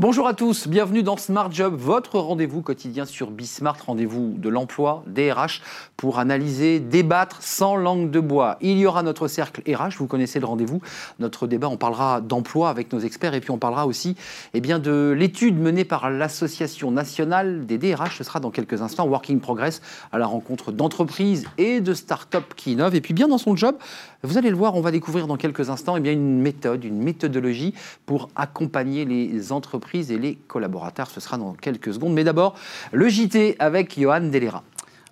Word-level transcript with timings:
Bonjour 0.00 0.26
à 0.26 0.32
tous, 0.32 0.66
bienvenue 0.66 1.02
dans 1.02 1.18
Smart 1.18 1.52
Job, 1.52 1.74
votre 1.76 2.18
rendez-vous 2.18 2.62
quotidien 2.62 3.04
sur 3.04 3.30
Bismart, 3.30 3.76
rendez-vous 3.84 4.32
de 4.38 4.48
l'emploi, 4.48 5.04
DRH, 5.06 5.60
pour 5.98 6.18
analyser, 6.18 6.80
débattre 6.80 7.42
sans 7.42 7.76
langue 7.76 8.10
de 8.10 8.18
bois. 8.18 8.56
Il 8.62 8.78
y 8.78 8.86
aura 8.86 9.02
notre 9.02 9.28
cercle 9.28 9.60
RH, 9.70 9.98
vous 9.98 10.06
connaissez 10.06 10.40
le 10.40 10.46
rendez-vous. 10.46 10.80
Notre 11.18 11.46
débat, 11.46 11.68
on 11.68 11.76
parlera 11.76 12.22
d'emploi 12.22 12.70
avec 12.70 12.94
nos 12.94 13.00
experts 13.00 13.34
et 13.34 13.40
puis 13.40 13.50
on 13.50 13.58
parlera 13.58 13.86
aussi 13.86 14.16
eh 14.54 14.62
de 14.62 15.14
l'étude 15.14 15.60
menée 15.60 15.84
par 15.84 16.08
l'Association 16.08 16.90
nationale 16.90 17.66
des 17.66 17.76
DRH. 17.76 18.16
Ce 18.16 18.24
sera 18.24 18.40
dans 18.40 18.50
quelques 18.50 18.80
instants, 18.80 19.06
Working 19.06 19.38
Progress, 19.38 19.82
à 20.12 20.18
la 20.18 20.26
rencontre 20.26 20.72
d'entreprises 20.72 21.44
et 21.58 21.82
de 21.82 21.92
start-up 21.92 22.54
qui 22.56 22.72
innovent. 22.72 22.94
Et 22.94 23.02
puis 23.02 23.12
bien 23.12 23.28
dans 23.28 23.36
son 23.36 23.54
job, 23.54 23.76
vous 24.22 24.36
allez 24.36 24.50
le 24.50 24.56
voir, 24.56 24.74
on 24.74 24.82
va 24.82 24.90
découvrir 24.90 25.26
dans 25.26 25.36
quelques 25.36 25.70
instants 25.70 25.96
eh 25.96 26.12
une 26.12 26.40
méthode, 26.40 26.84
une 26.84 27.02
méthodologie 27.02 27.72
pour 28.04 28.28
accompagner 28.36 29.06
les 29.06 29.50
entreprises 29.50 30.10
et 30.10 30.18
les 30.18 30.34
collaborateurs. 30.34 31.10
Ce 31.10 31.20
sera 31.20 31.38
dans 31.38 31.54
quelques 31.54 31.94
secondes. 31.94 32.12
Mais 32.12 32.24
d'abord, 32.24 32.54
le 32.92 33.08
JT 33.08 33.56
avec 33.58 33.98
Johan 33.98 34.20
Delera. 34.20 34.62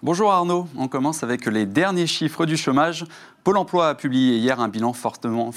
Bonjour 0.03 0.31
Arnaud, 0.31 0.69
on 0.77 0.87
commence 0.87 1.25
avec 1.25 1.47
les 1.47 1.67
derniers 1.67 2.07
chiffres 2.07 2.47
du 2.47 2.57
chômage. 2.57 3.05
Pôle 3.45 3.57
emploi 3.57 3.89
a 3.89 3.95
publié 3.95 4.37
hier 4.37 4.61
un 4.61 4.69
bilan 4.69 4.93
fortement, 4.93 5.53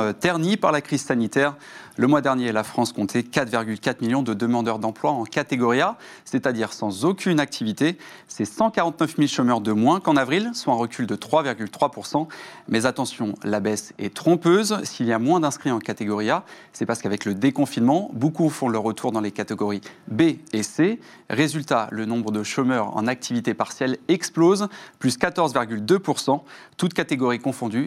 euh, 0.00 0.12
terni 0.12 0.56
par 0.56 0.72
la 0.72 0.80
crise 0.80 1.02
sanitaire. 1.02 1.56
Le 1.98 2.06
mois 2.06 2.20
dernier, 2.20 2.52
la 2.52 2.62
France 2.62 2.92
comptait 2.92 3.20
4,4 3.20 4.02
millions 4.02 4.22
de 4.22 4.34
demandeurs 4.34 4.78
d'emploi 4.78 5.12
en 5.12 5.24
catégorie 5.24 5.80
A, 5.80 5.96
c'est-à-dire 6.24 6.72
sans 6.72 7.04
aucune 7.04 7.40
activité. 7.40 7.96
C'est 8.28 8.44
149 8.44 9.16
000 9.16 9.28
chômeurs 9.28 9.60
de 9.62 9.72
moins 9.72 10.00
qu'en 10.00 10.16
avril, 10.16 10.50
soit 10.52 10.74
un 10.74 10.76
recul 10.76 11.06
de 11.06 11.16
3,3%. 11.16 12.28
Mais 12.68 12.84
attention, 12.84 13.34
la 13.42 13.60
baisse 13.60 13.94
est 13.98 14.14
trompeuse. 14.14 14.78
S'il 14.84 15.06
y 15.06 15.12
a 15.12 15.18
moins 15.18 15.40
d'inscrits 15.40 15.70
en 15.70 15.78
catégorie 15.78 16.28
A, 16.30 16.44
c'est 16.72 16.84
parce 16.84 17.00
qu'avec 17.00 17.24
le 17.24 17.34
déconfinement, 17.34 18.10
beaucoup 18.12 18.50
font 18.50 18.68
leur 18.68 18.82
retour 18.82 19.10
dans 19.10 19.22
les 19.22 19.32
catégories 19.32 19.80
B 20.08 20.22
et 20.52 20.62
C. 20.62 21.00
Résultat, 21.30 21.88
le 21.90 22.04
nombre 22.04 22.30
de 22.30 22.42
chômeurs 22.42 22.94
en 22.94 23.06
activité 23.06 23.54
partielle 23.54 23.96
explose, 24.08 24.68
plus 24.98 25.18
14,2%. 25.18 26.42
Toutes 26.76 26.92
catégories 27.16 27.38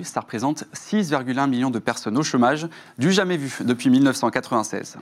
ça 0.05 0.21
représente 0.21 0.63
6,1 0.73 1.47
millions 1.47 1.69
de 1.69 1.77
personnes 1.77 2.17
au 2.17 2.23
chômage, 2.23 2.67
du 2.97 3.11
jamais 3.11 3.37
vu 3.37 3.53
depuis 3.63 3.91
1996. 3.91 4.97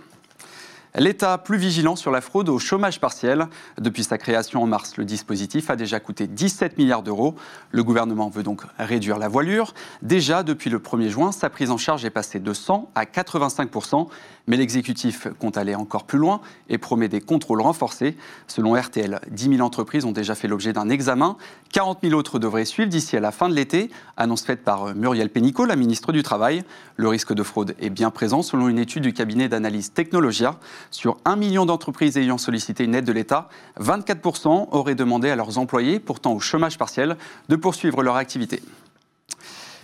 L'État 0.99 1.37
plus 1.37 1.59
vigilant 1.59 1.95
sur 1.95 2.09
la 2.09 2.21
fraude 2.21 2.49
au 2.49 2.57
chômage 2.57 2.99
partiel. 2.99 3.49
Depuis 3.79 4.03
sa 4.03 4.17
création 4.17 4.63
en 4.63 4.65
mars, 4.65 4.97
le 4.97 5.05
dispositif 5.05 5.69
a 5.69 5.75
déjà 5.75 5.99
coûté 5.99 6.25
17 6.25 6.79
milliards 6.79 7.03
d'euros. 7.03 7.35
Le 7.69 7.83
gouvernement 7.83 8.29
veut 8.29 8.41
donc 8.41 8.63
réduire 8.79 9.19
la 9.19 9.27
voilure. 9.27 9.75
Déjà, 10.01 10.41
depuis 10.41 10.71
le 10.71 10.79
1er 10.79 11.09
juin, 11.09 11.31
sa 11.31 11.51
prise 11.51 11.69
en 11.69 11.77
charge 11.77 12.03
est 12.03 12.09
passée 12.09 12.39
de 12.39 12.51
100 12.51 12.89
à 12.95 13.03
85% 13.03 14.07
mais 14.47 14.57
l'exécutif 14.57 15.27
compte 15.39 15.57
aller 15.57 15.75
encore 15.75 16.05
plus 16.05 16.17
loin 16.17 16.41
et 16.69 16.77
promet 16.77 17.09
des 17.09 17.21
contrôles 17.21 17.61
renforcés. 17.61 18.15
Selon 18.47 18.73
RTL, 18.73 19.19
10 19.29 19.57
000 19.57 19.61
entreprises 19.61 20.05
ont 20.05 20.11
déjà 20.11 20.35
fait 20.35 20.47
l'objet 20.47 20.73
d'un 20.73 20.89
examen. 20.89 21.35
40 21.73 21.99
000 22.03 22.13
autres 22.17 22.39
devraient 22.39 22.65
suivre 22.65 22.89
d'ici 22.89 23.17
à 23.17 23.19
la 23.19 23.31
fin 23.31 23.49
de 23.49 23.53
l'été. 23.53 23.91
Annonce 24.15 24.43
faite 24.43 24.63
par 24.63 24.95
Muriel 24.95 25.29
Pénicaud, 25.29 25.65
la 25.65 25.75
ministre 25.75 26.13
du 26.13 26.23
Travail. 26.23 26.63
Le 26.95 27.09
risque 27.09 27.33
de 27.33 27.43
fraude 27.43 27.75
est 27.79 27.89
bien 27.89 28.09
présent 28.09 28.41
selon 28.41 28.69
une 28.69 28.79
étude 28.79 29.03
du 29.03 29.13
cabinet 29.13 29.49
d'analyse 29.49 29.91
Technologia. 29.91 30.57
Sur 30.91 31.17
1 31.25 31.35
million 31.35 31.65
d'entreprises 31.65 32.17
ayant 32.17 32.37
sollicité 32.37 32.83
une 32.83 32.95
aide 32.95 33.05
de 33.05 33.11
l'État, 33.11 33.49
24% 33.79 34.69
auraient 34.71 34.95
demandé 34.95 35.29
à 35.29 35.35
leurs 35.35 35.57
employés, 35.57 35.99
pourtant 35.99 36.33
au 36.33 36.39
chômage 36.39 36.77
partiel, 36.77 37.17
de 37.49 37.55
poursuivre 37.55 38.03
leur 38.03 38.15
activité. 38.15 38.61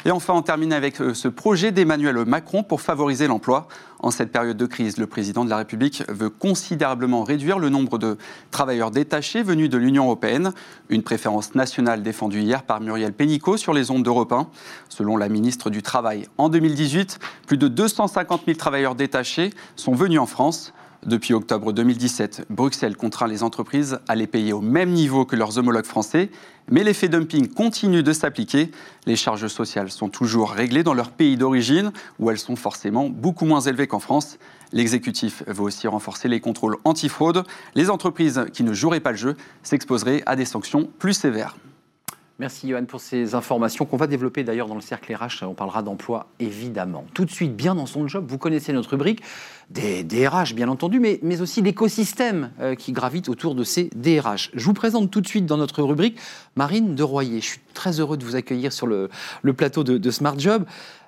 Et 0.06 0.12
enfin, 0.12 0.34
on 0.34 0.42
termine 0.42 0.74
avec 0.74 1.00
euh, 1.00 1.14
ce 1.14 1.30
projet 1.30 1.72
d'Emmanuel 1.72 2.26
Macron 2.26 2.64
pour 2.64 2.81
favoriser 2.81 3.28
l'emploi. 3.28 3.70
En 4.00 4.12
cette 4.12 4.34
période 4.34 4.58
de 4.58 4.66
crise, 4.66 4.98
le 4.98 5.08
président 5.08 5.46
de 5.46 5.50
la 5.50 5.56
République 5.56 6.03
veut 6.09 6.30
considérablement 6.30 7.24
réduire 7.24 7.58
le 7.58 7.69
nombre 7.69 7.97
de 7.97 8.18
travailleurs 8.52 8.92
détachés 8.92 9.44
venus 9.44 9.69
de 9.69 9.78
l'Union 9.78 10.03
européenne, 10.03 10.52
une 10.90 11.03
préférence 11.03 11.56
nationale 11.56 12.03
défendue 12.03 12.42
hier 12.42 12.63
par 12.63 12.81
Muriel 12.81 13.13
Pénicaud 13.13 13.56
sur 13.56 13.74
les 13.74 13.92
ondes 13.92 14.03
d'Europe 14.03 14.34
1. 14.34 14.50
Selon 14.90 15.16
la 15.16 15.30
ministre 15.30 15.69
du 15.69 15.81
Travail, 15.81 16.28
en 16.38 16.50
2018, 16.50 17.19
plus 17.47 17.58
de 17.58 17.69
250 17.69 18.42
000 18.46 18.58
travailleurs 18.58 18.96
détachés 18.96 19.52
sont 19.78 19.96
venus 19.96 20.19
en 20.19 20.25
France. 20.25 20.74
Depuis 21.06 21.34
octobre 21.34 21.74
2017, 21.74 22.46
Bruxelles 22.50 22.96
contraint 22.96 23.28
les 23.28 23.44
entreprises 23.44 24.00
à 24.08 24.16
les 24.16 24.25
payer 24.25 24.53
au 24.53 24.62
même 24.62 24.91
niveau 24.91 25.25
que 25.25 25.36
leurs 25.36 25.58
homologues 25.58 25.86
français, 25.86 26.30
mais 26.72 26.81
l'effet 26.81 27.09
dumping 27.09 27.50
continue 27.50 28.03
de 28.03 28.14
s'appliquer. 28.14 28.72
Les 29.06 29.18
charges 29.18 29.47
sociales 29.47 29.92
sont 29.92 30.08
toujours 30.08 30.52
réglées 30.52 30.84
dans 30.84 30.94
leur 30.94 31.12
pays 31.12 31.36
d'origine, 31.36 31.92
où 32.19 32.31
elles 32.31 32.40
sont 32.40 32.56
forcément 32.56 33.09
beaucoup 33.09 33.46
moins 33.46 33.59
élevées 33.59 33.88
qu'en 33.88 34.00
France. 34.00 34.38
L'exécutif 34.72 35.44
veut 35.46 35.63
aussi 35.63 35.90
renforcer 35.90 36.30
les 36.30 36.40
contrôles 36.40 36.78
antifraude. 36.86 37.44
Les 37.75 37.90
entreprises 37.90 38.46
qui 38.53 38.63
ne 38.63 38.74
joueraient 38.74 39.02
pas 39.02 39.12
le 39.12 39.18
jeu 39.18 39.36
s'exposeraient 39.62 40.24
à 40.25 40.38
des 40.38 40.46
sanctions 40.46 40.88
plus 41.00 41.13
sévères. 41.13 41.58
Merci 42.39 42.67
Johan 42.67 42.85
pour 42.85 42.99
ces 42.99 43.35
informations 43.35 43.85
qu'on 43.85 43.95
va 43.95 44.07
développer 44.07 44.44
d'ailleurs 44.44 44.66
dans 44.66 44.73
le 44.73 44.81
cercle 44.81 45.13
RH. 45.13 45.44
On 45.44 45.53
parlera 45.53 45.83
d'emploi 45.83 46.25
évidemment. 46.39 47.05
Tout 47.13 47.25
de 47.25 47.29
suite, 47.29 47.55
bien 47.55 47.75
dans 47.75 47.85
son 47.85 48.07
job, 48.07 48.25
vous 48.27 48.39
connaissez 48.39 48.73
notre 48.73 48.89
rubrique 48.91 49.21
des 49.69 50.03
DRH 50.03 50.55
bien 50.55 50.67
entendu, 50.67 50.99
mais, 50.99 51.19
mais 51.21 51.41
aussi 51.41 51.61
l'écosystème 51.61 52.51
euh, 52.59 52.73
qui 52.73 52.91
gravite 52.91 53.29
autour 53.29 53.53
de 53.53 53.63
ces 53.63 53.91
DRH. 53.95 54.49
Je 54.55 54.66
vous 54.66 54.73
présente 54.73 55.11
tout 55.11 55.21
de 55.21 55.27
suite 55.27 55.45
dans 55.45 55.57
notre 55.57 55.83
rubrique 55.83 56.17
Marine 56.55 56.95
de 56.95 57.03
Royer. 57.03 57.39
Je 57.39 57.45
suis 57.45 57.61
très 57.75 57.99
heureux 57.99 58.17
de 58.17 58.25
vous 58.25 58.35
accueillir 58.35 58.73
sur 58.73 58.88
le, 58.88 59.09
plateau 59.55 59.83
de, 59.83 60.00
de 60.00 60.11
Smart 60.11 60.38
Job. 60.38 60.65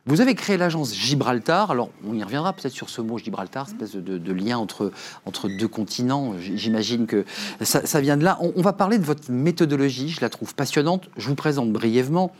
Vous 0.07 0.21
avez 0.21 0.35
créé 0.35 0.55
l'agence 0.55 0.93
Gibraltar. 0.93 1.71
Alors, 1.71 1.89
on 2.07 2.13
y 2.13 2.23
reviendra 2.23 2.53
peut-être 2.53 2.73
sur 2.73 2.91
ce 2.91 3.01
mot 3.01 3.17
Gibraltar, 3.17 3.67
espèce 3.67 3.95
de, 3.95 4.33
lien 4.33 4.55
entre, 4.55 4.91
entre 5.25 5.49
deux 5.49 5.67
continents. 5.67 6.35
J'imagine 6.39 7.07
que 7.07 7.25
ça, 7.61 8.01
vient 8.01 8.15
de 8.15 8.23
là. 8.23 8.37
On, 8.39 8.61
va 8.61 8.71
parler 8.71 8.99
de 8.99 9.03
votre 9.03 9.31
méthodologie. 9.31 10.09
Je 10.09 10.21
la 10.21 10.29
trouve 10.29 10.53
passionnante. 10.53 11.09
Je 11.17 11.27
vous 11.27 11.33
présente 11.33 11.71
brièvement. 11.71 12.31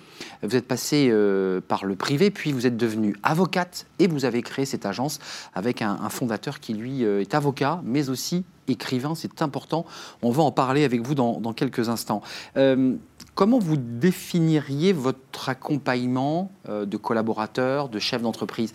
Vous 0.44 0.56
êtes 0.56 0.68
passé 0.68 1.10
euh, 1.10 1.62
par 1.68 1.86
le 1.86 1.96
privé, 1.96 2.32
puis 2.32 2.52
vous 2.52 2.66
êtes 2.66 2.78
devenue 2.78 3.16
avocate 3.24 3.86
et 4.00 4.08
vous 4.08 4.26
avez 4.26 4.42
créé 4.42 4.66
cette 4.66 4.86
agence 4.86 5.20
avec 5.54 5.82
un, 5.82 6.10
fondateur 6.10 6.60
qui, 6.60 6.74
lui, 6.74 7.04
euh, 7.04 7.22
est 7.22 7.34
avocat, 7.34 7.82
mais 7.84 8.10
aussi 8.10 8.44
écrivain. 8.68 9.16
C'est 9.16 9.42
important. 9.42 9.86
On 10.22 10.32
va 10.32 10.44
en 10.44 10.52
parler 10.52 10.84
avec 10.84 11.02
vous 11.02 11.16
dans, 11.16 11.54
quelques 11.54 11.90
instants. 11.90 12.22
Euh, 12.58 12.96
Comment 13.34 13.60
vous 13.60 13.76
définiriez 13.76 14.94
votre 14.94 15.50
accompagnement 15.50 16.54
de 16.70 16.96
collaborateurs, 16.96 17.90
de 17.90 18.00
chefs 18.00 18.22
d'entreprise? 18.22 18.72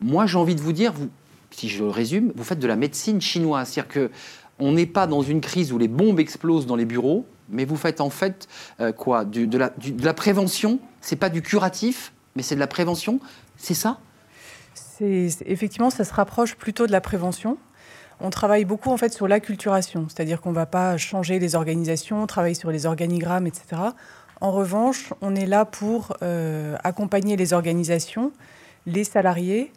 Moi, 0.00 0.24
j'ai 0.24 0.38
envie 0.38 0.54
de 0.54 0.62
vous 0.62 0.72
dire, 0.72 0.94
si 1.50 1.68
je 1.68 1.84
le 1.84 1.90
résume, 1.90 2.32
vous 2.34 2.42
faites 2.42 2.58
de 2.58 2.66
la 2.66 2.76
médecine 2.76 3.20
chinoise. 3.20 3.68
C'est-à-dire 3.68 3.92
que 3.92 4.10
on 4.58 4.72
n'est 4.72 4.86
pas 4.86 5.06
dans 5.06 5.22
une 5.22 5.40
crise 5.40 5.72
où 5.72 5.78
les 5.78 5.88
bombes 5.88 6.20
explosent 6.20 6.66
dans 6.66 6.76
les 6.76 6.84
bureaux, 6.84 7.26
mais 7.48 7.64
vous 7.64 7.76
faites 7.76 8.00
en 8.00 8.10
fait 8.10 8.48
euh, 8.80 8.92
quoi? 8.92 9.24
De, 9.24 9.58
la, 9.58 9.70
de 9.70 10.04
la 10.04 10.14
prévention. 10.14 10.78
C'est 11.00 11.16
pas 11.16 11.30
du 11.30 11.42
curatif, 11.42 12.12
mais 12.36 12.42
c'est 12.42 12.54
de 12.54 12.60
la 12.60 12.66
prévention. 12.66 13.20
C'est 13.56 13.74
ça? 13.74 13.98
Effectivement, 15.00 15.90
ça 15.90 16.04
se 16.04 16.12
rapproche 16.12 16.56
plutôt 16.56 16.86
de 16.86 16.92
la 16.92 17.00
prévention. 17.00 17.56
On 18.20 18.30
travaille 18.30 18.64
beaucoup 18.64 18.90
en 18.90 18.96
fait 18.96 19.12
sur 19.12 19.28
l'acculturation, 19.28 20.06
c'est-à-dire 20.08 20.40
qu'on 20.40 20.50
ne 20.50 20.56
va 20.56 20.66
pas 20.66 20.96
changer 20.96 21.38
les 21.38 21.54
organisations, 21.54 22.26
travailler 22.26 22.54
sur 22.54 22.72
les 22.72 22.84
organigrammes, 22.84 23.46
etc. 23.46 23.82
En 24.40 24.50
revanche, 24.50 25.12
on 25.20 25.36
est 25.36 25.46
là 25.46 25.64
pour 25.64 26.16
euh, 26.22 26.76
accompagner 26.82 27.36
les 27.36 27.52
organisations, 27.52 28.32
les 28.86 29.04
salariés, 29.04 29.72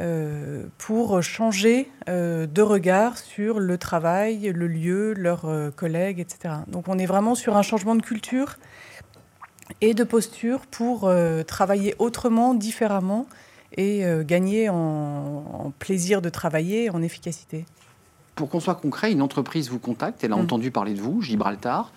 euh, 0.00 0.64
pour 0.78 1.22
changer 1.22 1.90
euh, 2.08 2.46
de 2.46 2.62
regard 2.62 3.18
sur 3.18 3.60
le 3.60 3.76
travail, 3.76 4.52
le 4.54 4.66
lieu, 4.66 5.12
leurs 5.14 5.46
collègues, 5.76 6.20
etc. 6.20 6.54
Donc 6.68 6.88
on 6.88 6.98
est 6.98 7.06
vraiment 7.06 7.34
sur 7.34 7.56
un 7.56 7.62
changement 7.62 7.94
de 7.94 8.02
culture 8.02 8.56
et 9.80 9.94
de 9.94 10.04
posture 10.04 10.60
pour 10.66 11.10
travailler 11.46 11.94
autrement, 11.98 12.54
différemment 12.54 13.26
et 13.76 14.04
gagner 14.26 14.68
en, 14.68 15.72
plaisir 15.78 16.20
de 16.20 16.28
travailler, 16.28 16.90
en 16.90 17.02
efficacité 17.02 17.64
pour 18.34 18.48
qu'on 18.48 18.60
soit 18.60 18.76
concret, 18.76 19.12
une 19.12 19.20
entreprise 19.20 19.68
vous 19.68 19.78
contacte, 19.78 20.24
elle 20.24 20.32
a 20.32 20.36
mm. 20.36 20.40
entendu 20.40 20.70
parler 20.70 20.94
de 20.94 21.00
vous, 21.02 21.20
Gibraltar, 21.20 21.92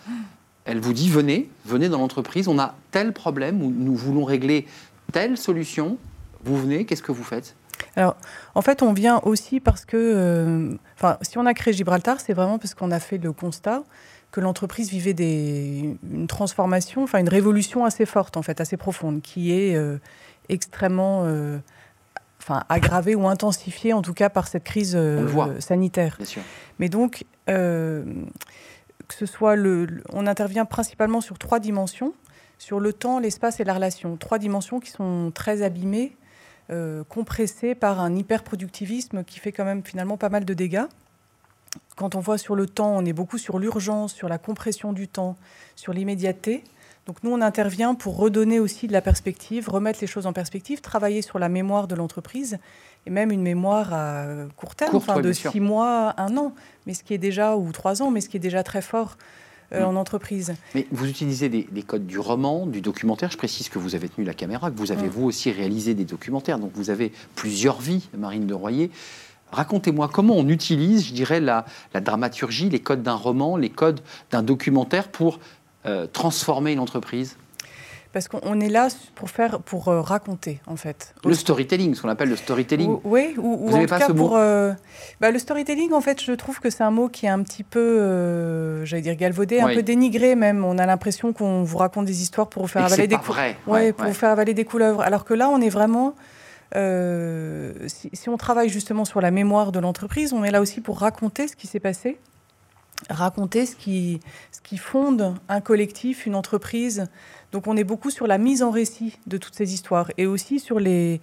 elle 0.66 0.80
vous 0.80 0.94
dit 0.94 1.10
venez, 1.10 1.50
venez 1.66 1.90
dans 1.90 2.00
l'entreprise, 2.00 2.48
on 2.48 2.60
a 2.60 2.76
tel 2.92 3.14
problème, 3.14 3.62
ou 3.62 3.72
nous 3.72 3.96
voulons 3.96 4.26
régler 4.26 4.66
telle 5.12 5.38
solution, 5.38 5.98
vous 6.44 6.58
venez, 6.58 6.86
qu'est-ce 6.86 7.04
que 7.04 7.12
vous 7.12 7.24
faites? 7.24 7.56
Alors, 7.96 8.18
en 8.56 8.62
fait, 8.62 8.82
on 8.82 8.94
vient 8.94 9.20
aussi 9.24 9.60
parce 9.60 9.86
que, 9.86 9.98
euh, 9.98 10.76
enfin, 10.96 11.18
si 11.22 11.38
on 11.38 11.46
a 11.46 11.54
créé 11.54 11.74
Gibraltar, 11.74 12.20
c'est 12.20 12.34
vraiment 12.34 12.58
parce 12.58 12.74
qu'on 12.74 12.92
a 12.92 13.00
fait 13.00 13.18
le 13.18 13.32
constat 13.32 13.84
que 14.32 14.42
l'entreprise 14.42 14.90
vivait 14.90 15.14
des, 15.14 15.98
une 16.12 16.28
transformation, 16.28 17.04
enfin 17.04 17.20
une 17.20 17.30
révolution 17.30 17.86
assez 17.86 18.06
forte, 18.06 18.38
en 18.38 18.42
fait, 18.42 18.60
assez 18.60 18.76
profonde, 18.76 19.22
qui 19.22 19.54
est 19.54 19.76
euh, 19.76 19.98
extrêmement 20.50 21.24
euh, 21.24 21.58
enfin, 22.42 22.64
aggravé 22.68 23.16
ou 23.16 23.28
intensifié 23.28 23.94
en 23.94 24.02
tout 24.02 24.14
cas 24.14 24.30
par 24.30 24.48
cette 24.48 24.66
crise 24.66 24.98
sanitaire. 25.60 26.18
Mais 26.80 26.90
donc, 26.90 27.24
que 27.48 28.04
ce 29.18 29.26
soit 29.26 29.56
le, 29.56 30.04
on 30.12 30.28
intervient 30.28 30.66
principalement 30.66 31.22
sur 31.22 31.38
trois 31.38 31.60
dimensions 31.60 32.14
sur 32.58 32.80
le 32.80 32.94
temps, 32.94 33.20
l'espace 33.20 33.60
et 33.60 33.64
la 33.64 33.74
relation. 33.74 34.18
Trois 34.18 34.40
dimensions 34.40 34.80
qui 34.80 34.92
sont 34.92 35.32
très 35.34 35.62
abîmées 35.62 36.16
compressé 37.10 37.76
par 37.76 38.00
un 38.00 38.16
hyper-productivisme 38.16 39.24
qui 39.24 39.40
fait 39.40 39.52
quand 39.52 39.66
même 39.66 39.84
finalement 39.84 40.18
pas 40.18 40.30
mal 40.30 40.46
de 40.46 40.54
dégâts. 40.54 40.86
Quand 41.96 42.16
on 42.16 42.20
voit 42.20 42.38
sur 42.38 42.56
le 42.56 42.66
temps, 42.68 42.96
on 42.96 43.06
est 43.06 43.14
beaucoup 43.14 43.38
sur 43.38 43.60
l'urgence, 43.60 44.14
sur 44.14 44.28
la 44.30 44.38
compression 44.38 44.94
du 44.94 45.08
temps, 45.08 45.38
sur 45.76 45.94
l'immédiateté. 45.94 46.64
Donc 47.06 47.24
nous, 47.24 47.32
on 47.32 47.42
intervient 47.42 47.94
pour 47.94 48.18
redonner 48.18 48.60
aussi 48.60 48.88
de 48.88 48.94
la 48.94 49.02
perspective, 49.02 49.70
remettre 49.70 50.00
les 50.02 50.08
choses 50.08 50.26
en 50.26 50.34
perspective, 50.34 50.82
travailler 50.82 51.22
sur 51.22 51.38
la 51.38 51.50
mémoire 51.50 51.88
de 51.88 51.96
l'entreprise 51.96 52.58
et 53.06 53.12
même 53.12 53.32
une 53.32 53.44
mémoire 53.44 53.94
à 53.94 54.26
court 54.58 54.76
terme, 54.76 54.96
enfin, 54.96 55.22
de 55.22 55.32
six 55.32 55.60
mois, 55.60 56.16
un 56.18 56.36
an, 56.38 56.54
mais 56.88 56.96
ce 56.96 57.04
qui 57.04 57.14
est 57.14 57.20
déjà 57.20 57.56
ou 57.56 57.72
trois 57.72 58.02
ans, 58.02 58.10
mais 58.10 58.22
ce 58.22 58.30
qui 58.30 58.38
est 58.38 58.40
déjà 58.40 58.64
très 58.64 58.82
fort. 58.82 59.18
Euh, 59.74 59.84
en 59.84 59.96
entreprise. 59.96 60.54
Mais 60.76 60.86
vous 60.92 61.08
utilisez 61.08 61.50
des, 61.50 61.84
codes 61.84 62.06
du 62.06 62.20
roman, 62.20 62.68
du 62.68 62.82
documentaire. 62.82 63.32
Je 63.32 63.38
précise 63.38 63.70
que 63.70 63.80
vous 63.80 63.96
avez 63.96 64.10
tenu 64.10 64.26
la 64.26 64.34
caméra, 64.34 64.70
que 64.70 64.78
vous 64.78 64.92
avez 64.92 65.08
mm. 65.08 65.12
vous 65.12 65.26
aussi 65.26 65.52
réalisé 65.52 65.94
des 65.96 66.06
documentaires. 66.06 66.60
Donc 66.60 66.72
vous 66.76 66.92
avez 66.92 67.12
plusieurs 67.36 67.82
vies, 67.82 68.08
Marine 68.16 68.46
de 68.46 68.54
Royer. 68.54 68.92
Racontez-moi 69.52 70.10
comment 70.12 70.36
on 70.36 70.48
utilise, 70.50 71.08
je 71.08 71.14
dirais, 71.14 71.40
la, 71.40 71.66
la 71.94 72.02
dramaturgie, 72.02 72.70
les 72.70 72.80
codes 72.80 73.04
d'un 73.04 73.16
roman, 73.16 73.58
les 73.58 73.70
codes 73.70 74.02
d'un 74.32 74.44
documentaire 74.44 75.08
pour 75.08 75.40
euh, 75.86 76.08
transformer 76.08 76.74
une 76.74 76.80
entreprise 76.80 77.38
parce 78.16 78.30
qu'on 78.30 78.62
est 78.62 78.70
là 78.70 78.88
pour 79.14 79.30
faire, 79.30 79.60
pour 79.60 79.90
euh, 79.90 80.00
raconter 80.00 80.62
en 80.68 80.78
fait. 80.78 81.14
Le 81.26 81.34
storytelling, 81.34 81.96
ce 81.96 82.02
qu'on 82.02 82.08
appelle 82.08 82.30
le 82.30 82.38
storytelling. 82.38 82.98
oui, 83.04 83.36
ou, 83.38 83.68
Vous 83.68 83.76
en 83.76 83.86
pas 83.88 84.00
ce 84.00 84.14
pour. 84.14 84.30
Mot 84.30 84.38
euh, 84.38 84.74
bah, 85.20 85.32
le 85.32 85.38
storytelling, 85.38 85.92
en 85.92 86.00
fait, 86.00 86.24
je 86.24 86.32
trouve 86.32 86.62
que 86.62 86.70
c'est 86.70 86.86
un 86.86 86.92
mot 86.92 87.10
qui 87.10 87.26
est 87.26 87.30
un 87.30 87.44
petit 87.44 87.64
peu, 87.64 88.86
j'allais 88.86 89.02
dire 89.02 89.16
galvaudé, 89.16 89.60
un 89.60 89.68
peu 89.68 89.84
dénigré 89.84 90.36
même. 90.36 90.64
On 90.64 90.78
a 90.78 90.86
l'impression 90.86 91.34
qu'on 91.34 91.64
vous 91.64 91.78
raconte 91.78 92.06
des 92.06 92.22
histoires 92.22 92.48
pour 92.48 92.62
vous 92.62 92.70
faire 92.70 92.86
avaler 92.86 93.08
des 93.08 93.18
couleuvres. 93.18 93.56
Ouais, 93.68 93.92
pour 93.92 94.08
vous 94.08 94.14
faire 94.14 94.30
avaler 94.30 94.54
des 94.54 94.64
couleuvres. 94.64 95.02
Alors 95.02 95.26
que 95.26 95.34
là, 95.34 95.50
on 95.50 95.60
est 95.60 95.68
vraiment. 95.68 96.16
si, 96.74 98.10
si, 98.14 98.30
on 98.30 98.38
travaille 98.38 98.70
justement 98.70 99.04
sur 99.04 99.20
la 99.20 99.32
mémoire 99.32 99.74
de 99.74 99.80
l'entreprise, 99.80 100.32
on 100.32 100.46
est 100.46 100.52
là 100.52 100.62
aussi 100.62 100.80
pour 100.80 101.00
raconter 101.00 101.50
ce 101.50 101.58
qui 101.58 101.68
s'est 101.68 101.82
passé 101.82 102.18
raconter 103.10 103.66
ce 103.66 103.76
qui, 103.76 104.20
ce 104.52 104.62
qui 104.62 104.78
fonde 104.78 105.36
un 105.50 105.62
collectif, 105.62 106.26
une 106.26 106.36
entreprise. 106.36 107.06
Donc 107.56 107.68
on 107.68 107.78
est 107.78 107.86
beaucoup 107.86 108.10
sur 108.10 108.28
la 108.28 108.38
mise 108.38 108.62
en 108.64 108.70
récit 108.70 109.18
de 109.28 109.38
toutes 109.38 109.56
ces 109.56 109.74
histoires 109.74 110.12
et 110.18 110.26
aussi 110.26 110.60
sur 110.60 110.78
les... 110.78 111.22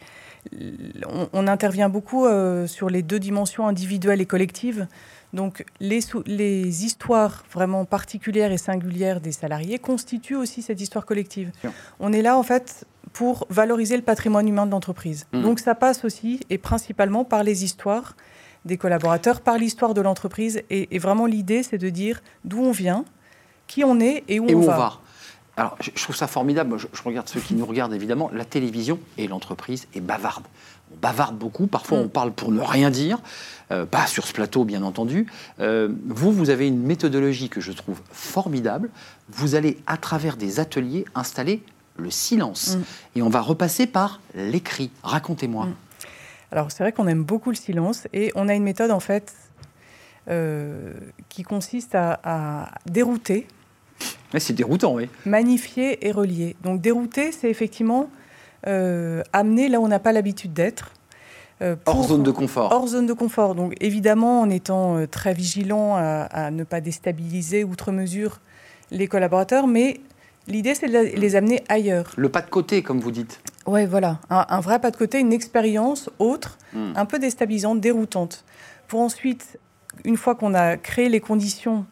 On, 1.35 1.47
intervient 1.47 1.91
beaucoup 1.91 2.25
euh, 2.25 2.67
sur 2.67 2.89
les 2.89 3.03
deux 3.03 3.19
dimensions 3.19 3.69
individuelles 3.69 4.23
et 4.23 4.25
collectives. 4.25 4.87
Donc 5.35 5.67
les, 5.79 6.01
les 6.25 6.87
histoires 6.87 7.45
vraiment 7.53 7.85
particulières 7.85 8.51
et 8.51 8.57
singulières 8.57 9.21
des 9.21 9.31
salariés 9.31 9.79
constituent 9.79 10.37
aussi 10.37 10.63
cette 10.63 10.81
histoire 10.81 11.05
collective. 11.05 11.53
On 12.01 12.15
est 12.15 12.23
là 12.23 12.39
en 12.39 12.43
fait 12.43 12.87
pour 13.13 13.47
valoriser 13.51 13.97
le 13.97 14.03
patrimoine 14.03 14.49
humain 14.49 14.65
de 14.65 14.71
l'entreprise. 14.71 15.27
Mmh. 15.35 15.43
Donc 15.43 15.61
ça 15.61 15.75
passe 15.75 16.03
aussi 16.03 16.41
et 16.49 16.57
principalement 16.57 17.27
par 17.27 17.43
les 17.45 17.63
histoires 17.63 18.17
des 18.65 18.79
collaborateurs, 18.79 19.43
par 19.43 19.59
l'histoire 19.59 19.93
de 19.93 20.01
l'entreprise. 20.01 20.63
Et, 20.71 20.99
vraiment, 20.99 21.27
l'idée, 21.27 21.63
c'est 21.63 21.77
de 21.77 21.91
dire 21.91 22.23
d'où 22.47 22.63
on 22.63 22.71
vient, 22.71 23.05
qui 23.67 23.85
on 23.85 24.01
est 24.01 24.25
et 24.29 24.41
où, 24.41 24.47
on, 24.49 24.61
va. 24.61 25.02
Alors, 25.57 25.77
je, 25.81 25.91
trouve 26.03 26.17
ça 26.17 26.27
formidable. 26.27 26.77
Je, 26.79 27.03
regarde 27.03 27.29
ceux 27.29 27.41
qui 27.41 27.55
nous 27.55 27.67
regardent, 27.67 27.93
évidemment. 27.93 28.31
La 28.33 28.45
télévision 28.45 28.99
et 29.19 29.29
l'entreprise 29.29 29.87
est 29.95 30.01
bavarde. 30.01 30.45
On 30.93 30.97
bavarde 31.01 31.37
beaucoup. 31.37 31.67
Parfois, 31.67 31.99
on 31.99 32.07
mm. 32.07 32.11
parle 32.11 32.33
pour 32.33 32.53
ne 32.53 32.61
rien 32.61 32.91
dire. 32.91 33.19
Euh, 33.71 33.85
pas 33.85 34.07
sur 34.07 34.27
ce 34.27 34.33
plateau, 34.33 34.65
bien 34.65 34.83
entendu. 34.83 35.27
Euh, 35.61 35.89
vous, 36.07 36.33
vous 36.33 36.51
avez 36.51 36.69
une 36.69 36.83
méthodologie 36.83 37.49
que 37.49 37.61
je 37.61 37.73
trouve 37.73 38.01
formidable. 38.13 38.89
Vous 39.29 39.55
allez, 39.55 39.79
à 39.87 39.99
travers 39.99 40.37
des 40.37 40.59
ateliers, 40.59 41.05
installer 41.15 41.63
le 41.99 42.11
silence. 42.11 42.77
Mm. 42.77 42.83
Et 43.17 43.23
on 43.23 43.29
va 43.29 43.41
repasser 43.41 43.87
par 43.87 44.21
l'écrit. 44.35 44.91
Racontez-moi. 45.03 45.67
Mm. 45.67 45.75
Alors 46.53 46.71
c'est 46.71 46.85
vrai 46.85 46.93
qu'on 46.93 47.09
aime 47.09 47.25
beaucoup 47.25 47.49
le 47.49 47.57
silence 47.57 48.07
et 48.13 48.31
on 48.35 48.47
a 48.47 48.55
une 48.55 48.63
méthode 48.63 48.91
en 48.91 49.01
fait 49.01 49.33
euh, 50.29 50.93
qui 51.31 51.43
consiste 51.43 51.95
à, 51.95 52.71
dérouter. 52.85 53.47
C'est 54.41 54.53
déroutant, 54.53 54.95
oui. 54.95 55.09
Magnifier 55.27 56.07
et 56.07 56.13
relier. 56.13 56.57
Donc 56.63 56.81
dérouter, 56.81 57.33
c'est 57.33 57.51
effectivement 57.51 58.09
euh, 58.67 59.23
amener 59.33 59.69
là 59.69 59.81
où 59.81 59.85
on 59.85 59.89
n'a 59.89 59.99
pas 59.99 60.13
l'habitude 60.13 60.53
d'être. 60.53 60.93
Euh, 61.61 61.77
hors 61.87 62.09
zone 62.09 62.23
de 62.23 62.31
confort. 62.31 62.73
Hors 62.73 62.89
zone 62.89 63.07
de 63.07 63.13
confort. 63.13 63.55
Donc 63.55 63.75
évidemment 63.81 64.41
en 64.41 64.51
étant 64.51 65.07
très 65.07 65.35
vigilant 65.35 65.95
à, 65.97 66.51
ne 66.51 66.65
pas 66.65 66.81
déstabiliser 66.81 67.65
outre 67.65 67.93
mesure 67.93 68.41
les 68.91 69.07
collaborateurs, 69.07 69.67
mais 69.67 70.01
l'idée 70.49 70.75
c'est 70.75 70.89
de 70.89 71.17
les 71.19 71.37
amener 71.37 71.63
ailleurs. 71.69 72.13
Le 72.17 72.29
pas 72.29 72.43
de 72.43 72.51
côté, 72.51 72.83
comme 72.83 73.01
vous 73.01 73.13
dites. 73.13 73.41
Oui, 73.67 73.87
voilà. 73.87 74.19
Un, 74.29 74.61
vrai 74.61 74.81
pas 74.81 74.91
de 74.91 74.97
côté, 74.97 75.21
une 75.21 75.33
expérience 75.33 76.11
autre, 76.19 76.59
hmm. 76.75 76.93
un 76.97 77.05
peu 77.05 77.19
déstabilisante, 77.19 77.81
déroutante. 77.81 78.45
Pour 78.89 79.01
ensuite, 79.01 79.59
une 80.05 80.17
fois 80.17 80.35
qu'on 80.35 80.55
a 80.55 80.77
créé 80.77 81.09
les 81.09 81.21
conditions 81.21 81.87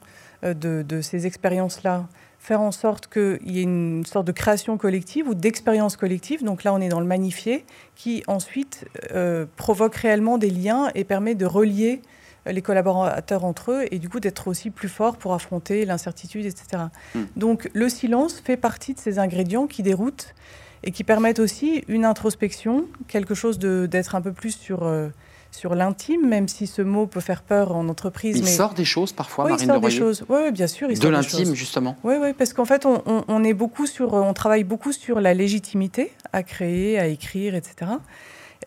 euh, 0.45 0.55
de, 0.55 1.01
ces 1.01 1.27
expériences-là, 1.27 2.09
faire 2.41 2.63
en 2.63 2.73
sorte 2.73 3.07
qu'il 3.07 3.39
y 3.53 3.61
ait 3.61 3.63
une 3.63 4.05
sorte 4.07 4.27
de 4.27 4.33
création 4.33 4.79
collective 4.79 5.29
ou 5.29 5.35
d'expérience 5.35 5.97
collective. 5.97 6.43
Donc 6.43 6.65
là, 6.65 6.73
on 6.73 6.81
est 6.81 6.89
dans 6.89 6.99
le 6.99 7.07
magnifié, 7.07 7.67
qui 7.97 8.25
ensuite 8.27 8.87
euh, 9.13 9.45
provoque 9.57 9.95
réellement 9.95 10.39
des 10.39 10.49
liens 10.49 10.91
et 10.95 11.05
permet 11.05 11.35
de 11.35 11.45
relier 11.45 12.01
euh, 12.47 12.53
les 12.53 12.63
collaborateurs 12.63 13.45
entre 13.45 13.73
eux 13.73 13.85
et 13.91 13.99
du 13.99 14.09
coup 14.09 14.21
d'être 14.21 14.49
aussi 14.49 14.71
plus 14.71 14.89
fort 14.89 15.19
pour 15.19 15.35
affronter 15.35 15.85
l'incertitude, 15.85 16.47
etc. 16.47 16.85
Hmm. 17.15 17.25
Donc 17.37 17.69
le 17.75 17.91
silence 17.91 18.41
fait 18.41 18.57
partie 18.57 18.95
de 18.95 18.99
ces 18.99 19.19
ingrédients 19.19 19.67
qui 19.67 19.83
déroutent 19.83 20.35
et 20.83 20.93
qui 20.93 21.05
permettent 21.05 21.41
aussi 21.41 21.85
une 21.89 22.07
introspection, 22.07 22.87
quelque 23.07 23.35
chose 23.35 23.59
d'être 23.59 24.15
un 24.15 24.23
peu 24.23 24.33
plus 24.33 24.57
sur, 24.57 24.85
euh, 24.85 25.11
sur 25.51 25.75
l'intime, 25.75 26.29
même 26.29 26.49
si 26.49 26.67
ce 26.67 26.83
mot 26.83 27.07
peut 27.07 27.21
faire 27.21 27.43
peur 27.43 27.75
en 27.75 27.89
entreprise. 27.89 28.37
Il 28.39 28.49
sort 28.49 28.75
des 28.75 28.85
choses 28.85 29.13
parfois, 29.13 29.45
oui, 29.45 29.51
Marine 29.53 29.65
il 29.65 29.73
sort 29.73 29.81
des 29.81 29.91
choses. 29.91 30.25
Oui, 30.29 30.53
bien 30.53 30.67
sûr. 30.67 30.91
Il 30.91 30.99
de 30.99 31.09
l'intime, 31.09 31.55
justement. 31.55 31.97
Oui, 32.05 32.15
oui, 32.21 32.33
parce 32.33 32.53
qu'en 32.53 32.65
fait, 32.65 32.87
on, 32.87 33.03
on, 33.07 33.45
est 33.45 33.55
beaucoup 33.55 33.87
sur, 33.87 34.15
on 34.15 34.33
travaille 34.33 34.65
beaucoup 34.65 34.93
sur 34.93 35.21
la 35.21 35.35
légitimité 35.35 36.13
à 36.33 36.43
créer, 36.43 36.99
à 36.99 37.07
écrire, 37.07 37.55
etc. 37.55 37.93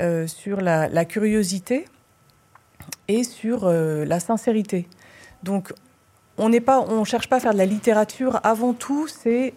Euh, 0.01 0.27
sur 0.27 0.59
la, 0.59 0.89
la, 0.89 1.05
curiosité 1.05 1.85
et 3.07 3.23
sur 3.23 3.65
euh, 3.65 4.05
la 4.05 4.19
sincérité. 4.19 4.87
Donc, 5.43 5.71
on 6.37 6.49
n'est 6.49 6.61
pas, 6.61 6.81
on 6.81 7.03
cherche 7.03 7.29
pas 7.29 7.35
à 7.35 7.39
faire 7.39 7.53
de 7.53 7.59
la 7.59 7.65
littérature. 7.65 8.39
Avant 8.43 8.73
tout, 8.73 9.07
c'est 9.07 9.53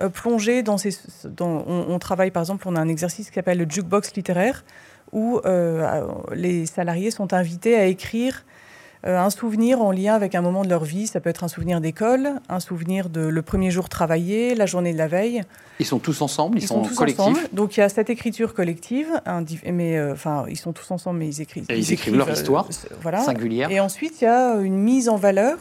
euh, 0.00 0.08
plonger 0.08 0.62
dans 0.62 0.78
ces. 0.78 0.90
Dans, 1.24 1.64
on, 1.66 1.98
travaille 1.98 2.30
par 2.30 2.42
exemple, 2.42 2.68
on 2.68 2.76
a 2.76 2.80
un 2.80 2.88
exercice 2.88 3.30
qui 3.30 3.34
s'appelle 3.34 3.58
le 3.58 3.66
jukebox 3.68 4.14
littéraire, 4.14 4.64
où 5.12 5.40
euh, 5.44 6.02
les 6.32 6.66
salariés 6.66 7.10
sont 7.10 7.32
invités 7.32 7.76
à 7.76 7.86
écrire 7.86 8.44
euh, 9.06 9.18
un 9.18 9.30
souvenir 9.30 9.80
en 9.80 9.92
lien 9.92 10.14
avec 10.14 10.34
un 10.34 10.40
moment 10.40 10.64
de 10.64 10.68
leur 10.68 10.84
vie. 10.84 11.06
Ça 11.06 11.20
peut 11.20 11.30
être 11.30 11.44
un 11.44 11.48
souvenir 11.48 11.80
d'école, 11.80 12.32
un 12.48 12.60
souvenir 12.60 13.08
de 13.08 13.20
le 13.20 13.42
premier 13.42 13.70
jour 13.70 13.88
travaillé, 13.88 14.54
la 14.54 14.66
journée 14.66 14.92
de 14.92 14.98
la 14.98 15.06
veille. 15.06 15.42
Ils 15.78 15.86
sont 15.86 16.00
tous 16.00 16.20
ensemble, 16.20 16.58
ils, 16.58 16.66
sont, 16.66 16.82
tous 16.82 16.96
collectifs. 16.96 17.20
Ensemble. 17.20 17.40
Donc 17.52 17.76
il 17.76 17.80
y 17.80 17.82
a 17.82 17.88
cette 17.88 18.10
écriture 18.10 18.54
collective, 18.54 19.20
mais 19.64 20.00
enfin 20.10 20.44
ils 20.48 20.58
sont 20.58 20.72
tous 20.72 20.90
ensemble, 20.90 21.20
mais 21.20 21.28
ils 21.28 21.40
écrivent. 21.40 21.66
ils, 21.70 21.92
écrivent, 21.92 22.16
leur 22.16 22.30
histoire 22.30 22.68
voilà. 23.00 23.20
singulière. 23.20 23.70
Et 23.70 23.78
ensuite 23.78 24.20
il 24.20 24.24
y 24.24 24.28
a 24.28 24.56
une 24.56 24.76
mise 24.76 25.08
en 25.08 25.16
valeur, 25.16 25.56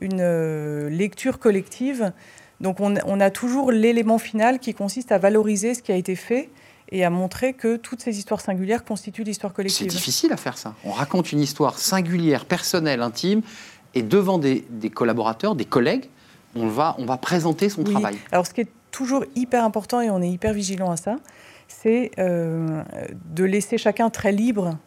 une 0.00 0.86
lecture 0.86 1.40
collective 1.40 2.12
donc 2.60 2.80
on, 2.80 3.20
a 3.20 3.30
toujours 3.30 3.70
l'élément 3.70 4.18
final 4.18 4.58
qui 4.58 4.74
consiste 4.74 5.12
à 5.12 5.18
valoriser 5.18 5.74
ce 5.74 5.82
qui 5.82 5.92
a 5.92 5.96
été 5.96 6.16
fait 6.16 6.48
et 6.90 7.04
à 7.04 7.10
montrer 7.10 7.52
que 7.52 7.76
toutes 7.76 8.00
ces 8.00 8.18
histoires 8.18 8.40
singulières 8.40 8.84
constituent 8.84 9.24
l'histoire 9.24 9.52
collective. 9.52 9.90
C'est 9.90 9.96
difficile 9.96 10.32
à 10.32 10.36
faire 10.36 10.56
ça. 10.56 10.74
On 10.84 10.92
raconte 10.92 11.32
une 11.32 11.40
histoire 11.40 11.78
singulière, 11.78 12.44
personnelle, 12.44 13.02
intime, 13.02 13.42
et 13.94 14.02
devant 14.02 14.38
des, 14.38 14.64
collaborateurs, 14.94 15.54
des 15.54 15.64
collègues, 15.64 16.08
on 16.54 16.68
va, 16.68 16.94
on 16.98 17.04
va 17.04 17.16
présenter 17.16 17.68
son 17.68 17.84
travail. 17.84 18.16
Alors 18.32 18.46
ce 18.46 18.54
qui 18.54 18.62
est 18.62 18.70
toujours 18.90 19.24
hyper 19.34 19.64
important, 19.64 20.00
et 20.00 20.10
on 20.10 20.22
est 20.22 20.30
hyper 20.30 20.52
vigilant 20.52 20.90
à 20.90 20.96
ça, 20.96 21.16
c'est 21.68 22.10
euh, 22.18 22.82
de 23.34 23.44
laisser 23.44 23.76
chacun 23.76 24.08
très 24.08 24.32
libre 24.32 24.78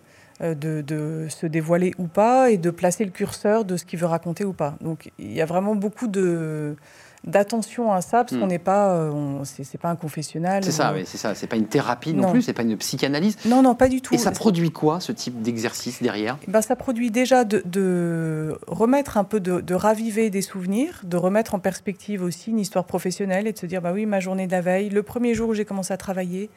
euh, 0.41 0.55
de, 0.55 0.81
de, 0.81 1.27
se 1.29 1.46
dévoiler 1.46 1.93
ou 2.00 2.08
pas 2.08 2.50
et 2.50 2.58
de 2.58 2.72
placer 2.72 3.05
le 3.05 3.12
curseur 3.12 3.63
de 3.63 3.77
ce 3.77 3.86
qu'il 3.86 4.00
veut 4.00 4.08
raconter 4.08 4.43
ou 4.43 4.53
pas. 4.53 4.75
Donc 4.81 5.12
il 5.20 5.31
y 5.31 5.41
a 5.41 5.46
vraiment 5.46 5.75
beaucoup 5.75 6.08
de 6.08 6.75
d'attention 7.24 7.92
à 7.92 8.01
ça, 8.01 8.24
parce 8.24 8.32
qu'on 8.32 8.46
hmm. 8.46 8.50
n'est 8.50 8.60
pas, 8.60 8.96
euh, 8.96 9.44
c'est 9.44 9.78
pas 9.78 9.90
un 9.90 9.96
confessionnal. 9.96 10.63
C'est 10.63 10.72
ça, 10.72 10.92
oui, 10.94 11.04
c'est 11.06 11.18
ça. 11.18 11.36
C'est 11.36 11.48
pas 11.48 11.56
une 11.56 11.68
thérapie 11.68 12.13
non, 12.13 12.32
plus, 12.32 12.42
c'est 12.42 12.54
pas 12.54 12.63
une 12.63 12.78
psychanalyse. 12.78 13.38
Non, 13.46 13.62
non, 13.62 13.75
pas 13.75 13.90
du 13.90 14.01
tout. 14.01 14.16
Et 14.16 14.18
ça 14.18 14.32
produit 14.32 14.72
quoi, 14.72 15.00
ce 15.00 15.12
type 15.12 15.42
d'exercice 15.42 16.01
derrière? 16.01 16.38
Ben, 16.48 16.62
Ça 16.62 16.75
produit 16.75 17.12
déjà 17.12 17.44
de, 17.44 18.58
remettre 18.68 19.18
un 19.18 19.24
peu, 19.24 19.40
de, 19.40 19.74
raviver 19.74 20.30
des 20.30 20.42
souvenirs, 20.42 21.01
de 21.04 21.18
remettre 21.18 21.54
en 21.54 21.60
perspective 21.60 22.24
aussi 22.24 22.51
une 22.51 22.60
histoire 22.60 22.86
professionnelle 22.86 23.48
et 23.48 23.54
de 23.54 23.58
se 23.58 23.66
dire, 23.68 23.82
bah 23.82 23.92
oui, 23.94 24.06
ma 24.06 24.20
journée 24.20 24.48
de 24.48 24.51
la 24.51 24.62
veille, 24.62 24.90
le 24.90 25.04
premier 25.04 25.36
jour 25.36 25.50
où 25.50 25.54
j'ai 25.54 25.66
commencé 25.66 25.94
à 25.94 25.98
travailler, 25.98 26.50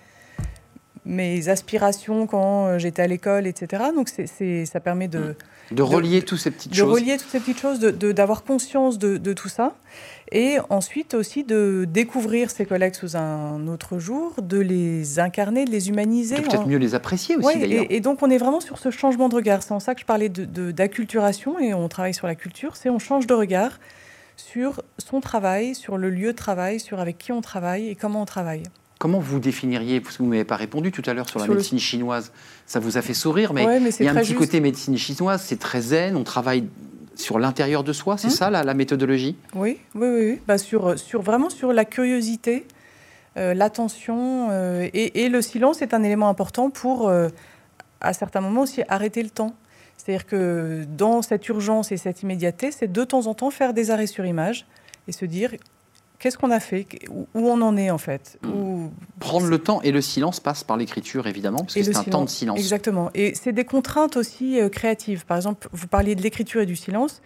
mes 1.04 1.48
aspirations 1.48 2.26
quand 2.26 2.78
j'étais 2.78 3.02
à 3.02 3.06
l'école, 3.06 3.46
etc. 3.46 3.84
Donc 3.94 4.08
c'est, 4.08 4.64
ça 4.64 4.80
permet 4.80 5.08
de... 5.08 5.36
De 5.70 5.82
relier 5.82 6.22
toutes 6.22 6.38
ces 6.38 6.50
petites 6.50 6.74
choses. 6.74 6.86
De 6.86 6.92
relier 6.92 7.16
toutes 7.16 7.30
ces 7.30 7.40
petites 7.40 7.58
choses, 7.58 7.80
d'avoir 7.80 8.44
conscience 8.44 8.98
de, 8.98 9.32
tout 9.32 9.48
ça. 9.48 9.74
Et 10.34 10.58
ensuite 10.68 11.14
aussi 11.14 11.44
de 11.44 11.86
découvrir 11.88 12.50
ses 12.50 12.66
collègues 12.66 12.94
sous 12.94 13.16
un 13.16 13.68
autre 13.68 14.00
jour, 14.00 14.34
de 14.42 14.58
les 14.58 15.20
incarner, 15.20 15.64
de 15.64 15.70
les 15.70 15.88
humaniser. 15.88 16.34
peut-être 16.34 16.66
mieux 16.66 16.78
les 16.78 16.96
apprécier 16.96 17.36
aussi 17.36 17.56
d'ailleurs. 17.56 17.86
Et, 17.88 18.00
donc 18.00 18.20
on 18.20 18.28
est 18.28 18.38
vraiment 18.38 18.60
sur 18.60 18.78
ce 18.78 18.90
changement 18.90 19.28
de 19.28 19.36
regard. 19.36 19.62
C'est 19.62 19.72
en 19.72 19.78
ça 19.78 19.94
que 19.94 20.00
je 20.00 20.06
parlais 20.06 20.28
d'acculturation 20.28 21.60
et 21.60 21.72
on 21.72 21.88
travaille 21.88 22.14
sur 22.14 22.26
la 22.26 22.34
culture. 22.34 22.74
C'est 22.74 22.90
on 22.90 22.98
change 22.98 23.28
de 23.28 23.34
regard 23.34 23.78
sur 24.36 24.82
son 24.98 25.20
travail, 25.20 25.76
sur 25.76 25.96
le 25.96 26.10
lieu 26.10 26.32
de 26.32 26.36
travail, 26.36 26.80
sur 26.80 26.98
avec 26.98 27.16
qui 27.16 27.30
on 27.30 27.40
travaille 27.40 27.88
et 27.88 27.94
comment 27.94 28.22
on 28.22 28.26
travaille. 28.26 28.64
Comment 28.98 29.20
vous 29.20 29.38
définiriez, 29.38 30.00
parce 30.00 30.16
que 30.16 30.22
vous 30.22 30.28
ne 30.28 30.30
m'avez 30.30 30.44
pas 30.44 30.56
répondu 30.56 30.90
tout 30.90 31.02
à 31.06 31.14
l'heure 31.14 31.28
sur 31.28 31.38
la 31.38 31.46
médecine 31.46 31.78
chinoise, 31.78 32.32
ça 32.66 32.80
vous 32.80 32.96
a 32.96 33.02
fait 33.02 33.14
sourire, 33.14 33.52
mais, 33.52 33.62
il 34.00 34.06
y 34.06 34.08
a 34.08 34.12
un 34.12 34.14
petit 34.14 34.34
côté 34.34 34.60
médecine 34.60 34.96
chinoise, 34.96 35.42
c'est 35.44 35.58
très 35.58 35.80
zen, 35.80 36.16
on 36.16 36.24
travaille 36.24 36.64
sur 37.16 37.38
l'intérieur 37.38 37.84
de 37.84 37.92
soi, 37.92 38.18
c'est 38.18 38.28
hum. 38.28 38.32
ça 38.32 38.50
la, 38.50 38.74
méthodologie? 38.74 39.36
Oui, 39.54 39.78
oui, 39.94 40.08
oui. 40.08 40.40
Bah, 40.46 40.58
sur, 40.58 40.98
sur, 40.98 41.22
vraiment 41.22 41.50
sur 41.50 41.72
la 41.72 41.84
curiosité, 41.84 42.66
euh, 43.36 43.54
l'attention 43.54 44.48
euh, 44.50 44.88
et, 44.92 45.28
le 45.28 45.42
silence 45.42 45.82
est 45.82 45.92
un 45.92 46.02
élément 46.02 46.28
important 46.28 46.70
pour, 46.70 47.08
euh, 47.08 47.28
à 48.00 48.12
certains 48.12 48.40
moments 48.40 48.62
aussi, 48.62 48.82
arrêter 48.88 49.22
le 49.22 49.30
temps. 49.30 49.54
C'est-à-dire 49.96 50.26
que 50.26 50.84
dans 50.88 51.22
cette 51.22 51.48
urgence 51.48 51.90
et 51.90 51.96
cette 51.96 52.22
immédiateté, 52.22 52.70
c'est 52.70 52.92
de 52.92 53.04
temps 53.04 53.26
en 53.26 53.34
temps 53.34 53.50
faire 53.50 53.74
des 53.74 53.90
arrêts 53.90 54.06
sur 54.06 54.26
image 54.26 54.66
et 55.08 55.12
se 55.12 55.24
dire 55.24 55.52
qu'est-ce 56.18 56.38
qu'on 56.38 56.50
a 56.50 56.60
fait, 56.60 56.86
où 57.10 57.26
on 57.34 57.60
en 57.60 57.76
est 57.76 57.90
en 57.90 57.98
fait? 57.98 58.38
Où... 58.44 58.90
Prendre 59.20 59.46
le 59.46 59.58
temps 59.58 59.80
et 59.82 59.92
le 59.92 60.00
silence 60.00 60.40
passe 60.40 60.64
par 60.64 60.76
l'écriture 60.76 61.26
évidemment, 61.26 61.58
parce 61.58 61.74
que 61.74 61.82
c'est 61.82 61.96
un 61.96 62.02
temps 62.04 62.24
de 62.24 62.30
silence. 62.30 62.58
Exactement. 62.58 63.10
Et 63.14 63.34
c'est 63.34 63.52
des 63.52 63.64
contraintes 63.64 64.16
aussi 64.16 64.60
euh, 64.60 64.68
créatives. 64.68 65.26
Par 65.26 65.36
exemple, 65.36 65.68
vous 65.72 65.86
parliez 65.86 66.14
de 66.14 66.22
l'écriture 66.22 66.60
et 66.60 66.66
du 66.66 66.76
silence. 66.76 67.20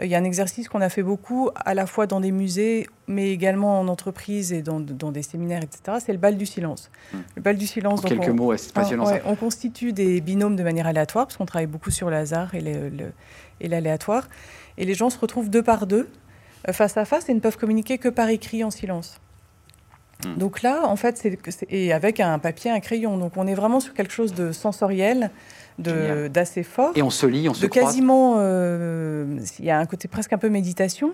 Euh, 0.00 0.06
il 0.06 0.10
y 0.10 0.14
a 0.14 0.18
un 0.18 0.24
exercice 0.24 0.68
qu'on 0.68 0.80
a 0.80 0.88
fait 0.88 1.02
beaucoup, 1.02 1.50
à 1.54 1.74
la 1.74 1.86
fois 1.86 2.06
dans 2.06 2.20
des 2.20 2.32
musées, 2.32 2.86
mais 3.06 3.32
également 3.32 3.80
en 3.80 3.88
entreprise 3.88 4.52
et 4.52 4.62
dans, 4.62 4.80
des 4.80 5.22
séminaires, 5.22 5.62
etc. 5.62 5.98
C'est 6.04 6.12
le 6.12 6.18
bal 6.18 6.36
du 6.36 6.46
silence. 6.46 6.90
Hmm. 7.12 7.18
Le 7.36 7.42
bal 7.42 7.56
du 7.56 7.66
silence. 7.66 8.00
En 8.00 8.08
quelques 8.08 8.28
mots, 8.28 8.56
c'est 8.56 8.72
passionnant. 8.72 9.06
ça. 9.06 9.18
On 9.24 9.36
constitue 9.36 9.92
des 9.92 10.20
binômes 10.20 10.56
de 10.56 10.62
manière 10.62 10.86
aléatoire, 10.86 11.26
parce 11.26 11.36
qu'on 11.36 11.46
travaille 11.46 11.66
beaucoup 11.66 11.90
sur 11.90 12.10
le 12.10 12.16
hasard 12.16 12.54
et 12.54 13.68
l'aléatoire. 13.68 14.28
Et 14.76 14.84
les 14.84 14.94
gens 14.94 15.10
se 15.10 15.18
retrouvent 15.18 15.50
deux 15.50 15.62
par 15.62 15.86
deux 15.86 16.08
face 16.72 16.96
à 16.96 17.04
face 17.04 17.28
et 17.28 17.34
ne 17.34 17.40
peuvent 17.40 17.56
communiquer 17.56 17.98
que 17.98 18.08
par 18.08 18.28
écrit 18.28 18.64
en 18.64 18.70
silence. 18.70 19.20
Hmm. 20.24 20.36
Donc 20.36 20.62
là, 20.62 20.82
en 20.84 20.96
fait, 20.96 21.16
c'est 21.16 21.66
et 21.70 21.92
avec 21.92 22.20
un 22.20 22.38
papier, 22.38 22.70
un 22.70 22.80
crayon. 22.80 23.16
Donc 23.18 23.32
on 23.36 23.46
est 23.46 23.54
vraiment 23.54 23.80
sur 23.80 23.94
quelque 23.94 24.12
chose 24.12 24.34
de 24.34 24.50
sensoriel, 24.50 25.30
d'assez 25.78 26.64
fort. 26.64 26.92
Et 26.96 27.02
on 27.02 27.10
se 27.10 27.26
lit, 27.26 27.48
on 27.48 27.54
se 27.54 27.62
de 27.62 27.66
quasiment. 27.68 28.36
Euh, 28.38 29.38
il 29.58 29.64
y 29.64 29.70
a 29.70 29.78
un 29.78 29.86
côté 29.86 30.08
presque 30.08 30.32
un 30.32 30.38
peu 30.38 30.48
méditation. 30.48 31.12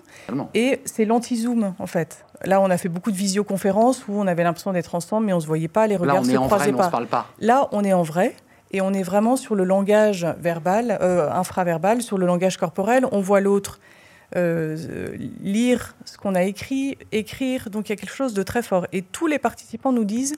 Et 0.54 0.80
c'est 0.84 1.04
l'anti-zoom, 1.04 1.74
en 1.78 1.86
fait. 1.86 2.24
Là, 2.44 2.60
on 2.60 2.70
a 2.70 2.78
fait 2.78 2.88
beaucoup 2.88 3.10
de 3.10 3.16
visioconférences 3.16 4.06
où 4.08 4.12
on 4.12 4.26
avait 4.26 4.42
l'impression 4.42 4.72
d'être 4.72 4.94
ensemble, 4.94 5.26
mais 5.26 5.32
on 5.32 5.40
se 5.40 5.46
voyait 5.46 5.68
pas, 5.68 5.86
les 5.86 5.96
regards 5.96 6.16
Là, 6.16 6.20
on 6.22 6.24
se 6.24 6.36
croisaient 6.36 6.72
pas. 6.72 6.84
On 6.84 6.86
se 6.86 6.90
parle 6.90 7.06
pas. 7.06 7.26
Là, 7.40 7.68
on 7.72 7.84
est 7.84 7.92
en 7.92 8.02
vrai. 8.02 8.34
Et 8.70 8.80
on 8.80 8.92
est 8.92 9.04
vraiment 9.04 9.36
sur 9.36 9.54
le 9.54 9.62
langage 9.62 10.26
verbal, 10.40 10.98
euh, 11.00 11.30
infraverbal, 11.30 12.02
sur 12.02 12.18
le 12.18 12.26
langage 12.26 12.56
corporel. 12.56 13.06
On 13.12 13.20
voit 13.20 13.40
l'autre 13.40 13.78
euh, 14.36 15.16
lire 15.40 15.94
ce 16.04 16.18
qu'on 16.18 16.34
a 16.34 16.42
écrit, 16.42 16.98
écrire. 17.12 17.70
Donc 17.70 17.88
il 17.88 17.92
y 17.92 17.94
a 17.94 17.96
quelque 17.96 18.14
chose 18.14 18.34
de 18.34 18.42
très 18.42 18.62
fort. 18.62 18.86
Et 18.92 19.02
tous 19.02 19.26
les 19.26 19.38
participants 19.38 19.92
nous 19.92 20.04
disent, 20.04 20.34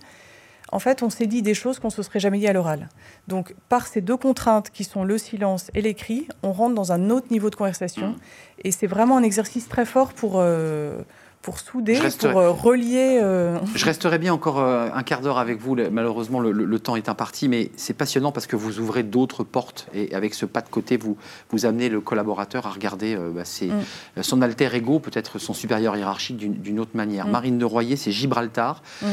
en 0.72 0.78
fait, 0.78 1.02
on 1.02 1.10
s'est 1.10 1.26
dit 1.26 1.42
des 1.42 1.54
choses 1.54 1.78
qu'on 1.78 1.88
ne 1.88 1.92
se 1.92 2.02
serait 2.02 2.20
jamais 2.20 2.38
dit 2.38 2.48
à 2.48 2.52
l'oral. 2.52 2.88
Donc 3.28 3.54
par 3.68 3.86
ces 3.86 4.00
deux 4.00 4.16
contraintes 4.16 4.70
qui 4.70 4.84
sont 4.84 5.04
le 5.04 5.18
silence 5.18 5.70
et 5.74 5.82
l'écrit, 5.82 6.28
on 6.42 6.52
rentre 6.52 6.74
dans 6.74 6.92
un 6.92 7.10
autre 7.10 7.28
niveau 7.30 7.50
de 7.50 7.56
conversation. 7.56 8.08
Mmh. 8.08 8.16
Et 8.64 8.72
c'est 8.72 8.86
vraiment 8.86 9.16
un 9.16 9.22
exercice 9.22 9.68
très 9.68 9.84
fort 9.84 10.12
pour... 10.12 10.34
Euh, 10.36 11.02
pour 11.46 11.60
souder, 11.60 11.96
pour 12.18 12.40
euh, 12.40 12.50
relier. 12.50 13.20
Euh, 13.22 13.60
Je 13.76 13.84
resterai 13.84 14.18
bien 14.18 14.34
encore 14.34 14.58
euh, 14.58 14.88
un 14.92 15.04
quart 15.04 15.20
d'heure 15.20 15.38
avec 15.38 15.60
vous. 15.60 15.76
Malheureusement, 15.92 16.40
le, 16.40 16.78
temps 16.80 16.96
est 16.96 17.08
imparti, 17.08 17.48
mais 17.48 17.70
c'est 17.76 17.94
passionnant 17.94 18.32
parce 18.32 18.48
que 18.48 18.56
vous 18.56 18.80
ouvrez 18.80 19.04
d'autres 19.04 19.44
portes 19.44 19.86
et 19.94 20.12
avec 20.12 20.34
ce 20.34 20.44
pas 20.44 20.60
de 20.60 20.68
côté, 20.68 20.96
vous, 20.96 21.16
vous 21.50 21.64
amenez 21.64 21.88
le 21.88 22.00
collaborateur 22.00 22.66
à 22.66 22.70
regarder 22.70 23.16
bah, 23.16 23.42
mm. 23.42 24.22
son 24.22 24.42
alter 24.42 24.74
ego, 24.74 24.98
peut-être 24.98 25.38
son 25.38 25.54
supérieur 25.54 25.96
hiérarchique 25.96 26.36
d'une 26.36 26.80
autre 26.80 26.90
manière. 26.94 27.28
Mm. 27.28 27.30
Marine 27.30 27.58
de 27.58 27.64
Royer, 27.64 27.94
c'est 27.94 28.10
Gibraltar. 28.10 28.82
Mm 29.00 29.06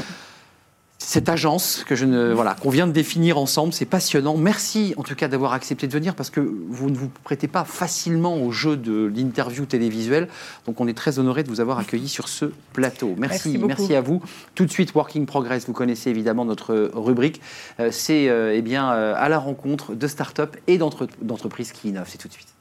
cette 1.05 1.27
agence 1.27 1.83
que 1.85 1.95
je 1.95 2.05
ne 2.05 2.33
voilà 2.33 2.55
qu'on 2.55 2.69
vient 2.69 2.87
de 2.87 2.91
définir 2.91 3.37
ensemble, 3.37 3.73
c'est 3.73 3.85
passionnant. 3.85 4.37
Merci 4.37 4.93
en 4.97 5.03
tout 5.03 5.15
cas 5.15 5.27
d'avoir 5.27 5.53
accepté 5.53 5.85
de 5.85 5.91
venir 5.91 6.15
parce 6.15 6.29
que 6.29 6.39
vous 6.39 6.89
ne 6.89 6.95
vous 6.95 7.09
prêtez 7.23 7.47
pas 7.47 7.65
facilement 7.65 8.37
au 8.37 8.51
jeu 8.51 8.77
de 8.77 9.11
l'interview 9.13 9.65
télévisuelle. 9.65 10.29
Donc 10.65 10.79
on 10.79 10.87
est 10.87 10.93
très 10.93 11.19
honoré 11.19 11.43
de 11.43 11.49
vous 11.49 11.59
avoir 11.59 11.77
accueilli 11.77 12.07
sur 12.07 12.29
ce 12.29 12.45
plateau. 12.71 13.15
Merci, 13.17 13.57
merci, 13.57 13.95
à 13.95 14.01
vous. 14.01 14.21
Tout 14.55 14.65
de 14.65 14.71
suite 14.71 14.93
Working 14.95 15.25
Progress, 15.25 15.67
vous 15.67 15.73
connaissez 15.73 16.09
évidemment 16.09 16.45
notre 16.45 16.91
rubrique. 16.93 17.41
Euh, 17.79 17.89
c'est 17.91 18.29
euh, 18.29 18.55
eh 18.55 18.61
bien 18.61 18.91
euh, 18.91 19.13
à 19.17 19.27
la 19.29 19.39
rencontre 19.39 19.95
de 19.95 20.07
start-up 20.07 20.55
et 20.67 20.77
d'entreprises 20.77 21.73
qui 21.73 21.89
innovent. 21.89 22.07
C'est 22.07 22.17
tout 22.17 22.29
de 22.29 22.33
suite. 22.33 22.53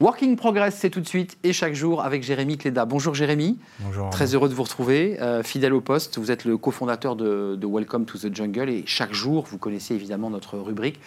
Working 0.00 0.36
Progress, 0.36 0.76
c'est 0.78 0.90
tout 0.90 1.00
de 1.00 1.08
suite 1.08 1.38
et 1.42 1.52
chaque 1.52 1.74
jour 1.74 2.02
avec 2.04 2.22
Jérémy 2.22 2.56
Cléda. 2.56 2.84
Bonjour 2.84 3.16
Jérémy. 3.16 3.58
Bonjour. 3.80 4.10
Très 4.10 4.32
heureux 4.32 4.48
de 4.48 4.54
vous 4.54 4.62
retrouver. 4.62 5.20
Euh, 5.20 5.42
fidèle 5.42 5.72
au 5.72 5.80
poste, 5.80 6.18
vous 6.18 6.30
êtes 6.30 6.44
le 6.44 6.56
cofondateur 6.56 7.16
de, 7.16 7.58
Welcome 7.64 8.04
to 8.04 8.16
the 8.16 8.32
Jungle 8.32 8.68
et 8.68 8.84
chaque 8.86 9.12
jour, 9.12 9.44
vous 9.50 9.58
connaissez 9.58 9.96
évidemment 9.96 10.30
notre 10.30 10.56
rubrique. 10.56 11.00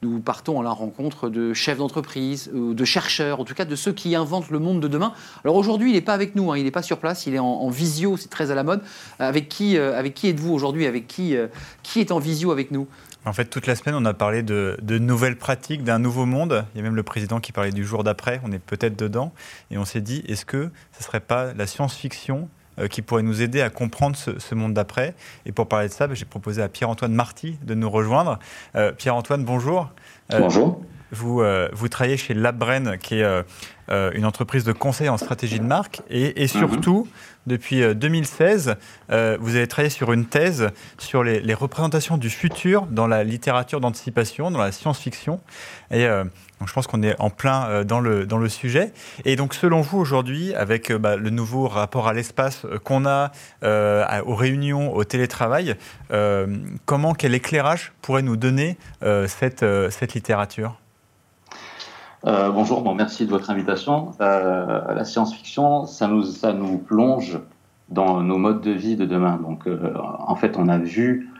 Nous 0.00 0.20
partons 0.20 0.60
à 0.60 0.62
la 0.62 0.70
rencontre 0.70 1.28
de 1.28 1.52
chefs 1.52 1.76
d'entreprise, 1.76 2.50
de 2.54 2.84
chercheurs, 2.84 3.40
en 3.40 3.44
tout 3.44 3.54
cas 3.54 3.66
de 3.66 3.76
ceux 3.76 3.92
qui 3.92 4.14
inventent 4.14 4.48
le 4.48 4.60
monde 4.60 4.80
de 4.80 4.88
demain. 4.88 5.12
Alors 5.44 5.56
aujourd'hui, 5.56 5.90
il 5.90 5.94
n'est 5.94 6.00
pas 6.00 6.14
avec 6.14 6.34
nous, 6.34 6.50
hein, 6.50 6.56
il 6.56 6.64
n'est 6.64 6.70
pas 6.70 6.82
sur 6.82 6.98
place, 6.98 7.26
il 7.26 7.34
est 7.34 7.40
en, 7.40 7.68
visio, 7.68 8.16
c'est 8.16 8.30
très 8.30 8.52
à 8.52 8.54
la 8.54 8.62
mode. 8.62 8.80
Avec 9.18 9.48
qui, 9.48 9.76
euh, 9.76 9.98
avec 9.98 10.14
qui 10.14 10.28
êtes-vous 10.28 10.54
aujourd'hui? 10.54 10.86
Avec 10.86 11.06
qui, 11.08 11.36
euh, 11.36 11.48
qui 11.82 12.00
est 12.00 12.12
en 12.12 12.18
visio 12.20 12.52
avec 12.52 12.70
nous? 12.70 12.86
En 13.28 13.32
fait, 13.32 13.44
toute 13.44 13.66
la 13.66 13.76
semaine, 13.76 13.94
on 13.94 14.04
a 14.04 14.14
parlé 14.14 14.42
de, 14.42 14.76
nouvelles 14.98 15.36
pratiques, 15.36 15.84
d'un 15.84 15.98
nouveau 15.98 16.24
monde. 16.26 16.64
Il 16.74 16.78
y 16.78 16.80
a 16.80 16.82
même 16.82 16.96
le 16.96 17.02
président 17.02 17.40
qui 17.40 17.52
parlait 17.52 17.72
du 17.72 17.84
jour 17.84 18.02
d'après. 18.02 18.40
On 18.44 18.52
est 18.52 18.58
peut-être 18.58 18.98
dedans. 18.98 19.32
Et 19.70 19.78
on 19.78 19.84
s'est 19.84 20.00
dit, 20.00 20.24
est-ce 20.26 20.44
que 20.44 20.70
ce 20.92 21.00
ne 21.00 21.04
serait 21.04 21.20
pas 21.20 21.52
la 21.52 21.66
science-fiction 21.66 22.48
euh, 22.78 22.88
qui 22.88 23.02
pourrait 23.02 23.22
nous 23.22 23.42
aider 23.42 23.60
à 23.60 23.70
comprendre 23.70 24.16
ce, 24.16 24.54
monde 24.54 24.72
d'après? 24.72 25.14
Et 25.44 25.52
pour 25.52 25.68
parler 25.68 25.88
de 25.88 25.92
ça, 25.92 26.06
bah, 26.06 26.14
j'ai 26.14 26.24
proposé 26.24 26.62
à 26.62 26.68
Pierre-Antoine 26.68 27.12
Marty 27.12 27.58
de 27.62 27.74
nous 27.74 27.90
rejoindre. 27.90 28.38
Euh, 28.76 28.92
Pierre-Antoine, 28.92 29.44
bonjour. 29.44 29.90
Euh, 30.32 30.40
bonjour. 30.40 30.80
Vous, 31.10 31.42
vous 31.72 31.88
travaillez 31.88 32.18
chez 32.18 32.34
LabBrain, 32.34 32.98
qui 32.98 33.20
est 33.20 33.44
une 33.88 34.26
entreprise 34.26 34.64
de 34.64 34.72
conseil 34.72 35.08
en 35.08 35.16
stratégie 35.16 35.58
de 35.58 35.64
marque, 35.64 36.02
et, 36.10 36.42
et 36.42 36.44
mhm. 36.44 36.48
surtout, 36.48 37.08
depuis 37.48 37.82
2016, 37.94 38.68
euh, 38.68 38.74
euh, 39.10 39.38
vous 39.40 39.56
avez 39.56 39.66
travaillé 39.66 39.90
sur 39.90 40.12
une 40.12 40.26
thèse 40.26 40.68
sur 40.98 41.24
les, 41.24 41.54
représentations 41.54 42.16
du 42.16 42.30
futur 42.30 42.86
dans 42.86 43.08
la 43.08 43.24
littérature 43.24 43.80
d'anticipation, 43.80 44.52
dans 44.52 44.60
la 44.60 44.70
science-fiction. 44.70 45.40
Et 45.90 46.06
euh, 46.06 46.22
donc 46.60 46.68
je 46.68 46.72
pense 46.72 46.86
qu'on 46.86 47.02
est 47.02 47.16
en 47.18 47.30
plein 47.30 47.84
dans, 47.84 48.00
le, 48.00 48.26
dans 48.26 48.38
le 48.38 48.48
sujet. 48.48 48.92
Et 49.24 49.34
donc, 49.34 49.54
selon 49.54 49.80
vous, 49.80 49.98
aujourd'hui, 49.98 50.54
avec 50.54 50.92
bah, 50.92 51.16
le 51.16 51.30
nouveau 51.30 51.66
rapport 51.66 52.06
à 52.08 52.12
l'espace 52.12 52.66
qu'on 52.84 53.06
a 53.06 53.32
aux 53.62 54.34
réunions, 54.34 54.94
au 54.94 55.04
télétravail, 55.04 55.76
comment, 56.84 57.14
quel 57.14 57.34
éclairage 57.34 57.92
pourrait 58.02 58.22
nous 58.22 58.36
donner 58.36 58.76
cette, 59.26 59.64
cette 59.90 60.14
littérature? 60.14 60.76
Euh, 62.26 62.50
bonjour, 62.50 62.82
bon, 62.82 62.94
merci 62.94 63.26
de 63.26 63.30
votre 63.30 63.50
invitation. 63.50 64.10
Euh, 64.20 64.92
la 64.92 65.04
science-fiction, 65.04 65.86
ça 65.86 66.08
nous, 66.08 66.24
ça 66.24 66.52
nous 66.52 66.78
plonge 66.78 67.38
dans 67.90 68.20
nos 68.22 68.38
modes 68.38 68.60
de 68.60 68.72
vie 68.72 68.96
de 68.96 69.04
demain. 69.04 69.36
Donc, 69.36 69.66
euh, 69.66 69.94
en 70.26 70.34
fait, 70.34 70.56
on 70.56 70.68
a 70.68 70.78
vu 70.78 71.30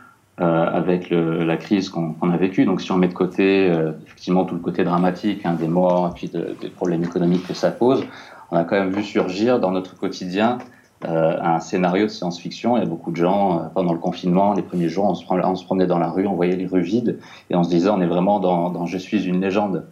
avec 0.41 1.09
la 1.09 1.57
crise 1.57 1.89
qu'on 1.89 2.15
a 2.31 2.37
vécue, 2.37 2.63
donc 2.63 2.79
si 2.79 2.89
on 2.93 2.95
met 2.95 3.09
de 3.09 3.13
côté 3.13 3.69
effectivement 4.05 4.45
tout 4.45 4.55
le 4.55 4.61
côté 4.61 4.85
dramatique 4.85 5.45
hein, 5.45 5.51
des 5.51 5.67
morts 5.67 6.07
et 6.07 6.13
puis 6.15 6.29
des 6.29 6.69
problèmes 6.69 7.03
économiques 7.03 7.45
que 7.45 7.53
ça 7.53 7.71
pose, 7.71 8.05
on 8.49 8.55
a 8.55 8.63
quand 8.63 8.77
même 8.77 8.93
vu 8.93 9.03
surgir 9.03 9.59
dans 9.59 9.71
notre 9.71 9.97
quotidien 9.97 10.59
un 11.03 11.59
scénario 11.59 12.05
de 12.05 12.11
science-fiction. 12.11 12.77
Il 12.77 12.79
y 12.79 12.83
a 12.83 12.85
beaucoup 12.85 13.11
de 13.11 13.17
gens, 13.17 13.69
pendant 13.75 13.91
le 13.91 13.99
confinement, 13.99 14.53
les 14.53 14.61
premiers 14.61 14.87
jours, 14.87 15.07
on 15.07 15.13
se, 15.13 15.25
on 15.29 15.55
se, 15.55 15.65
promenait 15.65 15.87
dans 15.87 15.99
la 15.99 16.09
rue, 16.09 16.25
on 16.25 16.35
voyait 16.35 16.55
les 16.55 16.67
rues 16.67 16.83
vides 16.83 17.19
et 17.49 17.57
on 17.57 17.65
se 17.65 17.69
disait 17.69 17.89
on 17.89 17.99
est 17.99 18.07
vraiment 18.07 18.39
dans, 18.39 18.69
dans 18.69 18.85
Je 18.85 18.97
suis 18.97 19.25
une 19.25 19.41
légende. 19.41 19.87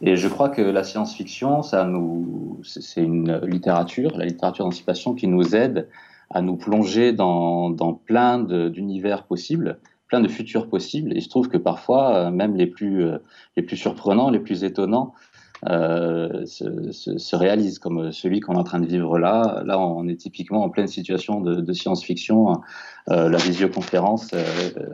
Et 0.00 0.16
je 0.16 0.28
crois 0.28 0.48
que 0.48 0.62
la 0.62 0.84
science-fiction, 0.84 1.62
ça 1.62 1.84
nous, 1.84 2.60
c'est 2.62 3.02
une 3.02 3.40
littérature, 3.44 4.16
la 4.16 4.24
littérature 4.24 4.64
d'anticipation 4.64 5.14
qui 5.14 5.26
nous 5.26 5.56
aide 5.56 5.88
à 6.30 6.42
nous 6.42 6.56
plonger 6.56 7.12
dans, 7.12 8.00
plein 8.06 8.38
d'univers 8.38 9.24
possibles, 9.24 9.78
plein 10.08 10.20
de 10.20 10.28
futurs 10.28 10.68
possibles. 10.68 11.12
Et 11.12 11.16
il 11.16 11.22
se 11.22 11.28
trouve 11.28 11.48
que 11.48 11.56
parfois, 11.56 12.14
euh, 12.14 12.30
même 12.30 12.54
les 12.54 12.66
plus, 12.66 13.04
euh, 13.04 13.18
les 13.56 13.62
plus 13.62 13.76
surprenants, 13.76 14.30
les 14.30 14.40
plus 14.40 14.64
étonnants, 14.64 15.14
euh, 15.68 16.44
se, 16.46 17.34
réalise, 17.36 17.80
comme 17.80 18.12
celui 18.12 18.38
qu'on 18.38 18.54
est 18.54 18.58
en 18.58 18.64
train 18.64 18.78
de 18.78 18.86
vivre 18.86 19.18
là. 19.18 19.62
Là, 19.64 19.80
on 19.80 20.06
est 20.06 20.16
typiquement 20.16 20.62
en 20.62 20.68
pleine 20.68 20.86
situation 20.86 21.40
de, 21.40 21.72
science-fiction. 21.72 22.60
Euh, 23.10 23.28
la 23.28 23.38
visioconférence, 23.38 24.28
euh, 24.34 24.42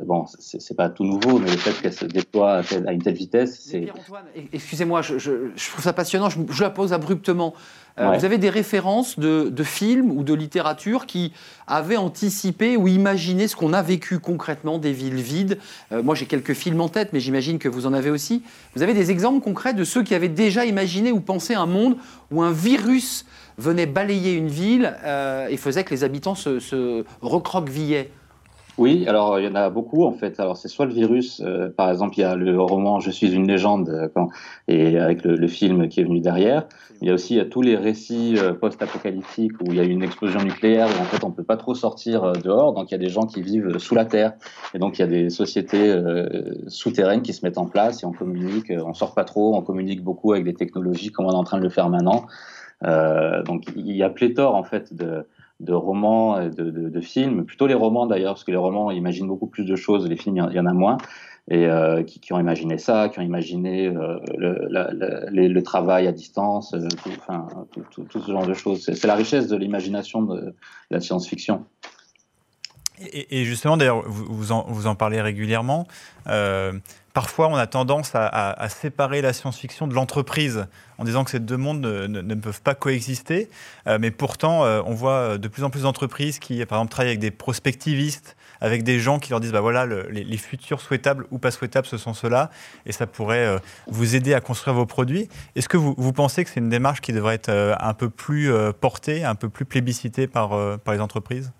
bon, 0.07 0.25
c'est 0.39 0.77
pas 0.77 0.89
tout 0.89 1.05
nouveau, 1.05 1.39
mais 1.41 1.51
le 1.51 1.57
fait 1.57 1.73
qu'elle 1.83 1.93
se 1.93 2.05
déploie 2.05 2.63
à, 2.87 2.93
une 2.93 3.03
telle 3.03 3.15
vitesse, 3.15 3.61
c'est. 3.61 3.89
Excusez-moi, 4.53 5.03
je, 5.03 5.17
trouve 5.71 5.85
ça 5.85 5.93
passionnant. 5.93 6.31
Je, 6.31 6.63
la 6.63 6.71
pose 6.71 6.93
abruptement. 6.93 7.55
Vous 7.97 8.25
avez 8.25 8.39
des 8.39 8.51
références 8.51 9.21
de, 9.21 9.51
de, 9.51 9.63
films 9.63 10.11
ou 10.11 10.25
de 10.25 10.35
littérature 10.35 11.07
qui 11.07 11.33
avaient 11.69 11.97
anticipé 11.97 12.77
ou 12.77 12.89
imaginé 12.89 13.47
ce 13.47 13.55
qu'on 13.55 13.73
a 13.73 13.83
vécu 13.83 14.19
concrètement 14.19 14.79
des 14.79 14.91
villes 14.91 15.15
vides? 15.15 15.59
Moi, 15.93 16.17
j'ai 16.17 16.27
quelques 16.27 16.55
films 16.55 16.81
en 16.81 16.89
tête, 16.89 17.13
mais 17.13 17.21
j'imagine 17.21 17.61
que 17.61 17.69
vous 17.69 17.87
en 17.87 17.93
avez 17.93 18.11
aussi. 18.11 18.43
Vous 18.75 18.83
avez 18.83 18.95
des 18.95 19.13
exemples 19.13 19.41
concrets 19.45 19.75
de 19.75 19.85
ceux 19.85 20.03
qui 20.03 20.13
avaient 20.17 20.29
déjà 20.29 20.55
déjà 20.55 20.65
imaginé 20.67 21.11
ou 21.11 21.21
pensé 21.21 21.55
un 21.55 21.67
monde 21.67 21.97
où 22.31 22.43
un 22.43 22.53
virus 22.53 23.27
venait 23.59 23.87
balayer 23.87 24.35
une 24.35 24.49
ville 24.49 24.95
euh, 25.05 25.49
et 25.49 25.57
faisait 25.57 25.85
que 25.85 25.91
les 25.91 26.05
habitants 26.05 26.35
se, 26.35 27.05
recroquevillaient 27.23 28.11
oui, 28.77 29.07
alors 29.07 29.39
il 29.39 29.45
y 29.45 29.49
en 29.49 29.55
a 29.55 29.71
beaucoup 29.71 30.05
en 30.05 30.11
fait. 30.11 30.41
Alors 30.41 30.57
c'est 30.57 30.67
soit 30.67 30.87
le 30.87 30.93
virus, 30.93 31.41
euh, 31.45 31.69
par 31.69 31.91
exemple 31.91 32.19
il 32.19 32.23
y 32.23 32.25
a 32.25 32.35
le 32.35 32.61
roman 32.61 32.99
Je 32.99 33.13
suis 33.13 33.33
une 33.33 33.47
légende 33.47 33.89
euh, 33.89 34.27
et 34.67 34.99
avec 34.99 35.23
le, 35.23 35.47
film 35.47 35.89
qui 35.89 36.01
est 36.01 36.03
venu 36.03 36.19
derrière. 36.19 36.67
Il 37.01 37.07
y 37.07 37.11
a 37.13 37.15
aussi 37.15 37.41
tous 37.49 37.63
les 37.63 37.77
récits 37.77 38.35
post-apocalyptiques 38.61 39.53
où 39.61 39.67
il 39.67 39.77
y 39.77 39.81
a 39.81 39.85
une 39.85 40.03
explosion 40.03 40.41
nucléaire 40.41 40.89
où 40.89 41.01
en 41.01 41.05
fait 41.05 41.23
on 41.23 41.31
peut 41.31 41.45
pas 41.45 41.57
trop 41.57 41.77
sortir 41.77 42.33
dehors, 42.33 42.73
donc 42.73 42.91
il 42.91 42.93
y 42.93 42.97
a 42.97 42.99
des 42.99 43.11
gens 43.11 43.27
qui 43.27 43.43
vivent 43.43 43.79
sous 43.79 43.95
la 43.95 44.07
terre 44.07 44.33
et 44.75 44.81
donc 44.81 44.99
il 44.99 45.03
y 45.03 45.05
a 45.05 45.09
des 45.09 45.31
sociétés 45.31 45.97
souterraines 46.67 47.23
qui 47.23 47.33
se 47.33 47.47
mettent 47.47 47.59
en 47.59 47.67
place 47.67 48.03
et 48.03 48.07
on 48.07 48.13
communique, 48.13 48.73
on 48.85 48.95
sort 48.95 49.15
pas 49.15 49.25
trop, 49.25 49.55
on 49.55 49.63
communique 49.63 50.03
beaucoup 50.03 50.33
avec 50.33 50.45
des 50.45 50.55
technologies 50.55 51.13
comme 51.13 51.27
on 51.27 51.33
est 51.33 51.37
en 51.37 51.45
train 51.45 51.59
de 51.59 51.63
le 51.63 51.71
faire 51.71 51.89
maintenant. 51.91 52.27
Donc 52.85 53.65
il 53.77 53.97
y 53.97 54.03
a 54.03 54.11
pléthore 54.11 54.55
en 54.55 54.65
fait 54.65 54.95
de 55.61 55.73
romans 55.73 56.41
et 56.41 56.51
de, 56.51 57.01
films, 57.01 57.45
plutôt 57.45 57.67
les 57.67 57.75
romans 57.75 58.07
d'ailleurs, 58.07 58.35
parce 58.35 58.45
que 58.45 58.51
les 58.51 58.57
romans 58.57 58.91
imaginent 58.91 59.27
beaucoup 59.27 59.47
plus 59.47 59.65
de 59.65 59.77
choses, 59.77 60.09
les 60.09 60.17
films, 60.17 60.37
il 60.51 60.57
y, 60.57 60.61
en 60.61 60.67
a 60.67 60.73
moins, 60.73 60.99
et 61.51 61.67
euh, 61.67 62.03
qui, 62.03 62.33
ont 62.33 62.41
imaginé 62.41 62.79
ça, 62.79 63.09
qui 63.09 63.19
ont 63.19 63.23
imaginé 63.23 63.87
euh, 63.87 64.19
le, 64.37 65.61
travail 65.63 66.07
à 66.07 66.13
distance, 66.13 66.75
euh, 66.75 66.89
tout, 67.91 68.07
ce 68.11 68.31
genre 68.31 68.47
de 68.47 68.55
choses. 68.55 68.83
C'est 68.83 69.07
la 69.07 69.15
richesse 69.15 69.47
de 69.49 69.57
l'imagination 69.57 70.23
de, 70.23 70.55
la 70.91 71.01
science-fiction. 71.01 71.65
Et, 73.13 73.45
justement, 73.45 73.77
d'ailleurs, 73.77 74.03
vous, 74.07 74.53
vous, 74.69 74.87
en, 74.87 74.95
parlez 74.95 75.21
régulièrement 75.21 75.87
parfois 77.15 77.49
on 77.49 77.55
a 77.55 77.67
tendance 77.67 78.11
à, 78.15 78.69
séparer 78.69 79.23
la 79.23 79.33
science-fiction 79.33 79.87
de 79.87 79.95
l'entreprise 79.95 80.67
en 80.99 81.05
disant 81.05 81.25
que 81.25 81.31
ces 81.31 81.39
deux 81.39 81.57
mondes 81.57 81.81
ne, 81.81 82.35
peuvent 82.35 82.61
pas 82.61 82.75
coexister. 82.75 83.49
Euh, 83.87 83.99
mais 84.01 84.11
pourtant, 84.11 84.65
euh, 84.65 84.83
on 84.85 84.95
voit 84.95 85.39
de 85.39 85.49
plus 85.49 85.65
en 85.65 85.71
plus 85.71 85.83
d'entreprises 85.83 86.39
qui, 86.39 86.65
par 86.67 86.79
exemple, 86.79 86.91
travaillent 86.91 87.11
avec 87.11 87.21
des 87.21 87.31
prospectivistes, 87.31 88.37
avec 88.61 88.83
des 88.83 88.99
gens 88.99 89.19
qui 89.19 89.31
leur 89.31 89.41
disent 89.41 89.53
bah 89.53 89.61
voilà, 89.61 89.87
les, 89.87 90.37
futurs 90.37 90.81
souhaitables 90.81 91.27
ou 91.31 91.39
pas 91.39 91.53
souhaitables, 91.53 91.87
ce 91.87 91.97
sont 91.97 92.15
ceux-là, 92.15 92.51
et 92.85 92.93
ça 92.93 93.07
pourrait 93.07 93.47
euh, 93.47 93.59
vous 93.87 94.17
aider 94.17 94.35
à 94.35 94.41
construire 94.41 94.75
vos 94.75 94.87
produits. 94.87 95.29
Est-ce 95.55 95.69
que 95.69 95.77
vous, 95.77 96.13
pensez 96.13 96.45
que 96.45 96.51
c'est 96.51 96.61
une 96.61 96.69
démarche 96.69 97.01
qui 97.01 97.13
devrait 97.13 97.37
être 97.37 97.51
un 97.51 97.95
peu 97.95 98.11
plus 98.11 98.53
portée, 98.81 99.25
un 99.25 99.37
peu 99.37 99.49
plus 99.49 99.65
plébiscitée 99.65 100.27
par 100.27 100.53
les 100.89 101.01
entreprises? 101.01 101.53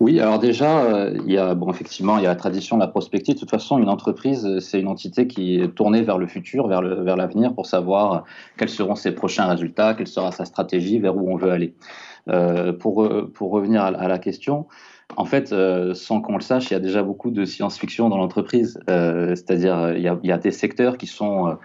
Oui, 0.00 0.20
alors 0.20 0.38
déjà, 0.38 0.84
euh, 0.84 1.18
il 1.26 1.32
y 1.32 1.38
a, 1.38 1.54
bon, 1.54 1.70
effectivement, 1.70 2.18
il 2.18 2.24
y 2.24 2.26
a 2.26 2.30
la 2.30 2.36
tradition 2.36 2.76
de 2.76 2.82
la 2.82 2.88
prospective. 2.88 3.34
De 3.34 3.40
toute 3.40 3.50
façon, 3.50 3.78
une 3.78 3.88
entreprise, 3.88 4.44
euh, 4.46 4.60
c'est 4.60 4.80
une 4.80 4.88
entité 4.88 5.26
qui 5.26 5.60
est 5.60 5.68
tournée 5.68 6.02
vers 6.02 6.18
le 6.18 6.26
futur, 6.26 6.68
vers 6.68 6.82
l'avenir, 6.82 7.54
pour 7.54 7.66
savoir 7.66 8.24
quels 8.58 8.68
seront 8.68 8.94
ses 8.94 9.12
prochains 9.12 9.46
résultats, 9.46 9.94
quelle 9.94 10.06
sera 10.06 10.32
sa 10.32 10.44
stratégie, 10.44 10.98
vers 10.98 11.16
où 11.16 11.30
on 11.30 11.36
veut 11.36 11.50
aller. 11.50 11.74
Euh, 12.28 12.72
pour, 12.72 13.08
pour 13.34 13.52
revenir 13.52 13.82
à, 13.84 14.08
la 14.08 14.18
question, 14.18 14.66
en 15.16 15.24
fait, 15.24 15.54
sans 15.94 16.20
qu'on 16.20 16.34
le 16.34 16.42
sache, 16.42 16.70
il 16.70 16.72
y 16.72 16.76
a 16.76 16.80
déjà 16.80 17.02
beaucoup 17.02 17.30
de 17.30 17.44
science-fiction 17.44 18.08
dans 18.08 18.18
l'entreprise. 18.18 18.78
c'est-à-dire, 18.88 19.92
il 19.96 20.02
y, 20.02 20.32
a, 20.32 20.38
des 20.38 20.50
secteurs 20.50 20.98
qui 20.98 21.06
sont 21.06 21.56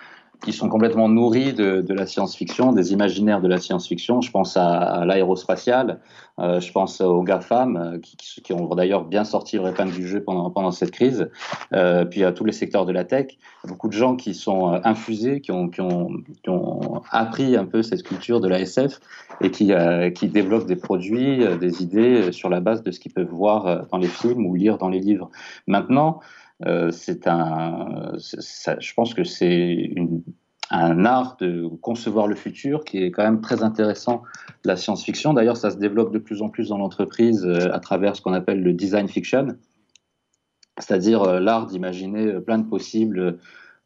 qui 0.43 0.53
sont 0.53 0.69
complètement 0.69 1.07
nourris 1.07 1.53
de, 1.53 1.93
la 1.93 2.05
science-fiction, 2.05 2.74
des 2.74 2.93
imaginaires 2.93 3.41
de 3.41 3.48
la 3.48 3.60
science-fiction. 3.60 4.21
Je 4.21 4.31
pense 4.31 4.57
à, 4.57 4.79
à 4.79 5.05
l'aérospatiale, 5.05 6.00
euh, 6.39 6.60
je 6.60 6.71
pense 6.71 7.01
aux 7.01 7.21
GAFAM, 7.24 7.77
euh, 7.77 7.99
qui, 7.99 8.54
ont 8.54 8.73
d'ailleurs 8.73 9.06
bien 9.06 9.23
sorti 9.23 9.58
le 9.58 9.67
épingle 9.67 9.93
du 9.93 10.08
jeu 10.08 10.23
pendant, 10.23 10.71
cette 10.71 10.91
crise, 10.91 11.30
euh, 11.73 12.06
puis 12.06 12.23
à 12.23 12.32
tous 12.32 12.45
les 12.45 12.51
secteurs 12.51 12.86
de 12.86 12.91
la 12.91 13.04
tech. 13.04 13.38
Beaucoup 13.67 13.88
de 13.88 13.93
gens 13.93 14.15
qui 14.15 14.34
sont 14.34 14.80
infusés, 14.84 15.41
qui 15.41 15.51
ont, 15.51 15.69
appris 17.12 17.56
un 17.56 17.65
peu 17.65 17.84
cette 17.84 18.04
culture 18.04 18.39
de 18.39 18.47
la 18.47 18.60
SF 18.62 18.99
et 19.41 19.51
qui, 19.51 19.73
euh, 19.73 20.10
développent 20.21 20.67
des 20.67 20.75
produits, 20.75 21.43
des 21.60 21.84
idées 21.84 22.32
sur 22.32 22.49
la 22.49 22.60
base 22.60 22.84
de 22.84 22.91
ce 22.91 22.99
qu'ils 22.99 23.12
peuvent 23.12 23.27
voir 23.27 23.88
dans 23.91 23.97
les 23.97 24.08
films 24.08 24.45
ou 24.45 24.56
lire 24.56 24.77
dans 24.77 24.88
les 24.88 24.99
livres. 24.99 25.30
Maintenant, 25.67 26.21
c'est 26.91 27.27
un, 27.27 28.13
je 28.17 28.93
pense 28.93 29.13
que 29.13 29.23
c'est 29.23 29.93
un 30.71 31.05
art 31.05 31.38
de 31.39 31.67
concevoir 31.81 32.27
le 32.27 32.36
futur 32.36 32.84
qui 32.86 33.03
est 33.03 33.12
quand 33.12 33.23
même 33.23 33.41
très 33.41 33.62
intéressant, 33.62 34.23
la 34.63 34.77
science-fiction. 34.77 35.34
D'ailleurs, 35.34 35.57
ça 35.57 35.69
se 35.69 35.77
développe 35.77 36.13
de 36.13 36.19
plus 36.19 36.41
en 36.41 36.49
plus 36.49 36.69
dans 36.69 36.77
l'entreprise 36.77 37.45
euh, 37.45 37.73
à 37.73 37.79
travers 37.79 38.15
ce 38.15 38.21
qu'on 38.21 38.34
appelle 38.34 38.63
le 38.63 38.73
design 38.73 39.07
fiction, 39.07 39.57
c'est-à-dire 40.79 41.23
euh, 41.23 41.39
l'art 41.39 41.67
d'imaginer 41.67 42.39
plein 42.39 42.57
de 42.57 42.67
possibles, 42.67 43.39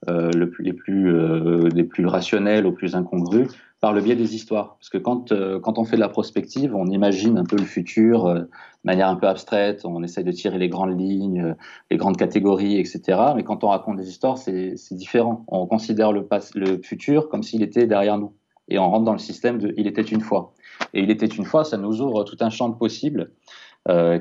les, 0.07 0.73
plus, 0.73 1.69
les 1.69 1.83
plus 1.83 2.05
rationnels 2.05 2.65
aux 2.65 2.71
plus 2.71 2.95
incongrus, 2.95 3.47
par 3.85 3.93
le 3.93 4.01
biais 4.01 4.15
des 4.15 4.33
histoires. 4.33 4.77
Parce 4.79 4.89
que 4.89 4.97
quand, 4.97 5.31
euh, 5.31 5.59
quand 5.59 5.77
on 5.77 5.83
fait 5.83 5.95
de 5.95 6.01
la 6.01 6.09
prospective, 6.09 6.75
on 6.75 6.87
imagine 6.87 7.37
un 7.37 7.43
peu 7.43 7.55
le 7.55 7.65
futur 7.65 8.25
euh, 8.25 8.39
de 8.39 8.49
manière 8.83 9.09
un 9.09 9.15
peu 9.15 9.27
abstraite, 9.27 9.85
on 9.85 10.01
essaie 10.01 10.23
de 10.23 10.31
tirer 10.31 10.57
les 10.57 10.69
grandes 10.69 10.99
lignes, 10.99 11.41
euh, 11.41 11.53
les 11.91 11.97
grandes 11.97 12.17
catégories, 12.17 12.79
etc. 12.79 13.19
Mais 13.35 13.43
quand 13.43 13.63
on 13.63 13.67
raconte 13.67 13.97
des 13.97 14.09
histoires, 14.09 14.39
c'est 14.39 14.75
différent. 14.91 15.45
On 15.47 15.67
considère 15.67 16.11
le, 16.11 16.27
le 16.55 16.81
futur 16.81 17.29
comme 17.29 17.43
s'il 17.43 17.61
était 17.61 17.85
derrière 17.85 18.17
nous. 18.17 18.33
Et 18.69 18.79
on 18.79 18.89
rentre 18.89 19.05
dans 19.05 19.13
le 19.13 19.19
système 19.19 19.59
de 19.59 19.71
il 19.77 19.85
était 19.85 20.01
une 20.01 20.21
fois. 20.21 20.55
Et 20.95 21.03
il 21.03 21.11
était 21.11 21.27
une 21.27 21.45
fois, 21.45 21.63
ça 21.63 21.77
nous 21.77 22.01
ouvre 22.01 22.23
tout 22.23 22.37
un 22.39 22.49
champ 22.49 22.69
de 22.69 22.75
possibles 22.75 23.33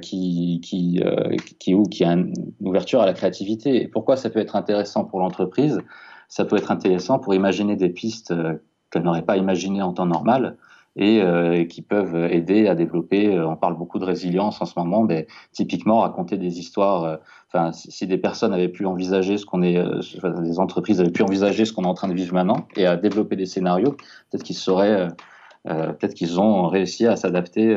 qui, 0.02 0.60
qui, 0.62 1.02
qui, 1.58 1.74
qui 1.90 2.04
a 2.04 2.12
une 2.12 2.34
ouverture 2.60 3.00
à 3.00 3.06
la 3.06 3.14
créativité. 3.14 3.82
Et 3.82 3.88
pourquoi 3.88 4.16
ça 4.16 4.28
peut 4.30 4.40
être 4.40 4.56
intéressant 4.56 5.04
pour 5.04 5.20
l'entreprise? 5.20 5.80
Ça 6.28 6.44
peut 6.44 6.56
être 6.56 6.70
intéressant 6.70 7.18
pour 7.18 7.34
imaginer 7.34 7.76
des 7.76 7.88
pistes 7.88 8.34
qu'elle 8.90 9.02
n'aurait 9.02 9.22
pas 9.22 9.36
imaginé 9.36 9.82
en 9.82 9.92
temps 9.92 10.06
normal 10.06 10.56
et, 10.96 11.20
euh, 11.20 11.64
qui 11.64 11.82
peuvent 11.82 12.14
aider 12.30 12.68
à 12.68 12.74
développer. 12.74 13.34
Euh, 13.34 13.48
on 13.48 13.56
parle 13.56 13.76
beaucoup 13.76 13.98
de 13.98 14.04
résilience 14.04 14.60
en 14.60 14.64
ce 14.64 14.78
moment, 14.78 15.02
mais 15.02 15.26
typiquement 15.52 16.00
raconter 16.00 16.36
des 16.36 16.58
histoires. 16.58 17.04
Euh, 17.04 17.16
enfin, 17.48 17.72
si, 17.72 18.06
des 18.06 18.18
personnes 18.18 18.52
avaient 18.52 18.68
pu 18.68 18.86
envisager 18.86 19.38
ce 19.38 19.46
qu'on 19.46 19.62
est, 19.62 19.82
des 20.42 20.58
entreprises 20.58 21.00
avaient 21.00 21.10
pu 21.10 21.22
envisager 21.22 21.64
ce 21.64 21.72
qu'on 21.72 21.84
est 21.84 21.88
en 21.88 21.94
train 21.94 22.08
de 22.08 22.14
vivre 22.14 22.34
maintenant 22.34 22.66
et 22.76 22.86
à 22.86 22.96
développer 22.96 23.36
des 23.36 23.46
scénarios, 23.46 23.92
peut-être 24.30 24.44
qu'ils 24.44 24.56
seraient 24.56 25.08
peut-être 25.64 26.14
qu'ils 26.14 26.40
ont 26.40 26.68
réussi 26.68 27.06
à 27.06 27.16
s'adapter 27.16 27.76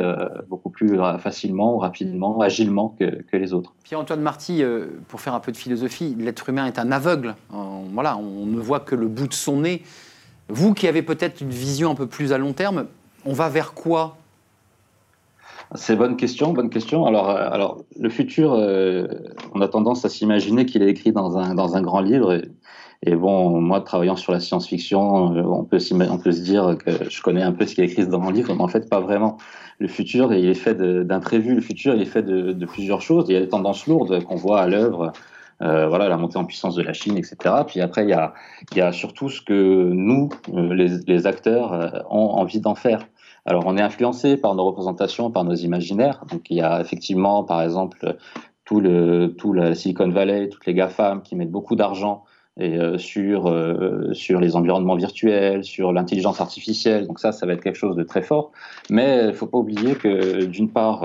beaucoup 0.49 0.69
plus 0.69 0.97
facilement, 1.19 1.77
rapidement, 1.77 2.41
agilement 2.41 2.95
que, 2.99 3.21
que 3.23 3.37
les 3.37 3.53
autres. 3.53 3.73
Pierre-Antoine 3.83 4.21
Marty, 4.21 4.61
pour 5.07 5.21
faire 5.21 5.33
un 5.33 5.39
peu 5.39 5.51
de 5.51 5.57
philosophie, 5.57 6.15
l'être 6.19 6.49
humain 6.49 6.65
est 6.65 6.79
un 6.79 6.91
aveugle. 6.91 7.35
voilà, 7.93 8.17
on 8.17 8.45
ne 8.45 8.59
voit 8.59 8.81
que 8.81 8.95
le 8.95 9.07
bout 9.07 9.27
de 9.27 9.33
son 9.33 9.61
nez. 9.61 9.83
Vous 10.49 10.73
qui 10.73 10.87
avez 10.87 11.01
peut-être 11.01 11.41
une 11.41 11.49
vision 11.49 11.91
un 11.91 11.95
peu 11.95 12.07
plus 12.07 12.31
à 12.31 12.37
long 12.37 12.53
terme, 12.53 12.87
on 13.25 13.33
va 13.33 13.49
vers 13.49 13.73
quoi? 13.73 14.17
C'est 15.75 15.97
bonne 15.97 16.15
question, 16.15 16.53
bonne 16.53 16.69
question. 16.69 17.05
Alors, 17.05 17.29
euh, 17.29 17.49
alors 17.51 17.83
le 17.99 18.09
futur, 18.09 18.53
euh, 18.53 19.05
on 19.53 19.59
a 19.59 19.67
tendance 19.67 20.05
à 20.05 20.09
s'imaginer 20.09 20.65
qu'il 20.65 20.81
est 20.81 20.89
écrit 20.89 21.11
dans 21.11 21.37
un, 21.37 21.55
dans 21.55 21.75
un 21.75 21.81
grand 21.81 21.99
livre. 21.99 22.33
Et, 22.33 22.49
bon, 23.05 23.61
moi, 23.61 23.81
travaillant 23.81 24.15
sur 24.15 24.31
la 24.31 24.39
science-fiction, 24.39 25.35
euh, 25.35 25.43
on 25.43 25.63
peut, 25.63 25.79
se 25.79 26.41
dire 26.41 26.77
que 26.77 27.09
je 27.09 27.21
connais 27.21 27.43
un 27.43 27.51
peu 27.51 27.65
ce 27.65 27.75
qui 27.75 27.81
est 27.81 27.85
écrit 27.85 28.07
dans 28.07 28.21
un 28.21 28.31
livre, 28.31 28.53
mais 28.53 28.61
en 28.61 28.67
fait, 28.67 28.89
pas 28.89 28.99
vraiment. 28.99 29.37
Le 29.79 29.87
futur, 29.87 30.33
il 30.33 30.47
est 30.47 30.55
fait 30.55 30.75
d'imprévus. 30.75 31.55
Le 31.55 31.61
futur, 31.61 31.93
il 31.93 32.01
est 32.01 32.05
fait 32.05 32.23
de, 32.23 32.65
plusieurs 32.65 33.01
choses. 33.01 33.25
Il 33.29 33.33
y 33.33 33.37
a 33.37 33.39
des 33.39 33.49
tendances 33.49 33.85
lourdes 33.85 34.23
qu'on 34.23 34.35
voit 34.35 34.61
à 34.61 34.67
l'œuvre 34.67 35.13
euh, 35.61 35.87
voilà, 35.87 36.07
la 36.07 36.17
montée 36.17 36.37
en 36.37 36.45
puissance 36.45 36.75
de 36.75 36.83
la 36.83 36.93
Chine, 36.93 37.17
etc. 37.17 37.35
Puis 37.65 37.81
après, 37.81 38.03
il 38.03 38.09
y 38.75 38.81
a, 38.81 38.91
surtout 38.91 39.29
ce 39.29 39.41
que 39.41 39.89
nous, 39.91 40.29
euh, 40.53 40.73
les, 40.73 41.27
acteurs, 41.27 42.05
ont 42.09 42.29
envie 42.29 42.59
d'en 42.59 42.75
faire. 42.75 43.07
Alors, 43.45 43.63
on 43.65 43.77
est 43.77 43.81
influencé 43.81 44.37
par 44.37 44.55
nos 44.55 44.65
représentations, 44.65 45.31
par 45.31 45.43
nos 45.43 45.55
imaginaires. 45.55 46.25
Donc, 46.31 46.49
il 46.49 46.57
y 46.57 46.61
a 46.61 46.81
effectivement, 46.81 47.43
par 47.43 47.61
exemple, 47.61 48.17
tout 48.65 48.81
le, 48.81 49.35
tout 49.37 49.53
la 49.53 49.73
Silicon 49.75 50.09
Valley, 50.09 50.49
toutes 50.49 50.65
les 50.65 50.73
GAFAM 50.73 51.21
qui 51.21 51.35
mettent 51.35 51.51
beaucoup 51.51 51.75
d'argent 51.75 52.25
et 52.59 52.77
sur 52.97 53.53
sur 54.13 54.39
les 54.39 54.55
environnements 54.55 54.95
virtuels, 54.95 55.63
sur 55.63 55.91
l'intelligence 55.91 56.41
artificielle. 56.41 57.07
Donc 57.07 57.19
ça, 57.19 57.31
ça 57.31 57.45
va 57.45 57.53
être 57.53 57.63
quelque 57.63 57.77
chose 57.77 57.95
de 57.95 58.03
très 58.03 58.21
fort. 58.21 58.51
Mais 58.89 59.27
il 59.27 59.33
faut 59.33 59.47
pas 59.47 59.57
oublier 59.57 59.95
que 59.95 60.45
d'une 60.45 60.69
part, 60.69 61.03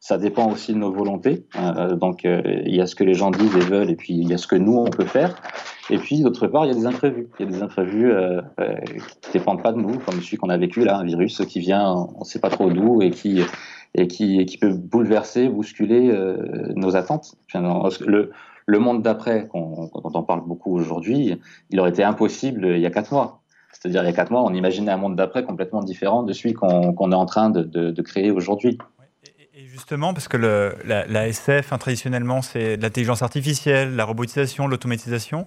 ça 0.00 0.16
dépend 0.16 0.50
aussi 0.50 0.72
de 0.72 0.78
nos 0.78 0.92
volontés. 0.92 1.44
Euh, 1.56 1.96
donc, 1.96 2.24
euh, 2.24 2.40
il 2.64 2.74
y 2.74 2.80
a 2.80 2.86
ce 2.86 2.94
que 2.94 3.04
les 3.04 3.14
gens 3.14 3.30
disent 3.30 3.56
et 3.56 3.60
veulent, 3.60 3.90
et 3.90 3.96
puis 3.96 4.14
il 4.14 4.28
y 4.28 4.34
a 4.34 4.38
ce 4.38 4.46
que 4.46 4.56
nous, 4.56 4.76
on 4.76 4.84
peut 4.84 5.04
faire. 5.04 5.34
Et 5.90 5.98
puis, 5.98 6.20
d'autre 6.22 6.46
part, 6.46 6.66
il 6.66 6.68
y 6.68 6.70
a 6.70 6.74
des 6.74 6.86
imprévus. 6.86 7.28
Il 7.38 7.46
y 7.46 7.48
a 7.48 7.52
des 7.52 7.62
imprévus 7.62 8.12
euh, 8.12 8.40
euh 8.60 8.74
qui 9.22 9.32
dépendent 9.32 9.62
pas 9.62 9.72
de 9.72 9.78
nous, 9.78 9.98
comme 9.98 10.20
celui 10.22 10.36
qu'on 10.36 10.50
a 10.50 10.56
vécu 10.56 10.84
là, 10.84 10.98
un 10.98 11.04
virus 11.04 11.42
qui 11.46 11.58
vient, 11.58 11.92
on 12.14 12.20
ne 12.20 12.24
sait 12.24 12.40
pas 12.40 12.50
trop 12.50 12.70
d'où, 12.70 13.02
et 13.02 13.10
qui, 13.10 13.42
et 13.94 14.06
qui, 14.06 14.44
qui 14.46 14.58
peut 14.58 14.72
bouleverser, 14.72 15.48
bousculer 15.48 16.14
nos 16.76 16.94
attentes. 16.94 17.34
Le, 17.54 18.30
le 18.68 18.78
monde 18.78 19.02
d'après, 19.02 19.48
dont 19.54 19.90
on 19.94 20.22
parle 20.22 20.42
beaucoup 20.46 20.76
aujourd'hui, 20.76 21.40
il 21.70 21.80
aurait 21.80 21.88
été 21.88 22.04
impossible 22.04 22.66
il 22.66 22.80
y 22.80 22.86
a 22.86 22.90
quatre 22.90 23.12
mois. 23.12 23.40
C'est-à-dire, 23.72 24.02
il 24.02 24.06
y 24.06 24.10
a 24.10 24.12
quatre 24.12 24.30
mois, 24.30 24.42
on 24.42 24.52
imaginait 24.52 24.92
un 24.92 24.98
monde 24.98 25.16
d'après 25.16 25.42
complètement 25.42 25.82
différent 25.82 26.22
de 26.22 26.34
celui 26.34 26.52
qu'on 26.52 27.12
est 27.12 27.14
en 27.14 27.26
train 27.26 27.48
de, 27.48 28.02
créer 28.02 28.30
aujourd'hui 28.30 28.78
justement, 29.78 30.12
parce 30.12 30.28
que 30.28 30.36
le, 30.36 30.76
la, 30.84 31.28
SF, 31.28 31.72
hein, 31.72 31.78
traditionnellement, 31.78 32.42
c'est 32.42 32.76
l'intelligence 32.76 33.22
artificielle, 33.22 33.94
la 33.94 34.04
robotisation, 34.04 34.66
l'automatisation. 34.66 35.46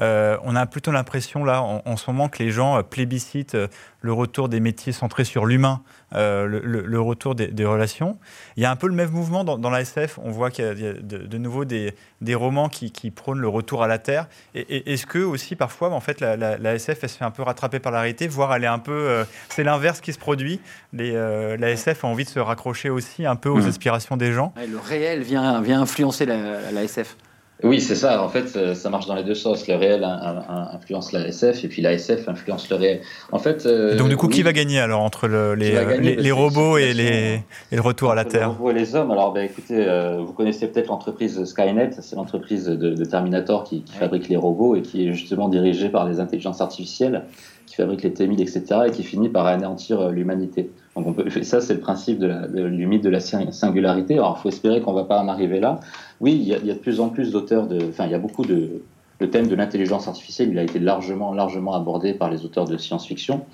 Euh, 0.00 0.36
on 0.42 0.56
a 0.56 0.66
plutôt 0.66 0.90
l'impression, 0.90 1.44
là, 1.44 1.62
en, 1.62 1.96
ce 1.96 2.10
moment, 2.10 2.28
que 2.28 2.42
les 2.42 2.50
gens 2.50 2.78
euh, 2.78 2.82
plébiscitent 2.82 3.54
euh, 3.54 3.68
le 4.00 4.12
retour 4.12 4.48
des 4.48 4.60
métiers 4.60 4.92
centrés 4.92 5.24
sur 5.24 5.46
l'humain, 5.46 5.82
le, 6.12 6.98
retour 6.98 7.34
des, 7.34 7.64
relations. 7.64 8.18
Il 8.56 8.62
y 8.62 8.66
a 8.66 8.70
un 8.70 8.76
peu 8.76 8.86
le 8.86 8.94
même 8.94 9.10
mouvement 9.10 9.44
dans, 9.44 9.70
la 9.70 9.80
SF. 9.80 10.18
On 10.22 10.30
voit 10.30 10.50
qu'il 10.50 10.64
y 10.64 10.86
a, 10.86 10.92
de, 10.92 11.38
nouveau 11.38 11.64
des, 11.64 11.94
romans 12.34 12.68
qui, 12.68 13.10
prônent 13.10 13.40
le 13.40 13.48
retour 13.48 13.82
à 13.82 13.88
la 13.88 13.98
Terre. 13.98 14.28
Et, 14.54 14.92
est-ce 14.92 15.06
que, 15.06 15.18
aussi, 15.18 15.56
parfois, 15.56 15.90
en 15.90 16.00
fait, 16.00 16.20
la, 16.20 16.74
SF, 16.74 16.98
elle 17.02 17.08
se 17.08 17.16
fait 17.16 17.24
un 17.24 17.30
peu 17.30 17.42
rattraper 17.42 17.80
par 17.80 17.92
la 17.92 18.00
réalité, 18.00 18.28
voire 18.28 18.54
elle 18.54 18.64
est 18.64 18.68
un 18.68 18.78
peu. 18.78 19.24
c'est 19.48 19.64
l'inverse 19.64 20.00
qui 20.00 20.12
se 20.12 20.18
produit. 20.18 20.60
Les, 20.92 21.12
la 21.12 21.70
SF 21.70 22.04
a 22.04 22.08
envie 22.08 22.24
de 22.24 22.30
se 22.30 22.38
raccrocher 22.38 22.90
aussi 22.90 23.26
un 23.26 23.36
peu 23.36 23.48
aux 23.48 23.62
mmh. 23.62 23.68
aspirations 23.68 24.16
des 24.16 24.32
gens. 24.32 24.52
le 24.56 24.78
réel 24.78 25.22
vient, 25.22 25.60
vient 25.60 25.82
influencer 25.82 26.26
la 26.26 26.82
SF. 26.82 27.16
Oui, 27.64 27.80
c'est 27.80 27.96
ça. 27.96 28.22
En 28.22 28.28
fait, 28.28 28.74
ça 28.74 28.88
marche 28.88 29.06
dans 29.06 29.16
les 29.16 29.24
deux 29.24 29.34
sens. 29.34 29.66
Le 29.66 29.74
réel 29.74 30.04
influence 30.04 31.12
la 31.12 31.26
SF 31.26 31.64
et 31.64 31.68
puis 31.68 31.82
la 31.82 31.92
SF 31.92 32.28
influence 32.28 32.70
le 32.70 32.76
réel. 32.76 33.00
En 33.32 33.38
fait. 33.38 33.66
Euh, 33.66 33.96
donc 33.96 34.08
du 34.08 34.16
coup, 34.16 34.28
qui 34.28 34.42
va 34.42 34.52
gagner 34.52 34.78
alors 34.78 35.00
entre 35.00 35.26
les, 35.26 35.72
les, 36.16 36.30
robots 36.30 36.78
et, 36.78 36.94
les, 36.94 37.42
et, 37.72 37.76
le 37.76 37.80
retour 37.80 38.12
à 38.12 38.14
la 38.14 38.24
Terre? 38.24 38.48
Les 38.48 38.54
robots 38.54 38.70
et 38.70 38.74
les 38.74 38.94
hommes. 38.94 39.10
Alors, 39.10 39.32
ben, 39.32 39.44
écoutez, 39.44 39.76
euh, 39.76 40.18
vous 40.18 40.32
connaissez 40.32 40.68
peut-être 40.68 40.86
l'entreprise 40.86 41.44
Skynet. 41.44 41.90
C'est 42.00 42.14
l'entreprise 42.14 42.66
de, 42.66 43.04
Terminator 43.04 43.64
qui, 43.64 43.84
fabrique 43.98 44.28
les 44.28 44.36
robots 44.36 44.76
et 44.76 44.82
qui 44.82 45.08
est 45.08 45.12
justement 45.12 45.48
dirigée 45.48 45.88
par 45.88 46.08
les 46.08 46.20
intelligences 46.20 46.60
artificielles, 46.60 47.24
qui 47.66 47.74
fabrique 47.74 48.02
les 48.02 48.12
T-1000, 48.12 48.40
etc. 48.40 48.82
et 48.86 48.90
qui 48.92 49.02
finit 49.02 49.28
par 49.28 49.46
anéantir 49.46 50.00
euh, 50.00 50.12
l'humanité. 50.12 50.70
Donc 50.98 51.06
on 51.06 51.12
peut, 51.12 51.30
ça, 51.42 51.60
c'est 51.60 51.74
le 51.74 51.80
principe 51.80 52.18
de 52.18 52.68
du 52.68 52.86
mythe 52.86 53.04
de 53.04 53.10
la 53.10 53.20
singularité. 53.20 54.14
Alors, 54.14 54.36
il 54.38 54.42
faut 54.42 54.48
espérer 54.48 54.80
qu'on 54.80 54.92
ne 54.92 54.96
va 54.96 55.04
pas 55.04 55.20
en 55.20 55.28
arriver 55.28 55.60
là. 55.60 55.78
Oui, 56.20 56.32
il 56.34 56.48
y, 56.48 56.54
a, 56.54 56.74
de 56.74 56.78
plus 56.78 56.98
en 56.98 57.08
plus 57.08 57.30
d'auteurs 57.30 57.68
de. 57.68 57.78
Enfin, 57.88 58.06
il 58.06 58.10
y 58.10 58.14
a 58.14 58.18
beaucoup 58.18 58.44
de. 58.44 58.82
Le 59.20 59.30
thème 59.30 59.48
de 59.48 59.54
l'intelligence 59.56 60.06
artificielle, 60.06 60.50
il 60.50 60.58
a 60.58 60.62
été 60.62 60.78
largement, 60.78 61.32
largement 61.32 61.74
abordé 61.74 62.14
par 62.14 62.30
les 62.30 62.44
auteurs 62.44 62.66
de 62.66 62.76
science-fiction. 62.76 63.44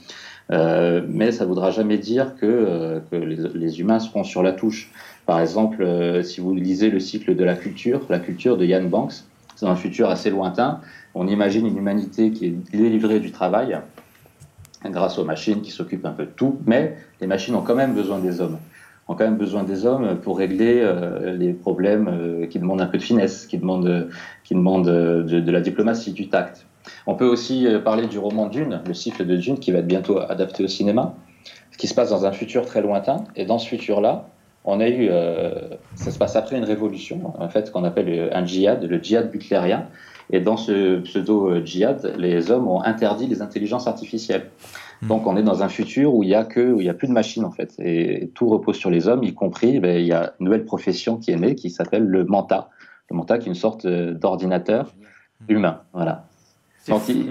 Euh, 0.53 1.03
mais 1.09 1.33
ça 1.33 1.45
ne 1.45 1.49
voudra 1.49 1.71
jamais 1.71 1.97
dire 1.97 2.37
que, 2.37 2.45
euh, 2.47 3.01
les, 3.55 3.81
humains 3.81 3.99
seront 3.99 4.25
sur 4.25 4.43
la 4.43 4.53
touche. 4.53 4.91
Par 5.25 5.41
exemple, 5.41 5.83
euh, 5.83 6.23
si 6.23 6.43
vous 6.43 6.55
lisez 6.55 6.91
le 6.91 7.01
cycle 7.01 7.35
de 7.35 7.45
la 7.45 7.55
culture, 7.55 8.03
la 8.11 8.19
culture 8.19 8.59
de 8.59 8.67
Ian 8.67 8.85
Banks, 8.85 9.25
c'est 9.57 9.67
un 9.67 9.77
futur 9.77 10.11
assez 10.11 10.29
lointain. 10.29 10.81
On 11.15 11.29
imagine 11.29 11.67
une 11.67 11.79
humanité 11.79 12.31
qui 12.31 12.47
est 12.47 12.71
délivrée 12.73 13.21
du 13.21 13.33
travail 13.33 13.79
grâce 14.91 15.19
aux 15.19 15.25
machines 15.25 15.63
qui 15.63 15.71
s'occupent 15.71 16.07
un 16.07 16.13
peu 16.13 16.25
de 16.25 16.31
tout, 16.31 16.59
mais 16.67 16.97
les 17.21 17.27
machines 17.27 17.55
ont 17.55 17.63
quand 17.63 17.75
même 17.75 17.95
besoin 17.95 18.19
des 18.19 18.41
hommes 18.41 18.59
ont 19.09 19.15
quand 19.15 19.25
même 19.25 19.37
besoin 19.37 19.65
des 19.65 19.87
hommes 19.87 20.19
pour 20.21 20.39
régler 20.39 20.81
euh, 20.81 21.37
les 21.37 21.53
problèmes 21.53 22.09
euh, 22.09 22.47
qui 22.47 22.59
demandent 22.59 22.81
un 22.81 22.87
peu 22.87 22.99
de 22.99 23.03
finesse, 23.03 23.47
qui 23.47 23.59
demandent, 23.59 24.09
qui 24.45 24.55
demandent 24.55 24.89
euh, 24.89 25.23
de, 25.23 25.51
la 25.51 25.61
diplomatie, 25.61 26.13
du 26.13 26.29
tact. 26.29 26.67
On 27.07 27.15
peut 27.15 27.27
aussi 27.27 27.67
parler 27.83 28.07
du 28.07 28.19
roman 28.19 28.47
Dune, 28.47 28.83
le 28.87 28.93
cycle 28.95 29.27
de 29.27 29.37
Dune, 29.37 29.59
qui 29.59 29.73
va 29.73 29.79
être 29.79 29.87
bientôt 29.87 30.19
adapté 30.19 30.65
au 30.65 30.69
cinéma, 30.69 31.15
ce 31.71 31.79
qui 31.79 31.87
se 31.87 31.95
passe 31.95 32.11
dans 32.11 32.27
un 32.27 32.33
futur 32.33 32.67
très 32.67 32.83
lointain. 32.83 33.25
Et 33.37 33.47
dans 33.47 33.59
ce 33.59 33.67
futur-là, 33.69 34.27
on 34.65 34.81
a 34.81 34.89
eu, 34.89 35.09
ça 35.95 36.11
se 36.11 36.19
passe 36.19 36.37
après 36.37 36.59
une 36.59 36.65
révolution, 36.65 37.33
en 37.39 37.49
fait, 37.49 37.73
qu'on 37.73 37.85
appelle 37.85 38.31
un 38.35 38.45
djihad, 38.45 38.85
le 38.85 39.03
djihad 39.03 39.31
butlérien. 39.31 39.87
Et 40.31 40.41
dans 40.41 40.57
ce 40.57 41.01
pseudo-djihad, 41.01 42.15
les 42.19 42.51
hommes 42.51 42.69
ont 42.69 42.83
interdit 42.83 43.27
les 43.27 43.43
intelligences 43.43 43.87
artificielles. 43.87 44.51
Hmm. 45.03 45.09
Donc 45.09 45.27
on 45.27 45.37
est 45.37 45.43
dans 45.43 45.63
un 45.63 45.69
futur 45.69 46.15
où 46.15 46.23
il 46.23 46.31
y 46.31 46.35
a 46.35 46.45
que 46.45 46.73
où 46.73 46.81
il 46.81 46.87
y 46.87 46.91
a 46.91 46.95
plus 46.95 47.09
de 47.09 47.13
machines 47.13 47.45
en 47.45 47.51
fait 47.51 47.75
et 47.79 48.31
tout 48.35 48.49
repose 48.49 48.77
sur 48.77 48.91
les 48.91 49.09
hommes, 49.09 49.23
y 49.23 49.35
compris 49.35 49.81
ben, 49.81 50.01
il 50.01 50.07
y 50.07 50.13
a 50.13 50.35
une 50.41 50.47
nouvelle 50.47 50.65
profession 50.65 51.17
qui 51.19 51.31
est 51.31 51.37
née 51.37 51.55
qui 51.55 51.71
s'appelle 51.71 52.05
le 52.05 52.25
manta. 52.25 52.71
Le 53.11 53.17
manta 53.17 53.39
qui 53.39 53.47
est 53.47 53.53
une 53.53 53.55
sorte 53.55 53.85
euh, 53.85 54.15
d'ordinateur 54.15 54.95
humain. 55.49 55.83
Voilà. 55.93 56.27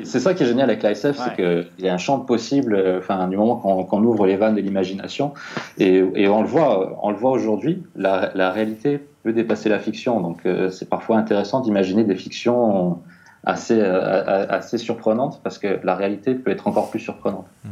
C'est 0.04 0.20
ça 0.20 0.34
qui 0.34 0.44
est 0.44 0.48
génial 0.48 0.70
avec 0.70 0.82
l'ASF, 0.82 1.16
c'est 1.16 1.36
qu'il 1.36 1.86
y 1.86 1.88
a 1.88 1.94
un 1.94 1.98
champ 1.98 2.20
possible, 2.20 2.74
euh, 2.74 2.98
enfin, 2.98 3.28
du 3.28 3.38
moment 3.38 3.56
qu'on 3.56 4.04
ouvre 4.04 4.26
les 4.26 4.36
vannes 4.36 4.56
de 4.56 4.62
l'imagination, 4.62 5.34
et, 5.78 6.04
et, 6.16 6.28
on 6.28 6.42
le 6.42 6.48
voit, 6.48 6.98
on 7.04 7.12
le 7.12 7.18
voit 7.18 7.32
aujourd'hui, 7.32 7.84
la, 7.96 8.32
la, 8.34 8.50
réalité 8.50 9.00
peut 9.22 9.32
dépasser 9.32 9.70
la 9.70 9.80
fiction, 9.80 10.22
donc 10.22 10.46
euh, 10.46 10.70
c'est 10.72 10.90
parfois 10.90 11.18
intéressant 11.18 11.60
d'imaginer 11.60 12.04
des 12.04 12.16
fictions 12.16 13.00
assez, 13.44 13.80
euh, 13.80 14.48
assez 14.50 14.78
surprenante 14.78 15.42
parce 15.44 15.58
que 15.58 15.80
la 15.84 15.96
réalité 15.96 16.34
peut 16.34 16.52
être 16.52 16.68
encore 16.68 16.90
plus 16.90 17.00
surprenante. 17.00 17.46
Hmm. 17.64 17.70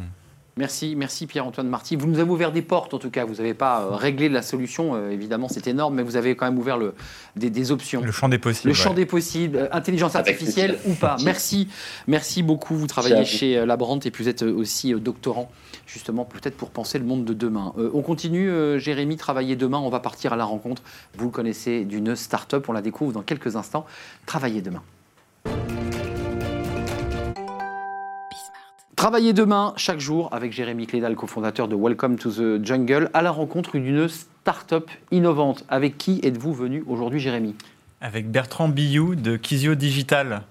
Merci, 0.57 0.95
merci 0.97 1.27
Pierre-Antoine 1.27 1.69
Marty. 1.69 1.95
Vous 1.95 2.07
nous 2.07 2.19
avez 2.19 2.29
ouvert 2.29 2.51
des 2.51 2.61
portes 2.61 2.93
en 2.93 2.99
tout 2.99 3.09
cas. 3.09 3.23
Vous 3.23 3.35
n'avez 3.35 3.53
pas 3.53 3.81
euh, 3.81 3.95
réglé 3.95 4.27
la 4.27 4.41
solution, 4.41 4.95
euh, 4.95 5.09
évidemment, 5.09 5.47
c'est 5.47 5.65
énorme, 5.67 5.95
mais 5.95 6.03
vous 6.03 6.17
avez 6.17 6.35
quand 6.35 6.45
même 6.45 6.59
ouvert 6.59 6.77
le, 6.77 6.93
des, 7.37 7.71
options. 7.71 8.01
Le 8.01 8.11
champ 8.11 8.27
des 8.27 8.37
possibles. 8.37 8.67
Le 8.67 8.73
champ 8.73 8.93
des 8.93 9.05
possibles, 9.05 9.69
intelligence 9.71 10.15
artificielle 10.15 10.77
ou 10.85 10.93
pas. 10.93 11.15
Merci, 11.23 11.69
merci 12.07 12.43
beaucoup. 12.43 12.75
Vous 12.75 12.87
travaillez 12.87 13.23
chez 13.23 13.65
Labrante 13.65 14.05
et 14.05 14.11
puis 14.11 14.23
vous 14.23 14.29
êtes 14.29 14.43
aussi 14.43 14.93
doctorant, 14.93 15.49
justement, 15.87 16.25
peut-être 16.25 16.57
pour 16.57 16.69
penser 16.69 16.99
le 16.99 17.05
monde 17.05 17.23
de 17.23 17.33
demain. 17.33 17.73
on 17.93 18.01
continue, 18.01 18.51
Jérémy, 18.77 19.15
travailler 19.15 19.55
demain. 19.55 19.79
On 19.79 19.89
va 19.89 19.99
partir 20.01 20.33
à 20.33 20.35
la 20.35 20.45
rencontre. 20.45 20.83
Vous 21.17 21.25
le 21.25 21.31
connaissez 21.31 21.85
d'une 21.85 22.15
start-up, 22.15 22.67
on 22.67 22.73
la 22.73 22.81
découvre 22.81 23.13
dans 23.13 23.21
quelques 23.21 23.55
instants. 23.55 23.85
Travailler 24.25 24.61
demain. 24.61 24.83
Travailler 29.01 29.33
demain, 29.33 29.73
chaque 29.77 29.99
jour, 29.99 30.29
avec 30.31 30.53
Jérémy 30.53 30.85
Clédal, 30.85 31.15
cofondateur 31.15 31.67
de 31.67 31.75
Welcome 31.75 32.19
to 32.19 32.29
the 32.29 32.63
Jungle, 32.63 33.09
à 33.15 33.23
la 33.23 33.31
rencontre 33.31 33.79
d'une 33.79 34.07
start-up 34.07 34.91
innovante. 35.09 35.65
Avec 35.69 35.97
qui 35.97 36.21
êtes-vous 36.21 36.53
venu 36.53 36.83
aujourd'hui, 36.85 37.19
Jérémy? 37.19 37.55
Avec 37.99 38.29
Bertrand 38.29 38.69
Billou 38.69 39.15
de 39.15 39.37
Kizio 39.37 39.73
Digital. 39.73 40.43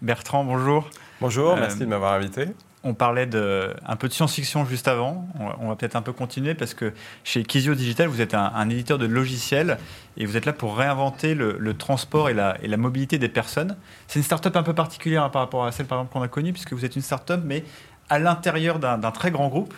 Bertrand, 0.00 0.44
bonjour. 0.44 0.88
Bonjour, 1.20 1.54
euh, 1.54 1.56
merci 1.58 1.80
de 1.80 1.86
m'avoir 1.86 2.12
invité. 2.12 2.46
On 2.84 2.94
parlait 2.94 3.26
de, 3.26 3.74
un 3.84 3.96
peu 3.96 4.06
de 4.06 4.12
science-fiction 4.12 4.64
juste 4.64 4.86
avant. 4.86 5.26
On 5.60 5.68
va, 5.68 5.74
peut-être 5.74 5.96
un 5.96 6.02
peu 6.02 6.12
continuer 6.12 6.54
parce 6.54 6.74
que 6.74 6.92
chez 7.24 7.42
Kizio 7.42 7.74
Digital, 7.74 8.06
vous 8.06 8.20
êtes 8.20 8.34
un, 8.34 8.70
éditeur 8.70 8.98
de 8.98 9.06
logiciels 9.06 9.78
et 10.16 10.24
vous 10.24 10.36
êtes 10.36 10.46
là 10.46 10.52
pour 10.52 10.76
réinventer 10.76 11.34
le, 11.34 11.74
transport 11.74 12.30
et 12.30 12.34
la, 12.34 12.56
et 12.62 12.68
la, 12.68 12.76
mobilité 12.76 13.18
des 13.18 13.28
personnes. 13.28 13.76
C'est 14.06 14.20
une 14.20 14.24
start-up 14.24 14.56
un 14.56 14.62
peu 14.62 14.74
particulière 14.74 15.24
hein, 15.24 15.28
par 15.28 15.42
rapport 15.42 15.66
à 15.66 15.72
celle 15.72 15.86
par 15.86 15.98
exemple 15.98 16.12
qu'on 16.12 16.22
a 16.22 16.28
connue 16.28 16.52
puisque 16.52 16.72
vous 16.72 16.84
êtes 16.84 16.94
une 16.94 17.02
start-up 17.02 17.40
mais 17.44 17.64
à 18.08 18.18
l'intérieur 18.18 18.78
d'un 18.78 19.10
très 19.10 19.30
grand 19.30 19.48
groupe. 19.48 19.74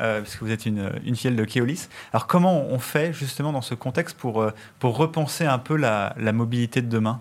Euh, 0.00 0.22
puisque 0.22 0.42
vous 0.42 0.50
êtes 0.50 0.64
une, 0.64 0.90
une 1.04 1.14
filiale 1.14 1.36
de 1.36 1.44
Keolis. 1.44 1.88
Alors 2.14 2.26
comment 2.26 2.64
on 2.64 2.78
fait 2.78 3.12
justement 3.12 3.52
dans 3.52 3.60
ce 3.60 3.74
contexte 3.74 4.16
pour, 4.16 4.40
euh, 4.40 4.54
repenser 4.82 5.44
un 5.44 5.58
peu 5.58 5.76
la, 5.76 6.14
mobilité 6.32 6.80
de 6.80 6.88
demain? 6.88 7.20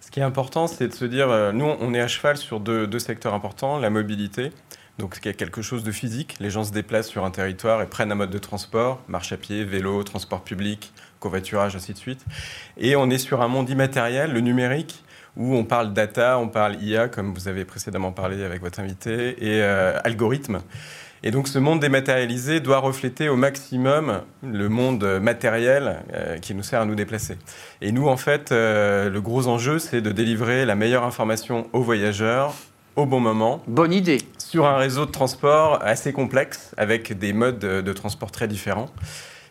Ce 0.00 0.10
qui 0.10 0.18
est 0.18 0.24
important, 0.24 0.66
c'est 0.66 0.88
de 0.88 0.92
se 0.92 1.04
dire, 1.04 1.30
euh, 1.30 1.52
nous, 1.52 1.66
on 1.66 1.94
est 1.94 2.00
à 2.00 2.08
cheval 2.08 2.36
sur 2.36 2.58
deux, 2.58 2.98
secteurs 2.98 3.32
importants, 3.32 3.78
la 3.78 3.90
mobilité, 3.90 4.50
donc 4.98 5.18
il 5.22 5.26
y 5.26 5.28
a 5.28 5.34
quelque 5.34 5.62
chose 5.62 5.84
de 5.84 5.92
physique. 5.92 6.34
Les 6.40 6.50
gens 6.50 6.64
se 6.64 6.72
déplacent 6.72 7.06
sur 7.06 7.24
un 7.24 7.30
territoire 7.30 7.80
et 7.80 7.86
prennent 7.86 8.10
un 8.10 8.16
mode 8.16 8.30
de 8.30 8.38
transport, 8.38 9.00
marche 9.06 9.30
à 9.32 9.36
pied, 9.36 9.62
vélo, 9.62 10.02
transport 10.02 10.42
public, 10.42 10.92
covoiturage, 11.20 11.76
ainsi 11.76 11.92
de 11.92 11.98
suite. 11.98 12.24
Et 12.76 12.96
on 12.96 13.08
est 13.08 13.18
sur 13.18 13.40
un 13.40 13.48
monde 13.48 13.70
immatériel, 13.70 14.32
le 14.32 14.40
numérique, 14.40 15.04
où 15.36 15.54
on 15.54 15.64
parle 15.64 15.92
data, 15.92 16.38
on 16.38 16.48
parle 16.48 16.76
IA, 16.82 17.08
comme 17.08 17.34
vous 17.34 17.48
avez 17.48 17.64
précédemment 17.64 18.12
parlé 18.12 18.42
avec 18.44 18.60
votre 18.60 18.80
invité, 18.80 19.36
et 19.44 19.62
euh, 19.62 19.98
algorithme. 20.04 20.60
Et 21.22 21.30
donc 21.30 21.48
ce 21.48 21.58
monde 21.58 21.80
dématérialisé 21.80 22.60
doit 22.60 22.78
refléter 22.78 23.28
au 23.28 23.36
maximum 23.36 24.22
le 24.42 24.68
monde 24.70 25.20
matériel 25.20 26.02
euh, 26.14 26.38
qui 26.38 26.54
nous 26.54 26.62
sert 26.62 26.80
à 26.80 26.86
nous 26.86 26.94
déplacer. 26.94 27.36
Et 27.82 27.92
nous, 27.92 28.08
en 28.08 28.16
fait, 28.16 28.52
euh, 28.52 29.10
le 29.10 29.20
gros 29.20 29.46
enjeu, 29.46 29.78
c'est 29.78 30.00
de 30.00 30.12
délivrer 30.12 30.64
la 30.64 30.76
meilleure 30.76 31.04
information 31.04 31.68
aux 31.74 31.82
voyageurs 31.82 32.54
au 32.96 33.06
bon 33.06 33.20
moment. 33.20 33.62
Bonne 33.66 33.92
idée. 33.92 34.18
Sur 34.38 34.66
un 34.66 34.76
réseau 34.76 35.06
de 35.06 35.10
transport 35.10 35.78
assez 35.82 36.12
complexe, 36.12 36.74
avec 36.76 37.16
des 37.18 37.32
modes 37.32 37.58
de, 37.58 37.92
transport 37.92 38.32
très 38.32 38.48
différents. 38.48 38.88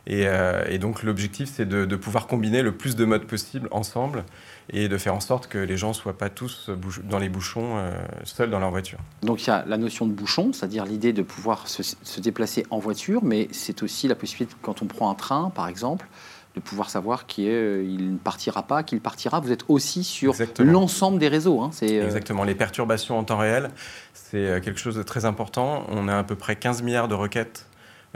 Euh, 0.10 0.64
et, 0.68 0.80
donc 0.80 1.04
l'objectif, 1.04 1.52
c'est 1.54 1.68
de, 1.68 1.86
de 1.86 1.96
pouvoir 1.96 2.28
combiner 2.28 2.62
le 2.62 2.72
plus 2.72 2.96
de 2.96 3.06
modes 3.06 3.26
possibles 3.26 3.68
ensemble 3.72 4.24
et 4.72 4.88
de 4.88 4.98
faire 4.98 5.14
en 5.14 5.20
sorte 5.20 5.48
que 5.48 5.58
les 5.58 5.78
gens 5.78 5.90
ne 5.90 5.94
soient 5.94 6.18
pas 6.18 6.30
tous 6.30 6.70
dans 7.04 7.20
les 7.20 7.30
bouchons, 7.30 7.78
euh, 7.78 7.92
seuls 8.24 8.50
dans 8.50 8.60
leur 8.60 8.72
voiture. 8.72 9.00
Donc 9.24 9.44
il 9.44 9.48
y 9.48 9.52
a 9.52 9.64
la 9.68 9.78
notion 9.78 10.06
de 10.06 10.12
bouchon, 10.12 10.52
c'est-à-dire 10.54 10.86
l'idée 10.86 11.14
de 11.14 11.22
pouvoir 11.22 11.68
se, 11.68 12.20
déplacer 12.20 12.66
en 12.70 12.80
voiture, 12.80 13.24
mais 13.24 13.48
c'est 13.52 13.84
aussi 13.84 14.08
la 14.08 14.16
possibilité, 14.16 14.56
quand 14.62 14.82
on 14.82 14.86
prend 14.86 15.10
un 15.10 15.16
train 15.16 15.52
par 15.54 15.68
exemple, 15.68 16.08
de 16.56 16.60
pouvoir 16.60 16.90
savoir 16.90 17.28
qu'il 17.28 18.12
ne 18.12 18.18
partira 18.18 18.64
pas, 18.64 18.82
qu'il 18.82 19.02
partira. 19.02 19.40
Vous 19.40 19.52
êtes 19.52 19.66
aussi 19.68 20.04
sur 20.04 20.34
l'ensemble 20.58 21.20
des 21.20 21.28
réseaux. 21.28 21.62
Hein. 21.62 21.70
Exactement. 21.82 22.44
Les 22.44 22.56
perturbations 22.56 23.20
en 23.20 23.24
temps 23.24 23.38
réel, 23.38 23.70
c'est 24.14 24.60
quelque 24.64 24.80
chose 24.80 24.96
de 24.96 25.04
très 25.04 25.26
important. 25.26 25.86
On 25.90 26.08
a 26.08 26.18
à 26.18 26.24
peu 26.24 26.36
près 26.36 26.56
15 26.56 26.82
milliards 26.82 27.08
de 27.08 27.14
requêtes 27.14 27.68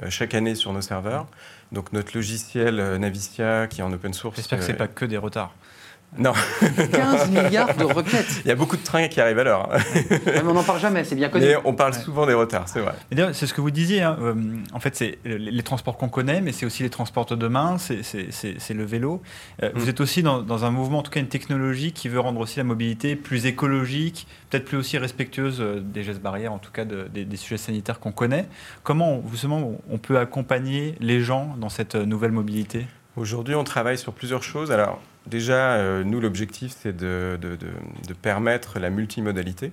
chaque 0.10 0.34
année 0.34 0.56
sur 0.56 0.74
nos 0.74 0.82
serveurs. 0.82 1.28
Donc 1.74 1.92
notre 1.92 2.16
logiciel 2.16 2.76
Navicia, 2.98 3.68
qui 3.68 3.82
est 3.82 3.84
en 3.84 3.92
open 3.92 4.14
source. 4.14 4.38
J'espère 4.38 4.60
que 4.60 4.66
ce 4.66 4.72
n'est 4.72 4.78
pas 4.78 4.88
que 4.88 5.06
des 5.06 5.18
retards. 5.18 5.54
Non. 6.18 6.34
15 6.92 7.30
milliards 7.32 7.76
de 7.76 7.84
requêtes. 7.84 8.42
Il 8.46 8.48
y 8.48 8.52
a 8.52 8.56
beaucoup 8.56 8.78
de 8.78 8.84
trains 8.84 9.08
qui 9.08 9.20
arrivent 9.20 9.40
à 9.40 9.44
l'heure. 9.44 9.70
Mais 10.26 10.42
on 10.48 10.54
n'en 10.54 10.64
parle 10.64 10.80
jamais, 10.80 11.04
c'est 11.04 11.16
bien 11.16 11.30
connu. 11.30 11.46
Mais 11.46 11.56
on 11.66 11.74
parle 11.74 11.94
souvent 11.94 12.26
des 12.26 12.34
retards, 12.34 12.70
c'est 12.70 12.82
vrai. 12.82 12.94
C'est 13.34 13.48
ce 13.48 13.54
que 13.54 13.62
vous 13.62 13.72
disiez. 13.72 14.02
Hein, 14.02 14.18
euh, 14.22 14.34
en 14.74 14.80
fait, 14.80 14.96
c'est 14.96 15.18
les 15.26 15.64
transports 15.64 15.98
qu'on 15.98 16.10
connaît, 16.10 16.42
mais 16.42 16.52
c'est 16.52 16.66
aussi 16.66 16.84
les 16.84 16.90
transports 16.90 17.26
de 17.26 17.36
demain, 17.36 17.78
c'est 17.78 18.74
le 18.74 18.84
vélo. 18.84 19.22
Euh, 19.62 19.72
vous 19.74 19.86
mm. 19.86 19.90
êtes 19.90 20.02
aussi 20.02 20.24
dans, 20.24 20.66
un 20.66 20.72
mouvement, 20.72 21.00
en 21.00 21.04
tout 21.04 21.12
cas 21.12 21.20
une 21.20 21.28
technologie 21.28 21.92
qui 21.92 22.10
veut 22.10 22.20
rendre 22.20 22.40
aussi 22.40 22.58
la 22.58 22.64
mobilité 22.64 23.16
plus 23.16 23.46
écologique, 23.46 24.28
peut-être 24.50 24.66
plus 24.66 24.78
aussi 24.78 24.98
respectueuse 24.98 25.60
euh, 25.60 25.80
des 25.80 26.04
gestes 26.04 26.22
barrières, 26.22 26.54
en 26.54 26.60
tout 26.60 26.72
cas 26.72 26.86
des, 26.86 27.26
des, 27.26 27.38
sujets 27.38 27.58
sanitaires 27.58 28.00
qu'on 28.00 28.12
connaît. 28.12 28.48
Comment, 28.84 29.24
justement, 29.32 29.80
on 29.90 29.98
peut 29.98 30.20
accompagner 30.20 30.96
les 31.00 31.22
gens 31.22 31.56
dans 31.60 31.70
cette 31.70 31.96
nouvelle 31.96 32.32
mobilité? 32.32 32.86
Aujourd'hui, 33.16 33.56
on 33.56 33.64
travaille 33.64 33.98
sur 33.98 34.14
plusieurs 34.14 34.44
choses. 34.44 34.72
Alors, 34.72 35.00
déjà, 35.28 35.74
euh, 35.74 36.04
nous, 36.04 36.20
l'objectif, 36.20 36.76
c'est 36.82 36.96
de, 36.96 37.38
permettre 38.22 38.80
la 38.80 38.90
multimodalité. 38.90 39.72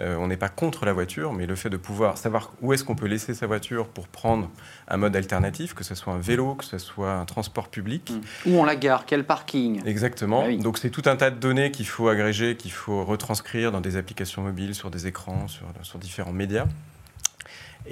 Euh, 0.00 0.16
on 0.16 0.26
n'est 0.26 0.36
pas 0.36 0.48
contre 0.48 0.86
la 0.86 0.92
voiture, 0.92 1.32
mais 1.32 1.46
le 1.46 1.54
fait 1.54 1.70
de 1.70 1.76
pouvoir 1.76 2.18
savoir 2.18 2.52
où 2.60 2.72
est-ce 2.72 2.82
qu'on 2.82 2.96
peut 2.96 3.06
laisser 3.06 3.32
sa 3.32 3.46
voiture 3.46 3.86
pour 3.86 4.08
prendre 4.08 4.50
un 4.88 4.96
mode 4.96 5.14
alternatif, 5.14 5.72
que 5.72 5.84
ce 5.84 5.94
soit 5.94 6.12
un 6.12 6.18
vélo, 6.18 6.56
que 6.56 6.64
ce 6.64 6.78
soit 6.78 7.12
un 7.12 7.24
transport 7.24 7.68
public. 7.68 8.12
Où 8.44 8.58
on 8.58 8.64
la 8.64 8.74
gare, 8.74 9.06
quel 9.06 9.22
parking 9.22 9.86
Exactement. 9.86 10.46
Ah 10.48 10.56
Donc 10.56 10.78
c'est 10.78 10.90
tout 10.90 11.04
un 11.06 11.14
tas 11.14 11.30
de 11.30 11.38
données 11.38 11.70
qu'il 11.70 11.86
faut 11.86 12.08
agréger, 12.08 12.56
qu'il 12.56 12.72
faut 12.72 13.04
retranscrire 13.04 13.70
dans 13.70 13.80
des 13.80 13.96
applications 13.96 14.42
mobiles, 14.42 14.74
sur 14.74 14.90
des 14.90 15.06
écrans, 15.06 15.46
sur 15.48 15.98
différents 16.00 16.32
médias. 16.32 16.66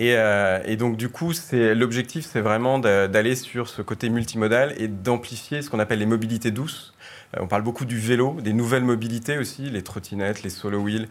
Euh, 0.01 0.61
et, 0.65 0.77
donc, 0.77 0.97
du 0.97 1.09
coup, 1.09 1.33
l'objectif, 1.53 2.25
c'est 2.25 2.41
vraiment 2.41 2.79
d'aller 2.79 3.37
sur 3.37 3.69
ce 3.69 3.83
côté 3.83 4.09
multimodal 4.09 4.75
et 4.79 4.89
d'amplifier 4.89 5.63
ce 5.63 5.71
qu'on 5.71 5.79
appelle 5.79 5.99
les 5.99 6.07
mobilités 6.07 6.51
douces. 6.51 6.95
Euh, 7.37 7.41
on 7.43 7.47
parle 7.47 7.63
beaucoup 7.63 7.85
du 7.85 7.99
vélo, 7.99 8.37
des 8.41 8.53
nouvelles 8.53 8.85
mobilités 8.85 9.39
aussi, 9.39 9.63
les 9.71 9.83
trottinettes, 9.83 10.43
les 10.43 10.51
solo 10.51 10.81
wheels, 10.81 11.09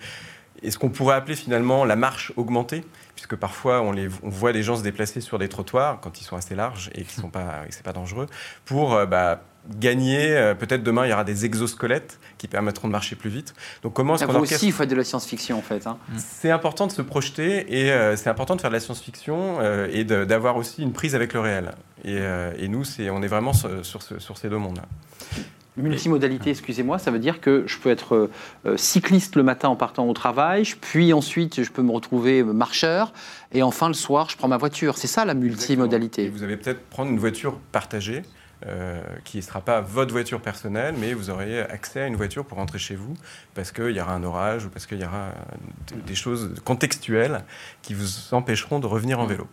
et 0.64 0.72
ce 0.72 0.78
qu'on 0.78 0.90
pourrait 0.90 1.16
appeler 1.16 1.36
finalement 1.36 1.86
la 1.86 1.96
marche 1.96 2.34
augmentée, 2.36 2.84
puisque 3.16 3.36
parfois 3.36 3.82
on, 3.82 3.92
les, 3.92 4.08
voit 4.08 4.54
des 4.54 4.64
gens 4.64 4.76
se 4.76 4.84
déplacer 4.84 5.22
sur 5.22 5.40
des 5.40 5.50
trottoirs 5.50 6.00
quand 6.02 6.22
ils 6.22 6.24
sont 6.24 6.36
assez 6.36 6.56
larges 6.56 6.92
et 6.94 7.04
ce 7.04 7.22
n'est 7.22 7.30
pas, 7.30 7.64
pas 7.84 7.94
dangereux, 7.94 8.28
pour 8.66 8.94
euh, 8.94 9.06
bah, 9.06 9.42
gagner. 9.70 10.36
Euh, 10.36 10.56
peut-être 10.56 10.84
demain, 10.84 11.06
il 11.06 11.10
y 11.10 11.14
aura 11.14 11.24
des 11.24 11.46
exosquelettes 11.46 12.20
qui 12.38 12.48
permettront 12.48 12.88
de 12.88 12.92
marcher 12.92 13.16
plus 13.16 13.30
vite. 13.30 13.54
Donc, 13.84 13.94
comment 13.94 14.16
est-ce 14.16 14.26
qu'on 14.26 14.40
aussi, 14.40 14.68
il 14.68 14.72
faut 14.72 14.84
être 14.84 14.90
de 14.90 14.96
la 14.96 15.04
science-fiction, 15.04 15.58
en 15.58 15.62
fait. 15.62 15.88
Hein. 15.88 15.98
Mm. 16.10 16.18
C'est 16.18 16.52
important 16.52 16.88
de 16.88 16.92
se 16.92 17.02
projeter 17.02 17.82
et 17.82 17.92
euh, 17.92 18.16
c'est 18.16 18.30
important 18.30 18.56
de 18.56 18.62
faire 18.62 18.70
de 18.70 18.76
la 18.76 18.80
science-fiction 18.80 19.58
euh, 19.60 19.88
et 19.92 20.04
d'avoir 20.04 20.58
aussi 20.58 20.82
une 20.82 20.94
prise 20.94 21.16
avec 21.16 21.34
le 21.34 21.40
réel. 21.40 21.72
Et, 22.04 22.18
et 22.58 22.68
nous, 22.68 22.84
on 23.12 23.22
est 23.22 23.28
vraiment 23.28 23.54
sur, 23.54 24.02
sur 24.02 24.38
ces 24.38 24.50
deux 24.50 24.58
mondes-là. 24.58 24.84
Multimodalité, 25.78 26.50
excusez-moi, 26.50 26.98
ça 27.00 27.12
veut 27.12 27.20
dire 27.20 27.40
que 27.40 27.64
je 27.68 27.78
peux 27.78 27.92
être 27.92 28.30
cycliste 28.76 29.36
le 29.36 29.44
matin 29.44 29.70
en 29.70 29.76
partant 29.76 30.08
au 30.08 30.14
travail, 30.14 30.64
puis 30.82 31.14
ensuite 31.14 31.64
je 31.64 31.72
peux 31.72 31.84
me 31.84 31.92
retrouver 31.92 32.44
marcheur, 32.44 33.14
et 33.54 33.62
enfin 33.62 33.88
le 33.88 33.94
soir 33.94 34.30
je 34.30 34.38
prends 34.38 34.48
ma 34.48 34.58
voiture. 34.58 34.98
C'est 34.98 35.08
ça 35.08 35.24
la 35.24 35.36
multimodalité. 35.36 36.28
vous 36.30 36.44
allez 36.44 36.58
peut-être 36.58 36.82
prendre 36.90 37.12
une 37.12 37.20
voiture 37.20 37.60
partagée. 37.72 38.24
Euh, 38.68 39.02
qui 39.24 39.38
ne 39.38 39.42
sera 39.42 39.60
pas 39.60 39.82
votre 39.82 40.12
voiture 40.12 40.40
personnelle, 40.40 40.94
mais 40.96 41.16
vous 41.16 41.32
aurez 41.32 41.62
accès 41.62 42.02
à 42.02 42.06
une 42.06 42.16
voiture 42.16 42.46
pour 42.46 42.60
rentrer 42.60 42.78
chez 42.78 42.94
vous, 42.94 43.16
parce 43.56 43.72
qu'il 43.72 43.90
y 43.90 44.00
aura 44.00 44.14
un 44.14 44.24
orage 44.24 44.66
ou 44.66 44.70
parce 44.70 44.86
qu'il 44.86 45.00
y 45.00 45.04
aura 45.04 45.32
des 46.06 46.14
choses 46.14 46.54
contextuelles 46.64 47.44
qui 47.82 47.96
vous 47.96 48.06
empêcheront 48.36 48.80
de 48.80 48.86
revenir 48.86 49.20
en 49.20 49.26
vélo. 49.26 49.48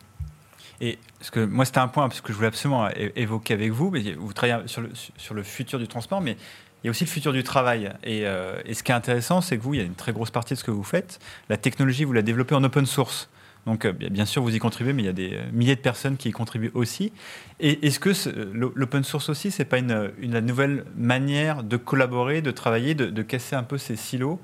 Et 0.82 0.98
ce 1.22 1.30
que, 1.30 1.40
moi, 1.40 1.64
c'était 1.64 1.78
un 1.78 1.88
point 1.88 2.06
parce 2.08 2.20
que 2.20 2.32
je 2.32 2.36
voulais 2.36 2.48
absolument 2.48 2.88
évoquer 3.16 3.54
avec 3.54 3.72
vous. 3.72 3.90
Mais 3.90 4.12
vous 4.12 4.32
travaillez 4.34 4.68
sur 4.68 4.82
le, 4.82 4.90
sur 5.16 5.34
le 5.34 5.42
futur 5.42 5.78
du 5.78 5.88
transport, 5.88 6.20
mais 6.20 6.36
il 6.82 6.86
y 6.86 6.88
a 6.88 6.90
aussi 6.90 7.04
le 7.04 7.10
futur 7.10 7.32
du 7.32 7.42
travail. 7.42 7.90
Et, 8.04 8.26
euh, 8.26 8.60
et 8.64 8.74
ce 8.74 8.82
qui 8.82 8.92
est 8.92 8.94
intéressant, 8.94 9.40
c'est 9.40 9.56
que 9.56 9.62
vous, 9.62 9.74
il 9.74 9.78
y 9.78 9.82
a 9.82 9.86
une 9.86 9.94
très 9.94 10.12
grosse 10.12 10.30
partie 10.30 10.54
de 10.54 10.58
ce 10.58 10.64
que 10.64 10.70
vous 10.70 10.84
faites. 10.84 11.18
La 11.48 11.56
technologie, 11.56 12.04
vous 12.04 12.12
la 12.12 12.22
développez 12.22 12.54
en 12.54 12.62
open 12.62 12.86
source. 12.86 13.28
Donc, 13.68 13.84
euh, 13.84 13.92
bien 13.92 14.24
sûr, 14.24 14.40
vous 14.40 14.56
y 14.56 14.58
contribuez, 14.58 14.94
mais 14.94 15.02
il 15.02 15.06
y 15.06 15.10
a 15.10 15.12
des 15.12 15.34
euh, 15.34 15.42
milliers 15.52 15.76
de 15.76 15.80
personnes 15.80 16.16
qui 16.16 16.30
y 16.30 16.32
contribuent 16.32 16.70
aussi. 16.72 17.12
Et 17.60 17.86
est-ce 17.86 18.00
que 18.00 18.10
l'open 18.54 19.04
source 19.04 19.28
aussi, 19.28 19.50
c'est 19.50 19.66
pas 19.66 19.76
une, 19.76 20.10
nouvelle 20.40 20.86
manière 20.96 21.62
de 21.62 21.76
collaborer, 21.76 22.40
de 22.40 22.50
travailler, 22.50 22.94
de, 22.94 23.22
casser 23.22 23.56
un 23.56 23.62
peu 23.62 23.76
ces 23.76 23.96
silos 23.96 24.40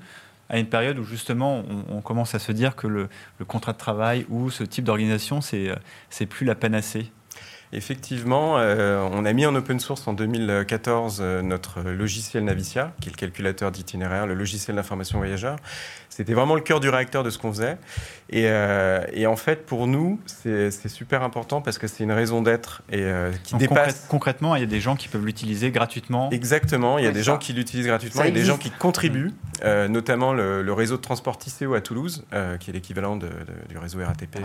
à 0.47 0.59
une 0.59 0.67
période 0.67 0.99
où 0.99 1.03
justement 1.03 1.63
on, 1.89 2.01
commence 2.01 2.35
à 2.35 2.39
se 2.39 2.51
dire 2.51 2.75
que 2.75 2.85
le, 2.85 3.09
contrat 3.47 3.73
de 3.73 3.79
travail 3.79 4.27
ou 4.29 4.51
ce 4.51 4.63
type 4.63 4.85
d'organisation, 4.85 5.41
c'est 5.41 5.69
euh, 5.69 6.25
plus 6.29 6.45
la 6.45 6.53
panacée? 6.53 7.11
Effectivement, 7.73 8.57
euh, 8.57 9.07
on 9.11 9.25
a 9.25 9.33
mis 9.33 9.45
en 9.45 9.55
open 9.55 9.79
source 9.79 10.07
en 10.07 10.13
2014 10.13 11.19
euh, 11.19 11.41
notre 11.41 11.81
logiciel 11.81 12.43
Navicia, 12.43 12.93
qui 13.01 13.09
est 13.09 13.11
le 13.11 13.17
calculateur 13.17 13.71
d'itinéraire, 13.71 14.27
le 14.27 14.35
logiciel 14.35 14.75
d'information 14.75 15.17
voyageur. 15.17 15.57
C'était 16.09 16.33
vraiment 16.33 16.55
le 16.55 16.61
cœur 16.61 16.79
du 16.79 16.87
réacteur 16.87 17.23
de 17.23 17.29
ce 17.29 17.37
qu'on 17.37 17.51
faisait. 17.51 17.77
Et, 18.29 18.45
euh, 18.45 19.01
en 19.27 19.35
fait, 19.35 19.65
pour 19.65 19.87
nous, 19.87 20.19
c'est 20.25 20.71
super 20.87 21.23
important 21.23 21.61
parce 21.61 21.77
que 21.77 21.87
c'est 21.87 22.03
une 22.03 22.11
raison 22.11 22.41
d'être 22.41 22.83
et 22.89 23.05
qui 23.43 23.55
dépasse. 23.55 24.05
concrètement, 24.07 24.55
il 24.55 24.61
y 24.61 24.63
a 24.63 24.67
des 24.67 24.79
gens 24.79 24.95
qui 24.95 25.09
peuvent 25.09 25.25
l'utiliser 25.25 25.71
gratuitement. 25.71 26.29
Exactement, 26.29 26.97
il 26.97 27.03
y 27.03 27.07
a 27.07 27.11
des 27.11 27.23
gens 27.23 27.37
qui 27.37 27.51
l'utilisent 27.51 27.87
gratuitement, 27.87 28.23
il 28.23 28.27
y 28.27 28.31
a 28.31 28.33
des 28.33 28.45
gens 28.45 28.57
qui 28.57 28.71
contribuent, 28.71 29.33
notamment 29.89 30.31
le, 30.31 30.71
réseau 30.71 30.95
de 30.95 31.01
transport 31.01 31.37
Tisséo 31.37 31.73
à 31.73 31.81
Toulouse, 31.81 32.23
qui 32.61 32.69
est 32.69 32.73
l'équivalent 32.73 33.17
du 33.17 33.77
réseau 33.77 33.99
RATP, 34.05 34.37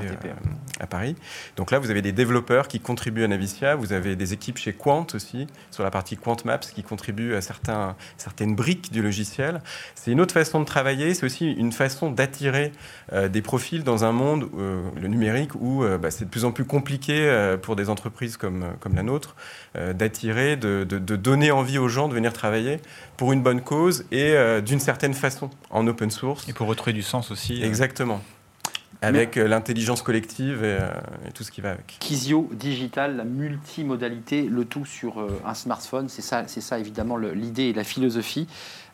à 0.80 0.86
Paris. 0.88 1.14
Donc 1.54 1.70
là, 1.70 1.78
vous 1.78 1.90
avez 1.90 2.02
des 2.02 2.12
développeurs 2.12 2.66
qui 2.66 2.80
contribuent 2.80 3.09
à 3.18 3.28
Navicia. 3.28 3.74
Vous 3.74 3.92
avez 3.92 4.16
des 4.16 4.32
équipes 4.32 4.58
chez 4.58 4.72
Quant 4.72 5.06
aussi, 5.14 5.46
sur 5.70 5.82
la 5.82 5.90
partie 5.90 6.16
Quant 6.16 6.36
Maps, 6.44 6.58
qui 6.58 6.82
contribuent 6.82 7.34
à 7.34 7.40
certains, 7.40 7.96
certaines 8.16 8.54
briques 8.54 8.92
du 8.92 9.02
logiciel. 9.02 9.60
C'est 9.94 10.12
une 10.12 10.20
autre 10.20 10.32
façon 10.32 10.60
de 10.60 10.64
travailler. 10.64 11.12
C'est 11.14 11.26
aussi 11.26 11.50
une 11.50 11.72
façon 11.72 12.10
d'attirer 12.10 12.72
euh, 13.12 13.28
des 13.28 13.42
profils 13.42 13.82
dans 13.82 14.04
un 14.04 14.12
monde, 14.12 14.48
euh, 14.58 14.80
le 15.00 15.08
numérique, 15.08 15.54
où 15.56 15.82
euh, 15.82 15.98
bah, 15.98 16.10
c'est 16.10 16.24
de 16.24 16.30
plus 16.30 16.44
en 16.44 16.52
plus 16.52 16.64
compliqué 16.64 17.10
pour 17.62 17.76
des 17.76 17.90
entreprises 17.90 18.36
comme, 18.36 18.64
comme 18.80 18.94
la 18.94 19.02
nôtre 19.02 19.34
d'attirer, 19.94 20.56
de, 20.56 20.84
de, 20.88 20.98
de, 20.98 21.16
donner 21.16 21.50
envie 21.50 21.78
aux 21.78 21.88
gens 21.88 22.08
de 22.08 22.14
venir 22.14 22.32
travailler 22.32 22.80
pour 23.16 23.32
une 23.32 23.42
bonne 23.42 23.60
cause 23.60 24.04
et 24.10 24.34
d'une 24.62 24.80
certaine 24.80 25.14
façon, 25.14 25.50
en 25.70 25.86
open 25.86 26.10
source. 26.10 26.48
Et 26.48 26.52
pour 26.52 26.66
retrouver 26.66 26.92
du 26.92 27.02
sens 27.02 27.30
aussi. 27.30 27.62
Exactement 27.62 28.20
avec 29.02 29.36
euh, 29.36 29.48
l'intelligence 29.48 30.02
collective 30.02 30.60
euh, 30.62 30.90
et, 31.26 31.32
tout 31.32 31.42
ce 31.42 31.50
qui 31.50 31.60
va 31.60 31.70
avec. 31.70 31.96
Kizio 32.00 32.48
Digital, 32.52 33.16
la 33.16 33.24
multimodalité, 33.24 34.42
le 34.42 34.64
tout 34.64 34.84
sur 34.84 35.20
euh, 35.20 35.40
un 35.46 35.54
smartphone, 35.54 36.08
c'est 36.08 36.22
ça, 36.22 36.44
c'est 36.46 36.60
ça 36.60 36.78
évidemment 36.78 37.16
l'idée 37.16 37.64
et 37.64 37.72
la 37.72 37.84
philosophie, 37.84 38.46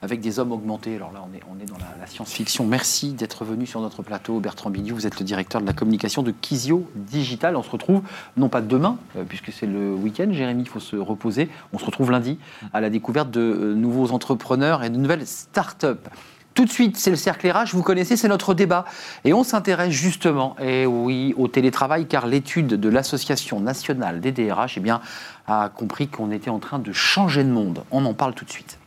avec 0.03 0.21
des 0.21 0.39
hommes 0.39 0.53
augmentés. 0.53 0.95
Alors 0.97 1.13
là, 1.13 1.25
on 1.29 1.35
est, 1.37 1.41
on 1.51 1.61
est 1.61 1.67
dans 1.67 1.79
la, 1.79 2.07
science-fiction. 2.07 2.67
Merci 2.67 3.13
d'être 3.13 3.45
venu 3.45 3.67
sur 3.67 3.81
notre 3.81 4.03
plateau, 4.03 4.39
Bertrand 4.39 4.71
Bidiou. 4.71 4.95
Vous 4.95 5.07
êtes 5.07 5.19
le 5.19 5.25
directeur 5.25 5.61
de 5.61 5.67
la 5.67 5.73
communication 5.73 6.23
de 6.23 6.31
Kizio 6.31 6.89
Digital. 6.95 7.57
On 7.57 7.63
se 7.63 7.71
retrouve, 7.71 8.03
non 8.37 8.49
pas 8.49 8.61
demain, 8.61 8.99
puisque 9.29 9.53
c'est 9.53 9.67
le 9.67 9.93
week-end, 9.93 10.29
Jérémy, 10.31 10.63
il 10.63 10.69
faut 10.69 10.81
se 10.81 10.97
reposer. 10.97 11.49
On 11.73 11.79
se 11.79 11.85
retrouve 11.85 12.11
lundi 12.13 12.39
à 12.73 12.81
la 12.81 12.91
découverte 12.91 13.31
de 13.31 13.75
nouveaux 13.75 14.13
entrepreneurs 14.13 14.85
et 14.85 14.91
de 14.91 14.97
nouvelles 14.97 15.27
start-up. 15.27 16.09
Tout 16.57 16.65
de 16.65 16.71
suite, 16.71 16.97
c'est 16.97 17.11
le 17.11 17.17
cercle 17.17 17.47
RH, 17.51 17.75
vous 17.75 17.83
connaissez, 17.83 18.17
c'est 18.17 18.29
notre 18.29 18.55
débat. 18.55 18.87
Et 19.25 19.35
on 19.35 19.45
s'intéresse 19.45 19.91
justement, 19.91 20.57
et 20.59 20.83
eh 20.83 20.87
oui, 20.87 21.35
au 21.37 21.49
télétravail, 21.49 22.07
car 22.07 22.27
l'étude 22.27 22.69
de 22.69 22.89
l'Association 22.89 23.61
nationale 23.61 24.23
des 24.23 24.33
DRH 24.33 24.79
eh 24.79 24.81
bien, 24.81 25.03
a 25.47 25.69
compris 25.69 26.09
qu'on 26.09 26.31
était 26.31 26.49
en 26.49 26.59
train 26.59 26.79
de 26.79 26.93
changer 26.93 27.45
de 27.45 27.51
monde. 27.51 27.85
On 27.91 28.07
en 28.07 28.15
parle 28.15 28.33
tout 28.33 28.47
de 28.47 28.51
suite. 28.51 28.79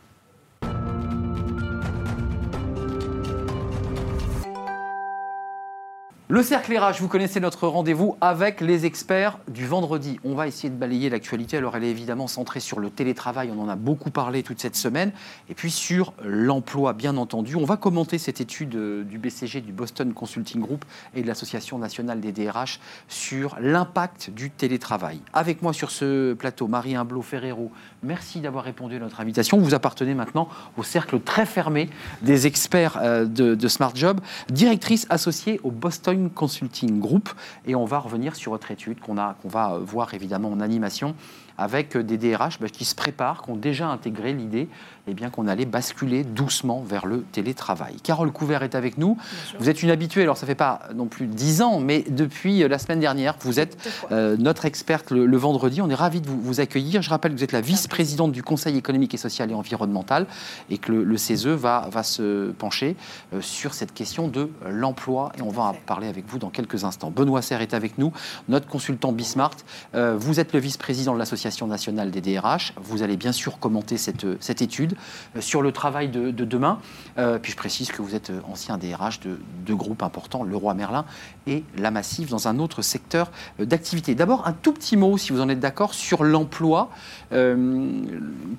Le 6.30 6.44
cercle 6.44 6.78
RH, 6.78 7.00
vous 7.00 7.08
connaissez 7.08 7.40
notre 7.40 7.66
rendez-vous 7.66 8.16
avec 8.20 8.60
les 8.60 8.86
experts 8.86 9.40
du 9.48 9.66
vendredi. 9.66 10.20
On 10.22 10.36
va 10.36 10.46
essayer 10.46 10.70
de 10.70 10.76
balayer 10.76 11.10
l'actualité. 11.10 11.56
Alors, 11.56 11.76
elle 11.76 11.82
est 11.82 11.90
évidemment 11.90 12.28
centrée 12.28 12.60
sur 12.60 12.78
le 12.78 12.88
télétravail. 12.88 13.50
On 13.52 13.60
en 13.60 13.68
a 13.68 13.74
beaucoup 13.74 14.12
parlé 14.12 14.44
toute 14.44 14.60
cette 14.60 14.76
semaine. 14.76 15.10
Et 15.48 15.54
puis 15.54 15.72
sur 15.72 16.12
l'emploi, 16.22 16.92
bien 16.92 17.16
entendu. 17.16 17.56
On 17.56 17.64
va 17.64 17.76
commenter 17.76 18.16
cette 18.16 18.40
étude 18.40 18.76
euh, 18.76 19.02
du 19.02 19.18
BCG, 19.18 19.60
du 19.60 19.72
Boston 19.72 20.14
Consulting 20.14 20.60
Group 20.60 20.84
et 21.16 21.22
de 21.22 21.26
l'Association 21.26 21.78
nationale 21.78 22.20
des 22.20 22.30
DRH 22.30 22.78
sur 23.08 23.56
l'impact 23.60 24.30
du 24.30 24.50
télétravail. 24.50 25.20
Avec 25.32 25.62
moi 25.62 25.72
sur 25.72 25.90
ce 25.90 26.34
plateau, 26.34 26.68
Marie 26.68 26.94
Imblot 26.94 27.22
Ferrero. 27.22 27.72
Merci 28.04 28.38
d'avoir 28.38 28.62
répondu 28.62 28.94
à 28.94 29.00
notre 29.00 29.18
invitation. 29.18 29.58
Vous 29.58 29.74
appartenez 29.74 30.14
maintenant 30.14 30.48
au 30.76 30.84
cercle 30.84 31.18
très 31.18 31.44
fermé 31.44 31.90
des 32.22 32.46
experts 32.46 33.00
euh, 33.02 33.24
de, 33.24 33.56
de 33.56 33.68
Smart 33.68 33.96
Job, 33.96 34.20
directrice 34.48 35.08
associée 35.10 35.58
au 35.64 35.72
Boston 35.72 36.19
Consulting 36.28 37.00
Group. 37.00 37.30
Et 37.66 37.74
on 37.74 37.86
va 37.86 37.98
revenir 37.98 38.36
sur 38.36 38.52
votre 38.52 38.70
étude 38.70 39.00
qu'on 39.00 39.16
qu'on 39.34 39.48
va 39.48 39.78
voir 39.78 40.12
évidemment 40.12 40.50
en 40.50 40.60
animation 40.60 41.14
avec 41.60 41.96
des 41.96 42.16
DRH 42.16 42.58
bah, 42.58 42.68
qui 42.68 42.86
se 42.86 42.94
préparent, 42.94 43.42
qui 43.42 43.50
ont 43.50 43.56
déjà 43.56 43.88
intégré 43.88 44.32
l'idée 44.32 44.68
eh 45.06 45.14
bien, 45.14 45.28
qu'on 45.28 45.46
allait 45.46 45.66
basculer 45.66 46.24
doucement 46.24 46.82
vers 46.82 47.04
le 47.04 47.22
télétravail. 47.32 47.96
Carole 48.02 48.32
Couvert 48.32 48.62
est 48.62 48.74
avec 48.74 48.96
nous. 48.96 49.18
Vous 49.58 49.68
êtes 49.68 49.82
une 49.82 49.90
habituée, 49.90 50.22
alors 50.22 50.36
ça 50.36 50.46
ne 50.46 50.48
fait 50.48 50.54
pas 50.54 50.82
non 50.94 51.06
plus 51.06 51.26
dix 51.26 51.62
ans, 51.62 51.80
mais 51.80 52.04
depuis 52.08 52.66
la 52.66 52.78
semaine 52.78 53.00
dernière, 53.00 53.34
vous 53.40 53.60
êtes 53.60 53.76
euh, 54.12 54.36
notre 54.38 54.64
experte 54.64 55.10
le, 55.10 55.36
vendredi. 55.36 55.82
On 55.82 55.90
est 55.90 55.94
ravis 55.94 56.20
de 56.20 56.28
vous, 56.28 56.60
accueillir. 56.60 57.02
Je 57.02 57.10
rappelle 57.10 57.32
que 57.32 57.36
vous 57.38 57.44
êtes 57.44 57.52
la 57.52 57.60
vice-présidente 57.60 58.32
du 58.32 58.42
Conseil 58.42 58.76
économique 58.76 59.12
et 59.12 59.16
social 59.16 59.50
et 59.50 59.54
environnemental 59.54 60.26
et 60.70 60.78
que 60.78 60.92
le, 60.92 61.16
CESE 61.16 61.46
va, 61.46 61.88
va 61.90 62.02
se 62.02 62.50
pencher 62.52 62.96
euh, 63.34 63.40
sur 63.40 63.74
cette 63.74 63.92
question 63.92 64.28
de 64.28 64.48
l'emploi 64.68 65.32
et 65.38 65.42
on 65.42 65.50
va 65.50 65.62
en 65.62 65.74
parler 65.74 66.08
avec 66.08 66.26
vous 66.26 66.38
dans 66.38 66.50
quelques 66.50 66.84
instants. 66.84 67.10
Benoît 67.10 67.42
Serre 67.42 67.62
est 67.62 67.74
avec 67.74 67.98
nous, 67.98 68.12
notre 68.48 68.66
consultant 68.66 69.12
Bismart. 69.12 69.56
Euh, 69.94 70.16
vous 70.18 70.40
êtes 70.40 70.52
le 70.52 70.60
vice-président 70.60 71.14
de 71.14 71.18
l'association 71.18 71.49
nationale 71.66 72.10
des 72.10 72.20
DRH. 72.20 72.72
Vous 72.80 73.02
allez 73.02 73.16
bien 73.16 73.32
sûr 73.32 73.58
commenter 73.58 73.96
cette, 73.96 74.26
cette 74.40 74.62
étude 74.62 74.94
euh, 75.36 75.40
sur 75.40 75.62
le 75.62 75.72
travail 75.72 76.08
de, 76.08 76.30
demain. 76.30 76.78
Euh, 77.18 77.38
puis 77.38 77.52
je 77.52 77.56
précise 77.56 77.90
que 77.90 78.02
vous 78.02 78.14
êtes 78.14 78.30
euh, 78.30 78.40
ancien 78.50 78.78
DRH 78.78 79.20
de 79.20 79.38
deux 79.66 79.74
groupes 79.74 80.02
importants, 80.02 80.42
Leroy 80.42 80.74
Merlin 80.74 81.04
et 81.46 81.64
La 81.76 81.90
Massif, 81.90 82.30
dans 82.30 82.48
un 82.48 82.58
autre 82.58 82.82
secteur 82.82 83.30
d'activité. 83.58 84.14
D'abord, 84.14 84.46
un 84.46 84.52
tout 84.52 84.72
petit 84.72 84.96
mot, 84.96 85.18
si 85.18 85.32
vous 85.32 85.40
en 85.40 85.48
êtes 85.48 85.60
d'accord, 85.60 85.94
sur 85.94 86.24
l'emploi. 86.24 86.90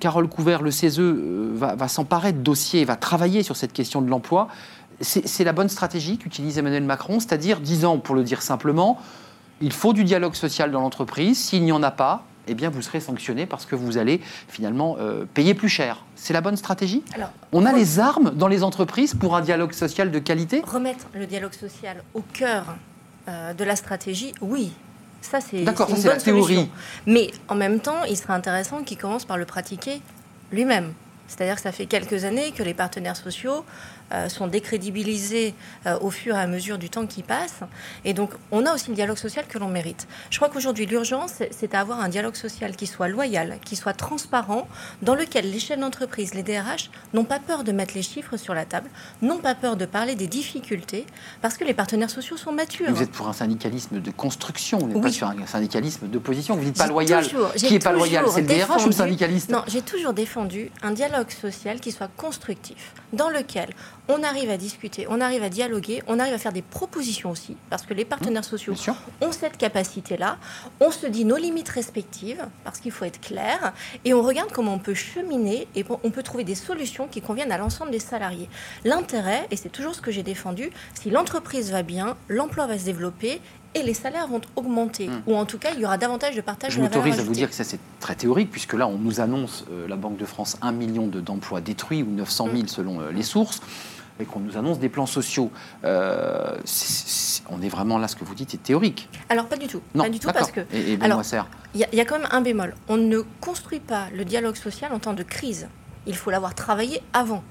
Carole 0.00 0.28
Couvert, 0.28 0.62
le 0.62 0.70
CESE, 0.70 1.00
va, 1.00 1.74
va 1.74 1.88
s'emparer 1.88 2.32
de 2.32 2.38
dossiers, 2.38 2.84
va 2.84 2.96
travailler 2.96 3.42
sur 3.42 3.56
cette 3.56 3.72
question 3.72 4.02
de 4.02 4.08
l'emploi. 4.08 4.48
C'est 5.00 5.44
la 5.44 5.52
bonne 5.52 5.68
stratégie 5.68 6.18
qu'utilise 6.18 6.58
Emmanuel 6.58 6.84
Macron, 6.84 7.18
c'est-à-dire, 7.18 7.60
disant, 7.60 7.98
pour 7.98 8.14
le 8.14 8.22
dire 8.22 8.42
simplement, 8.42 9.00
il 9.62 9.72
faut 9.72 9.92
du 9.92 10.04
dialogue 10.04 10.34
social 10.34 10.70
dans 10.70 10.80
l'entreprise. 10.80 11.38
S'il 11.38 11.64
n'y 11.64 11.72
en 11.72 11.82
a 11.82 11.90
pas, 11.90 12.24
eh 12.48 12.54
bien, 12.54 12.70
vous 12.70 12.82
serez 12.82 13.00
sanctionné 13.00 13.46
parce 13.46 13.66
que 13.66 13.76
vous 13.76 13.98
allez 13.98 14.20
finalement 14.48 14.96
euh, 14.98 15.24
payer 15.32 15.54
plus 15.54 15.68
cher. 15.68 16.04
C'est 16.16 16.32
la 16.32 16.40
bonne 16.40 16.56
stratégie? 16.56 17.02
On 17.52 17.66
a 17.66 17.72
les 17.72 18.00
armes 18.00 18.32
dans 18.34 18.48
les 18.48 18.62
entreprises 18.62 19.14
pour 19.14 19.36
un 19.36 19.40
dialogue 19.40 19.72
social 19.72 20.10
de 20.10 20.18
qualité? 20.18 20.62
Remettre 20.64 21.06
le 21.14 21.26
dialogue 21.26 21.54
social 21.54 22.02
au 22.14 22.20
cœur 22.20 22.76
euh, 23.28 23.54
de 23.54 23.64
la 23.64 23.76
stratégie, 23.76 24.32
oui. 24.40 24.72
Ça, 25.20 25.40
c'est 25.40 25.62
D'accord, 25.62 25.88
ça, 25.88 25.96
c'est 25.96 26.08
la 26.08 26.16
théorie. 26.16 26.68
Mais 27.06 27.30
en 27.48 27.54
même 27.54 27.78
temps, 27.78 28.02
il 28.08 28.16
serait 28.16 28.32
intéressant 28.32 28.82
qu'il 28.82 28.98
commence 28.98 29.24
par 29.24 29.38
le 29.38 29.44
pratiquer 29.44 30.00
lui-même. 30.50 30.92
C'est-à-dire 31.32 31.56
que 31.56 31.62
ça 31.62 31.72
fait 31.72 31.86
quelques 31.86 32.24
années 32.24 32.52
que 32.52 32.62
les 32.62 32.74
partenaires 32.74 33.16
sociaux 33.16 33.64
euh, 34.12 34.28
sont 34.28 34.46
décrédibilisés 34.46 35.54
euh, 35.86 35.98
au 36.00 36.10
fur 36.10 36.36
et 36.36 36.38
à 36.38 36.46
mesure 36.46 36.76
du 36.76 36.90
temps 36.90 37.06
qui 37.06 37.22
passe. 37.22 37.60
Et 38.04 38.12
donc, 38.12 38.30
on 38.50 38.66
a 38.66 38.74
aussi 38.74 38.90
le 38.90 38.94
dialogue 38.94 39.16
social 39.16 39.46
que 39.48 39.58
l'on 39.58 39.68
mérite. 39.68 40.06
Je 40.28 40.36
crois 40.36 40.50
qu'aujourd'hui, 40.50 40.84
l'urgence, 40.84 41.42
c'est 41.50 41.72
d'avoir 41.72 42.00
un 42.00 42.10
dialogue 42.10 42.34
social 42.34 42.76
qui 42.76 42.86
soit 42.86 43.08
loyal, 43.08 43.56
qui 43.64 43.74
soit 43.74 43.94
transparent, 43.94 44.68
dans 45.00 45.14
lequel 45.14 45.50
les 45.50 45.58
chefs 45.58 45.78
d'entreprise, 45.78 46.34
les 46.34 46.42
DRH, 46.42 46.90
n'ont 47.14 47.24
pas 47.24 47.38
peur 47.38 47.64
de 47.64 47.72
mettre 47.72 47.94
les 47.94 48.02
chiffres 48.02 48.36
sur 48.36 48.52
la 48.52 48.66
table, 48.66 48.90
n'ont 49.22 49.38
pas 49.38 49.54
peur 49.54 49.76
de 49.76 49.86
parler 49.86 50.14
des 50.14 50.26
difficultés, 50.26 51.06
parce 51.40 51.56
que 51.56 51.64
les 51.64 51.72
partenaires 51.72 52.10
sociaux 52.10 52.36
sont 52.36 52.52
matures. 52.52 52.92
Vous 52.92 53.02
êtes 53.02 53.12
pour 53.12 53.28
un 53.28 53.32
syndicalisme 53.32 54.00
de 54.00 54.10
construction, 54.10 54.76
vous 54.76 54.88
n'êtes 54.88 55.02
pas 55.02 55.10
sur 55.10 55.28
un 55.28 55.46
syndicalisme 55.46 56.08
d'opposition. 56.08 56.56
Vous 56.56 56.64
dites 56.64 56.76
pas 56.76 56.86
loyal. 56.86 57.24
qui 57.56 57.72
n'est 57.72 57.78
pas 57.78 57.92
loyal 57.92 58.26
C'est 58.30 58.42
le 58.42 58.46
DRH 58.46 58.82
ou 58.84 58.86
le 58.88 58.92
syndicaliste? 58.92 59.48
Non, 59.48 59.62
j'ai 59.68 59.80
toujours 59.80 60.12
défendu 60.12 60.70
un 60.82 60.90
dialogue 60.90 61.21
social 61.30 61.80
qui 61.80 61.92
soit 61.92 62.10
constructif, 62.16 62.94
dans 63.12 63.28
lequel 63.28 63.70
on 64.08 64.22
arrive 64.22 64.50
à 64.50 64.56
discuter, 64.56 65.06
on 65.08 65.20
arrive 65.20 65.42
à 65.42 65.48
dialoguer, 65.48 66.02
on 66.06 66.18
arrive 66.18 66.34
à 66.34 66.38
faire 66.38 66.52
des 66.52 66.62
propositions 66.62 67.30
aussi, 67.30 67.56
parce 67.70 67.84
que 67.84 67.94
les 67.94 68.04
partenaires 68.04 68.44
sociaux 68.44 68.74
ont 69.20 69.32
cette 69.32 69.56
capacité-là. 69.56 70.38
On 70.80 70.90
se 70.90 71.06
dit 71.06 71.24
nos 71.24 71.36
limites 71.36 71.68
respectives, 71.68 72.44
parce 72.64 72.80
qu'il 72.80 72.90
faut 72.90 73.04
être 73.04 73.20
clair, 73.20 73.72
et 74.04 74.14
on 74.14 74.22
regarde 74.22 74.50
comment 74.52 74.74
on 74.74 74.78
peut 74.78 74.94
cheminer 74.94 75.68
et 75.76 75.84
on 76.02 76.10
peut 76.10 76.22
trouver 76.22 76.44
des 76.44 76.54
solutions 76.54 77.06
qui 77.06 77.20
conviennent 77.20 77.52
à 77.52 77.58
l'ensemble 77.58 77.90
des 77.90 78.00
salariés. 78.00 78.48
L'intérêt, 78.84 79.46
et 79.50 79.56
c'est 79.56 79.68
toujours 79.68 79.94
ce 79.94 80.00
que 80.00 80.10
j'ai 80.10 80.22
défendu, 80.22 80.70
si 80.94 81.10
l'entreprise 81.10 81.70
va 81.70 81.82
bien, 81.82 82.16
l'emploi 82.28 82.66
va 82.66 82.78
se 82.78 82.84
développer 82.84 83.40
et 83.74 83.82
les 83.82 83.94
salaires 83.94 84.28
vont 84.28 84.40
augmenter, 84.56 85.08
hmm. 85.08 85.22
ou 85.26 85.36
en 85.36 85.44
tout 85.44 85.58
cas, 85.58 85.70
il 85.74 85.80
y 85.80 85.84
aura 85.84 85.98
davantage 85.98 86.36
de 86.36 86.40
partage 86.40 86.72
Je 86.72 86.80
m'autorise 86.80 87.18
à 87.18 87.22
vous 87.22 87.32
dire 87.32 87.48
que 87.48 87.54
ça, 87.54 87.64
c'est 87.64 87.80
très 88.00 88.14
théorique, 88.14 88.50
puisque 88.50 88.74
là, 88.74 88.86
on 88.86 88.98
nous 88.98 89.20
annonce, 89.20 89.64
euh, 89.70 89.88
la 89.88 89.96
Banque 89.96 90.16
de 90.16 90.24
France, 90.24 90.56
un 90.62 90.72
million 90.72 91.06
d'emplois 91.06 91.60
détruits, 91.60 92.02
ou 92.02 92.10
900 92.10 92.48
000 92.52 92.56
hmm. 92.56 92.68
selon 92.68 93.00
euh, 93.00 93.10
les 93.12 93.22
sources 93.22 93.60
et 94.20 94.24
qu'on 94.24 94.40
nous 94.40 94.56
annonce 94.56 94.78
des 94.78 94.88
plans 94.88 95.06
sociaux. 95.06 95.50
Euh, 95.84 96.56
on 97.48 97.62
est 97.62 97.68
vraiment 97.68 97.98
là, 97.98 98.08
ce 98.08 98.16
que 98.16 98.24
vous 98.24 98.34
dites 98.34 98.54
est 98.54 98.62
théorique. 98.62 99.08
Alors 99.28 99.46
pas 99.46 99.56
du 99.56 99.66
tout. 99.66 99.80
pas 99.96 100.08
du 100.08 100.18
tout 100.18 100.28
parce 100.32 100.52
que. 100.52 100.60
Et, 100.72 100.98
il 101.74 101.86
y, 101.92 102.00
a 102.00 102.04
quand 102.04 102.18
même 102.18 102.28
un 102.30 102.42
bémol. 102.42 102.74
On 102.88 102.98
ne 102.98 103.20
construit 103.40 103.80
pas 103.80 104.08
le 104.14 104.26
dialogue 104.26 104.56
social 104.56 104.92
en 104.92 104.98
temps 104.98 105.14
de 105.14 105.22
crise. 105.22 105.68
Il 106.06 106.16
faut 106.16 106.30
l'avoir 106.30 106.54
travaillé 106.54 107.02
avant. 107.14 107.42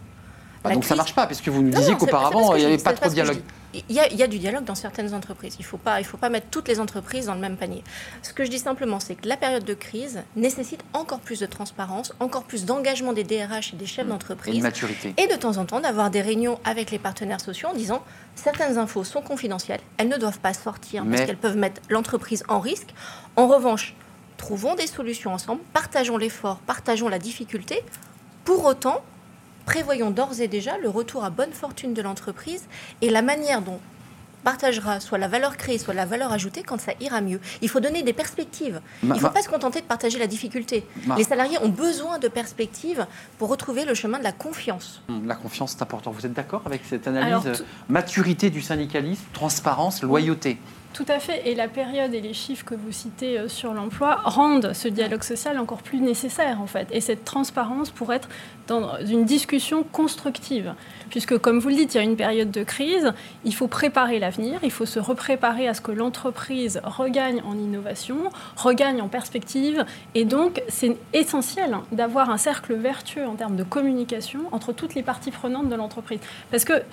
Bah, 0.64 0.72
donc 0.72 0.86
ça 0.86 0.96
marche 0.96 1.16
pas, 1.16 1.26
parce 1.26 1.42
que 1.42 1.50
vous 1.50 1.64
nous 1.64 1.72
disiez 1.72 1.96
qu'auparavant, 1.96 2.54
il 2.54 2.60
n'y 2.60 2.66
avait 2.66 2.78
pas 2.78 2.94
trop 2.94 3.10
de 3.10 3.16
dialogue 3.16 3.42
il 3.74 3.96
y, 3.96 4.24
a, 4.24 4.28
du 4.28 4.40
dialogue 4.40 4.66
dans 4.66 4.76
certaines 4.76 5.14
entreprises. 5.14 5.56
Il 5.58 5.62
ne 5.62 5.68
faut, 5.68 5.78
pas, 5.78 6.02
faut 6.04 6.18
pas 6.18 6.30
mettre 6.30 6.48
toutes 6.50 6.68
les 6.68 6.80
entreprises 6.80 7.28
dans 7.28 7.36
le 7.36 7.40
même 7.40 7.58
panier. 7.58 7.84
Ce 8.22 8.34
que 8.34 8.44
je 8.44 8.50
dis 8.50 8.60
simplement, 8.60 9.00
c'est 9.00 9.16
que 9.16 9.28
la 9.28 9.38
période 9.38 9.64
de 9.64 9.74
crise 9.74 10.22
nécessite 10.36 10.84
encore 10.94 11.20
plus 11.20 11.40
de 11.40 11.46
transparence, 11.46 12.14
encore 12.20 12.44
plus 12.44 12.66
d'engagement 12.66 13.14
des 13.14 13.24
DRH 13.24 13.74
et 13.74 13.78
des 13.78 13.86
chefs 13.86 14.06
mmh. 14.06 14.10
d'entreprise. 14.10 14.58
Et 14.58 14.62
maturité. 14.62 15.14
Et 15.18 15.28
de 15.28 15.36
temps 15.36 15.58
en 15.58 15.66
temps, 15.66 15.80
d'avoir 15.80 16.10
des 16.10 16.22
réunions 16.22 16.60
avec 16.66 16.92
les 16.92 17.00
partenaires 17.00 17.42
sociaux 17.42 17.70
en 17.70 17.74
disant 17.74 18.04
certaines 18.36 18.78
infos 18.78 19.04
sont 19.04 19.22
confidentielles, 19.22 19.82
elles 19.98 20.10
ne 20.10 20.18
doivent 20.18 20.40
pas 20.40 20.54
sortir 20.54 21.06
parce 21.06 21.22
qu'elles 21.22 21.38
peuvent 21.38 21.58
mettre 21.58 21.82
l'entreprise 21.90 22.44
en 22.48 22.60
risque. 22.60 22.94
En 23.36 23.48
revanche, 23.48 23.96
trouvons 24.38 24.76
des 24.76 24.88
solutions 24.88 25.34
ensemble, 25.34 25.62
partageons 25.74 26.18
l'effort, 26.18 26.60
partageons 26.60 27.08
la 27.08 27.20
difficulté. 27.20 27.82
Pour 28.44 28.66
autant, 28.66 29.02
prévoyons 29.72 30.12
d'ores 30.12 30.42
et 30.42 30.50
déjà 30.50 30.78
le 30.80 30.90
retour 30.90 31.24
à 31.24 31.30
bonne 31.30 31.54
fortune 31.54 31.94
de 31.94 32.02
l'entreprise 32.02 32.66
et 33.02 33.10
la 33.10 33.22
manière 33.22 33.62
dont 33.62 33.80
partagera 34.44 35.00
soit 35.00 35.18
la 35.18 35.30
valeur 35.30 35.56
créée, 35.56 35.78
soit 35.78 35.94
la 35.94 36.06
valeur 36.06 36.34
ajoutée 36.34 36.62
quand 36.62 36.78
ça 36.78 36.92
ira 37.00 37.22
mieux. 37.22 37.40
Il 37.62 37.70
faut 37.70 37.80
donner 37.80 38.04
des 38.04 38.12
perspectives. 38.12 38.82
il 39.02 39.08
ne 39.08 39.16
faut 39.16 39.30
pas 39.30 39.42
se 39.42 39.48
contenter 39.48 39.80
de 39.80 39.86
partager 39.86 40.20
la 40.20 40.28
difficulté. 40.28 40.84
Les 41.16 41.24
salariés 41.24 41.58
ont 41.62 41.70
besoin 41.70 42.20
de 42.20 42.28
perspectives 42.28 43.08
pour 43.38 43.48
retrouver 43.48 43.86
le 43.86 43.94
chemin 43.94 44.20
de 44.20 44.26
la 44.26 44.34
confiance. 44.34 45.02
Hum, 45.08 45.26
la 45.26 45.36
confiance, 45.36 45.72
c'est 45.72 45.84
important. 45.84 46.12
Vous 46.12 46.26
êtes 46.26 46.34
d'accord 46.34 46.64
avec 46.66 46.82
cette 46.84 47.08
analyse 47.08 47.64
Maturité 47.88 48.50
du 48.50 48.62
syndicalisme, 48.62 49.24
transparence, 49.32 50.04
loyauté? 50.04 50.58
Tout 50.94 51.06
à 51.08 51.20
fait. 51.20 51.42
Et 51.46 51.56
la 51.56 51.70
période 51.70 52.14
et 52.14 52.20
les 52.20 52.34
chiffres 52.34 52.66
que 52.66 52.76
vous 52.76 52.92
citez 52.92 53.40
euh, 53.40 53.48
sur 53.48 53.74
l'emploi 53.74 54.20
rendent 54.26 54.74
ce 54.74 54.90
dialogue 54.90 55.24
social 55.24 55.58
encore 55.58 55.84
plus 55.84 56.02
nécessaire, 56.02 56.60
en 56.60 56.68
fait. 56.68 56.88
Et 56.92 57.00
cette 57.00 57.24
transparence 57.24 57.92
pour 57.92 58.12
être 58.12 58.28
dans 58.68 58.98
une 59.06 59.24
discussion 59.24 59.84
constructive. 59.84 60.74
Puisque, 61.10 61.38
comme 61.38 61.60
vous 61.60 61.70
le 61.70 61.76
dites, 61.76 61.94
il 61.94 61.98
y 61.98 62.00
a 62.00 62.04
une 62.04 62.16
période 62.16 62.52
de 62.52 62.64
crise, 62.64 63.14
il 63.46 63.56
faut 63.56 63.68
préparer 63.68 64.20
l'avenir, 64.20 64.60
il 64.64 64.72
faut 64.72 64.86
se 64.86 65.00
repréparer 65.00 65.68
à 65.68 65.74
ce 65.74 65.82
que 65.82 65.92
l'entreprise 65.92 66.82
regagne 66.84 67.42
en 67.46 67.58
innovation, 67.58 68.18
regagne 68.56 69.02
en 69.02 69.08
perspective. 69.08 69.86
Et 70.14 70.26
donc, 70.26 70.62
c'est 70.68 70.98
essentiel 71.14 71.78
d'avoir 71.92 72.30
un 72.30 72.38
cercle 72.38 72.74
vertueux 72.74 73.26
en 73.26 73.36
termes 73.36 73.56
de 73.56 73.64
communication 73.64 74.42
entre 74.52 74.74
toutes 74.74 74.96
les 74.96 75.04
parties 75.04 75.32
prenantes 75.32 75.70
de 75.70 75.76
l'entreprise. 75.76 76.20
Parce 76.50 76.66
qu'ils 76.66 76.84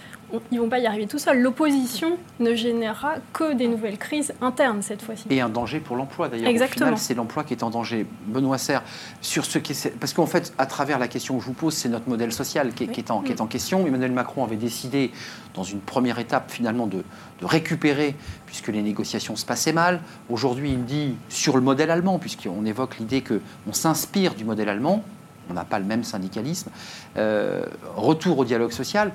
ne 0.52 0.58
vont 0.58 0.68
pas 0.68 0.78
y 0.78 0.86
arriver 0.86 1.06
tout 1.06 1.18
seuls. 1.18 1.40
L'opposition 1.40 2.18
ne 2.40 2.54
générera 2.54 3.14
que 3.32 3.54
des 3.54 3.68
nouvelles 3.68 3.98
crises 3.98 4.34
internes 4.40 4.82
cette 4.82 5.02
fois-ci. 5.02 5.26
Et 5.30 5.40
un 5.40 5.48
danger 5.48 5.80
pour 5.80 5.96
l'emploi 5.96 6.28
d'ailleurs. 6.28 6.48
Exactement. 6.48 6.86
Au 6.86 6.88
final, 6.88 6.98
c'est 6.98 7.14
l'emploi 7.14 7.44
qui 7.44 7.54
est 7.54 7.62
en 7.62 7.70
danger. 7.70 8.06
Benoît 8.26 8.58
Serre, 8.58 8.82
sur 9.20 9.44
ce 9.44 9.58
qui 9.58 9.72
est... 9.72 9.98
parce 9.98 10.12
qu'en 10.12 10.26
fait, 10.26 10.52
à 10.58 10.66
travers 10.66 10.98
la 10.98 11.08
question 11.08 11.36
que 11.36 11.42
je 11.42 11.46
vous 11.46 11.54
pose, 11.54 11.74
c'est 11.74 11.88
notre 11.88 12.08
modèle 12.08 12.32
social 12.32 12.72
qui 12.72 12.84
est, 12.84 13.10
en, 13.10 13.22
qui 13.22 13.32
est 13.32 13.40
en 13.40 13.46
question. 13.46 13.86
Emmanuel 13.86 14.12
Macron 14.12 14.44
avait 14.44 14.56
décidé, 14.56 15.12
dans 15.54 15.64
une 15.64 15.80
première 15.80 16.18
étape 16.18 16.50
finalement, 16.50 16.86
de, 16.86 17.02
récupérer, 17.42 18.16
puisque 18.46 18.68
les 18.68 18.82
négociations 18.82 19.36
se 19.36 19.46
passaient 19.46 19.72
mal. 19.72 20.00
Aujourd'hui, 20.28 20.72
il 20.72 20.84
dit 20.84 21.14
sur 21.28 21.56
le 21.56 21.62
modèle 21.62 21.90
allemand, 21.90 22.18
puisqu'on 22.18 22.64
évoque 22.64 22.98
l'idée 22.98 23.22
qu'on 23.22 23.72
s'inspire 23.72 24.34
du 24.34 24.44
modèle 24.44 24.68
allemand, 24.68 25.04
on 25.50 25.54
n'a 25.54 25.64
pas 25.64 25.78
le 25.78 25.84
même 25.84 26.04
syndicalisme, 26.04 26.70
euh, 27.16 27.64
retour 27.96 28.38
au 28.38 28.44
dialogue 28.44 28.72
social. 28.72 29.12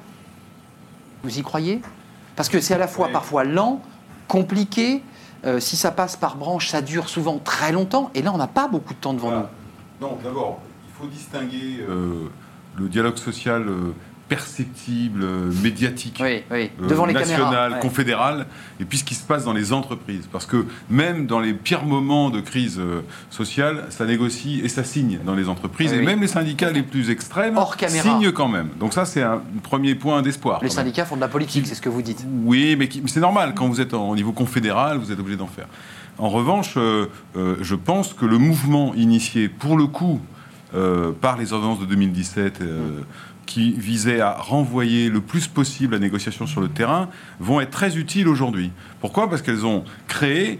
Vous 1.23 1.39
y 1.39 1.41
croyez? 1.41 1.81
Parce 2.35 2.49
que 2.49 2.59
c'est 2.59 2.73
à 2.73 2.77
la 2.77 2.87
fois 2.87 3.09
parfois 3.09 3.43
lent, 3.43 3.81
compliqué. 4.27 5.01
Euh, 5.45 5.59
si 5.59 5.75
ça 5.75 5.91
passe 5.91 6.15
par 6.15 6.35
branche, 6.35 6.69
ça 6.69 6.81
dure 6.81 7.09
souvent 7.09 7.37
très 7.37 7.71
longtemps. 7.71 8.11
Et 8.15 8.21
là, 8.21 8.31
on 8.33 8.37
n'a 8.37 8.47
pas 8.47 8.67
beaucoup 8.67 8.93
de 8.93 8.99
temps 8.99 9.13
devant 9.13 9.31
nous. 9.31 9.45
Non, 10.01 10.17
d'abord, 10.23 10.59
il 10.87 10.93
faut 10.93 11.07
distinguer 11.07 11.85
euh, 11.87 12.29
le 12.77 12.89
dialogue 12.89 13.17
social 13.17 13.65
perceptible, 14.29 15.25
médiatique, 15.61 16.21
Devant 16.79 17.05
les 17.05 17.13
national, 17.13 17.79
confédéral, 17.79 18.47
et 18.79 18.85
puis 18.85 18.97
ce 18.97 19.03
qui 19.03 19.15
se 19.15 19.25
passe 19.25 19.45
dans 19.45 19.53
les 19.53 19.73
entreprises. 19.73 20.27
Parce 20.31 20.45
que 20.45 20.65
même 20.89 21.27
dans 21.27 21.39
les 21.39 21.53
pires 21.53 21.85
moments 21.85 22.29
de 22.29 22.39
crise 22.39 22.81
sociale, 23.29 23.85
ça 23.89 24.05
négocie 24.05 24.61
et 24.63 24.69
ça 24.69 24.83
signe 24.83 25.19
dans 25.25 25.35
les 25.35 25.49
entreprises. 25.49 25.93
et 25.93 26.01
même 26.01 26.21
les 26.21 26.27
syndicats 26.27 26.71
les 26.71 26.83
plus 26.83 27.09
extrêmes 27.09 27.59
signent 27.87 28.31
quand 28.31 28.47
même. 28.47 28.69
Donc 28.79 28.93
ça, 28.93 29.05
c'est 29.05 29.21
un 29.21 29.41
premier 29.61 29.95
point 29.95 30.21
d'espoir. 30.21 30.59
Les 30.61 30.69
syndicats 30.69 31.05
font 31.05 31.15
de 31.15 31.21
la 31.21 31.27
politique, 31.27 31.67
c'est 31.67 31.75
ce 31.75 31.81
que 31.81 31.89
vous 31.89 32.01
dites. 32.01 32.25
Oui, 32.43 32.75
mais, 32.77 32.89
c'est 33.07 33.19
normal. 33.19 33.53
Quand 33.55 33.67
vous 33.67 33.81
êtes 33.81 33.93
au 33.93 34.15
niveau 34.15 34.31
confédéral, 34.31 34.97
vous 34.97 35.11
êtes 35.11 35.19
obligé 35.19 35.37
d'en 35.37 35.47
faire. 35.47 35.67
En 36.17 36.29
revanche, 36.29 36.75
euh, 36.77 37.07
euh, 37.35 37.55
je 37.61 37.75
pense 37.75 38.13
que 38.13 38.25
le 38.25 38.37
mouvement 38.37 38.93
initié, 38.93 39.49
pour 39.49 39.77
le 39.77 39.87
coup, 39.87 40.21
euh, 40.75 41.11
par 41.11 41.37
les 41.37 41.53
ordonnances 41.53 41.79
de 41.79 41.85
2017, 41.85 42.61
qui 43.53 43.71
visaient 43.73 44.19
à 44.19 44.31
renvoyer 44.31 45.09
le 45.09 45.21
plus 45.21 45.47
possible 45.47 45.93
la 45.93 45.99
négociation 45.99 46.47
sur 46.47 46.59
le 46.59 46.69
terrain, 46.69 47.07
vont 47.39 47.61
être 47.61 47.69
très 47.69 47.97
utiles 47.97 48.27
aujourd'hui. 48.27 48.71
Pourquoi? 48.99 49.29
Parce 49.29 49.43
qu'elles 49.43 49.63
ont 49.63 49.83
créé 50.07 50.59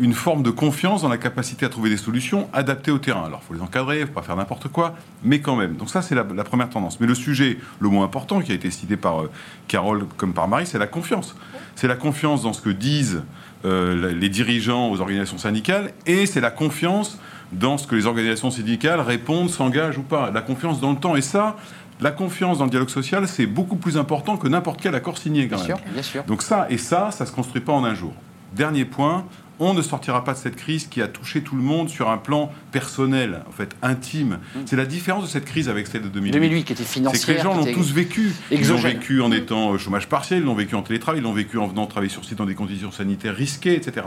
une 0.00 0.14
forme 0.14 0.42
de 0.42 0.50
confiance 0.50 1.02
dans 1.02 1.10
la 1.10 1.18
capacité 1.18 1.66
à 1.66 1.68
trouver 1.68 1.90
des 1.90 1.98
solutions 1.98 2.48
adaptées 2.54 2.90
au 2.90 2.98
terrain. 2.98 3.24
Alors, 3.26 3.42
il 3.44 3.46
faut 3.46 3.54
les 3.54 3.60
encadrer, 3.60 3.98
il 3.98 4.00
ne 4.00 4.06
faut 4.06 4.14
pas 4.14 4.22
faire 4.22 4.36
n'importe 4.36 4.68
quoi, 4.68 4.96
mais 5.22 5.40
quand 5.40 5.54
même. 5.54 5.76
Donc 5.76 5.90
ça, 5.90 6.00
c'est 6.00 6.14
la, 6.14 6.24
première 6.24 6.70
tendance. 6.70 6.98
Mais 6.98 7.06
le 7.06 7.14
sujet 7.14 7.58
le 7.78 7.90
moins 7.90 8.06
important, 8.06 8.40
qui 8.40 8.52
a 8.52 8.54
été 8.54 8.70
cité 8.70 8.96
par 8.96 9.24
Carole 9.68 10.06
comme 10.16 10.32
par 10.32 10.48
Marie, 10.48 10.66
c'est 10.66 10.78
la 10.78 10.86
confiance. 10.86 11.36
C'est 11.76 11.88
la 11.88 11.94
confiance 11.94 12.42
dans 12.42 12.54
ce 12.54 12.62
que 12.62 12.70
disent 12.70 13.22
euh, 13.66 14.14
les 14.14 14.30
dirigeants 14.30 14.90
aux 14.90 15.02
organisations 15.02 15.38
syndicales, 15.38 15.92
et 16.06 16.24
c'est 16.24 16.40
la 16.40 16.50
confiance 16.50 17.18
dans 17.52 17.78
ce 17.78 17.86
que 17.86 17.96
les 17.96 18.06
organisations 18.06 18.50
syndicales 18.50 19.00
répondent, 19.00 19.50
s'engagent 19.50 19.98
ou 19.98 20.02
pas. 20.02 20.30
La 20.30 20.40
confiance 20.40 20.80
dans 20.80 20.92
le 20.92 20.98
temps. 20.98 21.16
Et 21.16 21.22
ça, 21.22 21.56
la 22.00 22.10
confiance 22.10 22.58
dans 22.58 22.64
le 22.64 22.70
dialogue 22.70 22.88
social, 22.88 23.28
c'est 23.28 23.46
beaucoup 23.46 23.76
plus 23.76 23.96
important 23.96 24.36
que 24.36 24.48
n'importe 24.48 24.80
quel 24.80 24.94
accord 24.94 25.18
signé 25.18 25.48
quand 25.48 25.56
bien 25.56 25.64
Sûr, 25.64 25.78
bien 25.92 26.02
sûr. 26.02 26.24
Donc 26.24 26.42
ça, 26.42 26.66
et 26.70 26.78
ça, 26.78 27.10
ça 27.10 27.26
se 27.26 27.32
construit 27.32 27.60
pas 27.60 27.72
en 27.72 27.84
un 27.84 27.94
jour. 27.94 28.12
Dernier 28.54 28.84
point, 28.84 29.24
on 29.60 29.74
ne 29.74 29.82
sortira 29.82 30.24
pas 30.24 30.32
de 30.32 30.38
cette 30.38 30.56
crise 30.56 30.86
qui 30.86 31.02
a 31.02 31.06
touché 31.06 31.42
tout 31.42 31.54
le 31.54 31.62
monde 31.62 31.90
sur 31.90 32.10
un 32.10 32.16
plan 32.16 32.50
personnel, 32.72 33.42
en 33.46 33.52
fait, 33.52 33.76
intime. 33.82 34.38
Mm. 34.54 34.58
C'est 34.64 34.76
la 34.76 34.86
différence 34.86 35.24
de 35.24 35.28
cette 35.28 35.44
crise 35.44 35.68
avec 35.68 35.86
celle 35.86 36.02
de 36.02 36.08
2008. 36.08 36.32
2008 36.32 36.64
qui 36.64 36.72
était 36.72 36.82
financière. 36.82 37.20
C'est 37.20 37.26
que 37.26 37.36
les 37.36 37.42
gens 37.42 37.54
l'ont 37.54 37.72
tous 37.72 37.92
vécu. 37.92 38.32
Ils 38.50 38.66
l'ont 38.66 38.76
vécu 38.78 39.20
en 39.20 39.30
étant 39.30 39.68
au 39.68 39.78
chômage 39.78 40.08
partiel, 40.08 40.40
ils 40.40 40.46
l'ont 40.46 40.54
vécu 40.54 40.74
en 40.74 40.82
télétravail, 40.82 41.20
ils 41.20 41.24
l'ont 41.24 41.34
vécu 41.34 41.58
en 41.58 41.66
venant 41.66 41.86
travailler 41.86 42.10
sur 42.10 42.24
site 42.24 42.38
dans 42.38 42.46
des 42.46 42.54
conditions 42.54 42.90
sanitaires 42.90 43.36
risquées, 43.36 43.76
etc. 43.76 44.06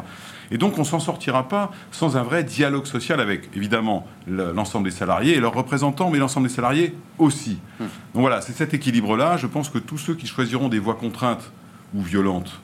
Et 0.50 0.58
donc, 0.58 0.78
on 0.78 0.82
ne 0.82 0.88
s'en 0.88 1.00
sortira 1.00 1.48
pas 1.48 1.72
sans 1.92 2.18
un 2.18 2.24
vrai 2.24 2.44
dialogue 2.44 2.88
social 2.88 3.20
avec, 3.20 3.50
évidemment, 3.56 4.08
l'ensemble 4.28 4.90
des 4.90 4.96
salariés 4.96 5.38
et 5.38 5.40
leurs 5.40 5.54
représentants, 5.54 6.10
mais 6.10 6.18
l'ensemble 6.18 6.48
des 6.48 6.54
salariés 6.54 6.96
aussi. 7.20 7.60
Mm. 7.80 7.84
Donc 8.16 8.22
voilà, 8.22 8.42
c'est 8.42 8.54
cet 8.54 8.74
équilibre-là. 8.74 9.38
Je 9.38 9.46
pense 9.46 9.70
que 9.70 9.78
tous 9.78 10.00
ceux 10.00 10.16
qui 10.16 10.26
choisiront 10.26 10.68
des 10.68 10.80
voies 10.80 10.96
contraintes 10.96 11.52
ou 11.94 12.02
violentes 12.02 12.60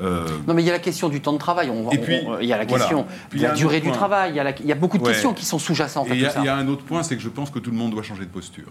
euh, 0.00 0.26
non, 0.46 0.54
mais 0.54 0.62
il 0.62 0.66
y 0.66 0.70
a 0.70 0.72
la 0.72 0.78
question 0.78 1.08
du 1.08 1.20
temps 1.20 1.32
de 1.32 1.38
travail. 1.38 1.70
On, 1.70 1.90
et 1.90 1.98
puis, 1.98 2.18
il 2.40 2.46
y 2.46 2.52
a 2.52 2.58
la 2.58 2.66
question 2.66 3.06
de 3.34 3.42
la 3.42 3.52
durée 3.52 3.80
du 3.80 3.90
travail. 3.90 4.40
Il 4.60 4.66
y, 4.66 4.72
a 4.72 4.74
beaucoup 4.74 4.98
de 4.98 5.04
questions 5.04 5.34
qui 5.34 5.44
sont 5.44 5.58
sous-jacentes. 5.58 6.08
il 6.10 6.20
y, 6.20 6.26
a 6.26 6.56
un 6.56 6.68
autre 6.68 6.84
point, 6.84 7.02
c'est 7.02 7.16
que 7.16 7.22
je 7.22 7.28
pense 7.28 7.50
que 7.50 7.58
tout 7.58 7.70
le 7.70 7.76
monde 7.76 7.92
doit 7.92 8.02
changer 8.02 8.24
de 8.24 8.30
posture 8.30 8.68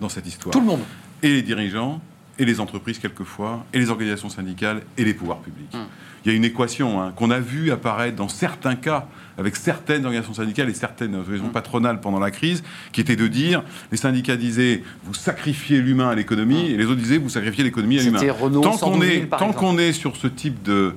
dans 0.00 0.08
cette 0.08 0.26
histoire. 0.26 0.52
Tout 0.52 0.60
le 0.60 0.66
monde. 0.66 0.80
Et 1.22 1.28
les 1.28 1.42
dirigeants, 1.42 2.00
et 2.38 2.44
les 2.44 2.60
entreprises 2.60 2.98
quelquefois, 2.98 3.64
et 3.72 3.78
les 3.78 3.90
organisations 3.90 4.28
syndicales, 4.28 4.82
et 4.98 5.04
les 5.04 5.14
pouvoirs 5.14 5.38
publics. 5.38 5.72
Hum. 5.74 5.86
Il 6.24 6.30
y 6.30 6.34
a 6.34 6.36
une 6.36 6.44
équation 6.44 7.02
hein, 7.02 7.12
qu'on 7.14 7.30
a 7.30 7.38
vue 7.38 7.70
apparaître 7.70 8.16
dans 8.16 8.28
certains 8.28 8.76
cas 8.76 9.06
avec 9.38 9.56
certaines 9.56 10.04
organisations 10.04 10.34
syndicales 10.34 10.68
et 10.68 10.74
certaines 10.74 11.14
organisations 11.14 11.48
mmh. 11.48 11.52
patronales 11.52 12.00
pendant 12.00 12.18
la 12.18 12.30
crise, 12.30 12.62
qui 12.92 13.00
était 13.00 13.16
de 13.16 13.26
dire, 13.26 13.62
les 13.90 13.96
syndicats 13.96 14.36
disaient, 14.36 14.82
vous 15.04 15.14
sacrifiez 15.14 15.80
l'humain 15.80 16.08
à 16.08 16.14
l'économie, 16.14 16.64
mmh. 16.64 16.72
et 16.74 16.76
les 16.76 16.84
autres 16.86 17.00
disaient, 17.00 17.18
vous 17.18 17.28
sacrifiez 17.28 17.64
l'économie 17.64 17.98
à 17.98 18.02
l'humain. 18.02 18.20
Tant 18.62 18.76
qu'on 18.76 19.02
est, 19.02 19.26
tant 19.26 19.52
qu'on 19.52 19.78
est 19.78 19.92
sur 19.92 20.16
ce 20.16 20.26
type 20.26 20.62
de 20.62 20.94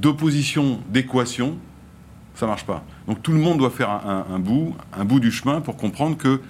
d'opposition, 0.00 0.80
d'équation, 0.90 1.56
ça 2.34 2.46
marche 2.46 2.64
pas. 2.66 2.84
Donc 3.08 3.22
tout 3.22 3.32
le 3.32 3.38
monde 3.38 3.58
doit 3.58 3.70
faire 3.70 3.88
un, 3.90 4.38
bout, 4.38 4.74
un 4.92 5.04
bout 5.04 5.20
du 5.20 5.32
chemin 5.32 5.60
pour 5.62 5.76
comprendre 5.76 6.18
que 6.18 6.40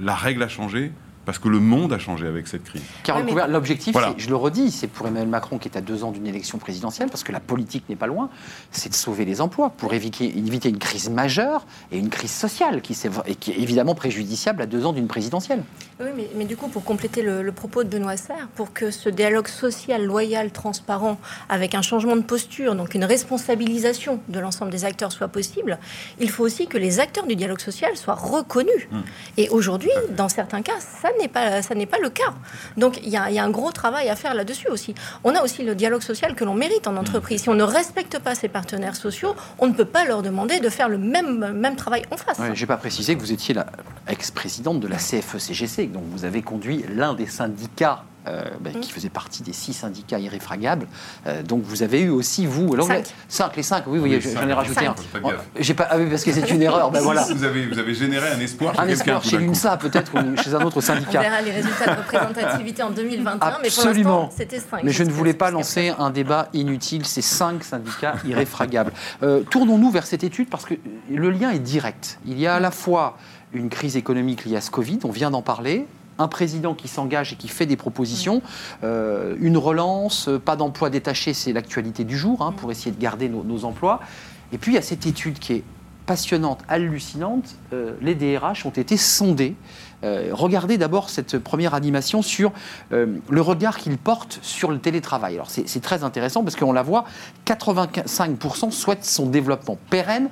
la 0.00 0.14
règle 0.14 0.42
a 0.42 0.48
changé, 0.48 0.92
parce 1.26 1.40
que 1.40 1.48
le 1.48 1.58
monde 1.58 1.92
a 1.92 1.98
changé 1.98 2.26
avec 2.26 2.46
cette 2.46 2.62
crise. 2.62 2.82
Car 3.02 3.20
l'objectif, 3.48 3.96
je 4.16 4.28
le 4.28 4.36
redis, 4.36 4.70
c'est 4.70 4.86
pour 4.86 5.08
Emmanuel 5.08 5.28
Macron 5.28 5.58
qui 5.58 5.68
est 5.68 5.76
à 5.76 5.80
deux 5.80 6.04
ans 6.04 6.12
d'une 6.12 6.26
élection 6.26 6.58
présidentielle, 6.58 7.10
parce 7.10 7.24
que 7.24 7.32
la 7.32 7.40
politique 7.40 7.84
n'est 7.88 7.96
pas 7.96 8.06
loin, 8.06 8.30
c'est 8.70 8.88
de 8.88 8.94
sauver 8.94 9.24
les 9.24 9.40
emplois 9.40 9.70
pour 9.70 9.92
éviter, 9.92 10.32
une 10.32 10.78
crise 10.78 11.10
majeure 11.10 11.66
et 11.90 11.98
une 11.98 12.10
crise 12.10 12.30
sociale 12.30 12.80
qui, 12.80 12.92
est, 12.92 13.58
évidemment 13.58 13.96
préjudiciable 13.96 14.62
à 14.62 14.66
deux 14.66 14.86
ans 14.86 14.92
d'une 14.92 15.08
présidentielle. 15.08 15.64
Oui, 15.98 16.06
mais, 16.36 16.44
du 16.44 16.56
coup, 16.56 16.68
pour 16.68 16.84
compléter 16.84 17.22
le, 17.22 17.50
propos 17.50 17.82
de 17.82 17.88
Benoît 17.88 18.16
Serre, 18.16 18.48
pour 18.54 18.72
que 18.72 18.92
ce 18.92 19.08
dialogue 19.08 19.48
social, 19.48 20.04
loyal, 20.04 20.52
transparent, 20.52 21.18
avec 21.48 21.74
un 21.74 21.82
changement 21.82 22.16
de 22.16 22.22
posture, 22.22 22.76
donc 22.76 22.94
une 22.94 23.04
responsabilisation 23.04 24.20
de 24.28 24.38
l'ensemble 24.38 24.70
des 24.70 24.84
acteurs 24.84 25.10
soit 25.10 25.28
possible, 25.28 25.78
il 26.20 26.30
faut 26.30 26.44
aussi 26.44 26.68
que 26.68 26.78
les 26.78 27.00
acteurs 27.00 27.26
du 27.26 27.34
dialogue 27.34 27.60
social 27.60 27.96
soient 27.96 28.14
reconnus. 28.14 28.88
Hum. 28.92 29.02
Et 29.36 29.48
aujourd'hui, 29.48 29.90
dans 30.16 30.28
certains 30.28 30.62
cas, 30.62 30.78
ça 30.78 31.08
n'est 31.20 31.28
pas, 31.28 31.62
ça 31.62 31.74
n'est 31.74 31.86
pas 31.86 31.98
le 32.02 32.10
cas. 32.10 32.34
Donc 32.76 32.98
il 33.02 33.08
y, 33.08 33.16
a, 33.16 33.24
un 33.24 33.50
gros 33.50 33.72
travail 33.72 34.08
à 34.08 34.16
faire 34.16 34.34
là-dessus 34.34 34.68
aussi. 34.68 34.94
On 35.24 35.34
a 35.34 35.42
aussi 35.42 35.62
le 35.62 35.74
dialogue 35.74 36.02
social 36.02 36.34
que 36.34 36.44
l'on 36.44 36.54
mérite 36.54 36.86
en 36.86 36.96
entreprise. 36.96 37.42
Si 37.42 37.48
on 37.48 37.54
ne 37.54 37.62
respecte 37.62 38.18
pas 38.18 38.34
ses 38.34 38.48
partenaires 38.48 38.96
sociaux, 38.96 39.34
on 39.58 39.66
ne 39.66 39.72
peut 39.72 39.84
pas 39.84 40.04
leur 40.04 40.22
demander 40.22 40.60
de 40.60 40.68
faire 40.68 40.88
le 40.88 40.98
même, 40.98 41.52
même 41.52 41.76
travail 41.76 42.02
en 42.10 42.16
face. 42.16 42.38
je 42.54 42.60
n'ai 42.60 42.66
pas 42.66 42.76
précisé 42.76 43.14
que 43.14 43.20
vous 43.20 43.32
étiez 43.32 43.54
la 43.54 43.66
ex-présidente 44.08 44.80
de 44.80 44.88
la 44.88 44.96
CFE-CGC, 44.96 45.88
donc 45.88 46.04
vous 46.10 46.24
avez 46.24 46.42
conduit 46.42 46.84
l'un 46.94 47.14
des 47.14 47.26
syndicats 47.26 48.04
euh, 48.26 48.44
ben, 48.60 48.80
qui 48.80 48.92
faisait 48.92 49.08
partie 49.08 49.42
des 49.42 49.52
six 49.52 49.72
syndicats 49.72 50.18
irréfragables. 50.18 50.86
Euh, 51.26 51.42
donc 51.42 51.62
vous 51.62 51.82
avez 51.82 52.00
eu 52.00 52.08
aussi, 52.08 52.46
vous... 52.46 52.74
cinq. 52.82 53.06
cinq. 53.28 53.56
les 53.56 53.62
cinq, 53.62 53.84
oui, 53.86 53.98
oui, 53.98 54.20
j'en 54.20 54.48
ai 54.48 54.52
rajouté 54.52 54.86
un. 54.86 54.94
J'ai 55.58 55.74
pas, 55.74 55.88
ah 55.90 55.98
oui, 55.98 56.06
parce 56.08 56.24
que 56.24 56.32
c'est 56.32 56.50
une 56.50 56.62
erreur. 56.62 56.90
Ben 56.90 57.00
voilà. 57.00 57.22
vous, 57.22 57.44
avez, 57.44 57.66
vous 57.66 57.78
avez 57.78 57.94
généré 57.94 58.28
un 58.30 58.40
espoir 58.40 58.74
chez 58.74 58.80
Un 58.80 58.88
espoir 58.88 59.24
chez 59.24 59.38
l'UNSA 59.38 59.76
peut-être 59.76 60.12
ou 60.14 60.36
chez 60.42 60.54
un 60.54 60.62
autre 60.62 60.80
syndicat. 60.80 61.20
On 61.20 61.22
verra 61.22 61.42
les 61.42 61.52
résultats 61.52 61.94
de 61.94 62.00
représentativité 62.00 62.82
en 62.82 62.90
2021, 62.90 63.58
mais 63.62 63.70
pour 63.70 63.84
l'instant, 63.84 64.30
c'était 64.36 64.60
cinq. 64.60 64.82
Mais 64.82 64.92
je 64.92 65.02
ne 65.02 65.10
voulais 65.10 65.34
pas 65.34 65.50
lancer 65.50 65.92
un 65.98 66.10
débat 66.10 66.48
inutile, 66.52 67.04
c'est 67.06 67.22
cinq 67.22 67.64
syndicats 67.64 68.16
irréfragables. 68.26 68.92
Euh, 69.22 69.42
tournons-nous 69.42 69.90
vers 69.90 70.06
cette 70.06 70.24
étude 70.24 70.48
parce 70.48 70.64
que 70.64 70.74
le 71.10 71.30
lien 71.30 71.50
est 71.50 71.58
direct. 71.58 72.18
Il 72.26 72.38
y 72.38 72.46
a 72.46 72.56
à 72.56 72.60
la 72.60 72.70
fois 72.70 73.16
une 73.52 73.68
crise 73.68 73.96
économique 73.96 74.44
liée 74.44 74.56
à 74.56 74.60
ce 74.60 74.70
Covid, 74.70 74.98
on 75.04 75.10
vient 75.10 75.30
d'en 75.30 75.42
parler, 75.42 75.86
un 76.18 76.28
président 76.28 76.74
qui 76.74 76.88
s'engage 76.88 77.32
et 77.32 77.36
qui 77.36 77.48
fait 77.48 77.66
des 77.66 77.76
propositions, 77.76 78.42
euh, 78.84 79.36
une 79.40 79.56
relance, 79.56 80.28
euh, 80.28 80.38
pas 80.38 80.56
d'emploi 80.56 80.90
détaché, 80.90 81.34
c'est 81.34 81.52
l'actualité 81.52 82.04
du 82.04 82.16
jour, 82.16 82.42
hein, 82.42 82.52
pour 82.52 82.70
essayer 82.70 82.92
de 82.92 83.00
garder 83.00 83.28
nos, 83.28 83.64
emplois. 83.64 84.00
Et 84.52 84.58
puis 84.58 84.72
il 84.72 84.74
y 84.74 84.78
a 84.78 84.82
cette 84.82 85.06
étude 85.06 85.38
qui 85.38 85.54
est 85.54 85.64
passionnante, 86.04 86.60
hallucinante. 86.68 87.56
Euh, 87.72 87.94
les 88.00 88.14
DRH 88.14 88.64
ont 88.66 88.70
été 88.70 88.96
sondés. 88.96 89.56
regardez 90.02 90.78
d'abord 90.78 91.10
cette 91.10 91.38
première 91.38 91.74
animation 91.74 92.22
sur 92.22 92.52
le 92.92 93.40
regard 93.40 93.78
qu'ils 93.78 93.98
portent 93.98 94.38
sur 94.40 94.70
le 94.70 94.78
télétravail. 94.78 95.34
Alors 95.34 95.50
c'est 95.50 95.80
très 95.80 96.04
intéressant 96.04 96.44
parce 96.44 96.54
qu'on 96.54 96.72
la 96.72 96.82
voit, 96.82 97.06
85% 97.44 98.70
souhaitent 98.70 99.04
son 99.04 99.26
développement 99.26 99.76
pérenne 99.90 100.28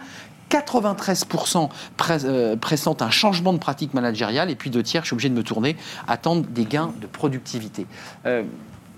93% 0.55 1.69
euh, 2.11 2.57
pressentent 2.57 3.03
un 3.03 3.11
changement 3.11 3.53
de 3.53 3.59
pratique 3.59 3.93
managériale 3.95 4.51
et 4.51 4.55
puis 4.55 4.71
deux 4.71 4.83
tiers, 4.83 5.03
je 5.03 5.09
suis 5.09 5.15
obligé 5.15 5.29
de 5.29 5.35
me 5.35 5.43
tourner, 5.43 5.77
attendent 6.07 6.47
des 6.47 6.65
gains 6.65 6.93
de 7.01 7.07
productivité. 7.07 7.87
Euh, 8.27 8.45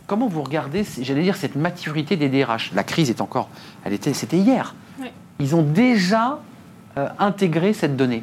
comment 0.07 0.29
vous 0.29 0.43
regardez, 0.43 0.85
j'allais 1.01 1.23
dire, 1.23 1.37
cette 1.37 1.57
maturité 1.57 2.17
des 2.17 2.29
DRH 2.29 2.73
La 2.75 2.85
crise 2.85 3.11
est 3.11 3.21
encore, 3.21 3.49
elle 3.85 3.95
était, 3.95 4.13
c'était 4.13 4.39
hier. 4.39 4.75
Ils 5.39 5.55
ont 5.55 5.63
déjà 5.63 6.41
euh, 6.99 7.09
intégré 7.19 7.73
cette 7.73 7.97
donnée? 7.97 8.23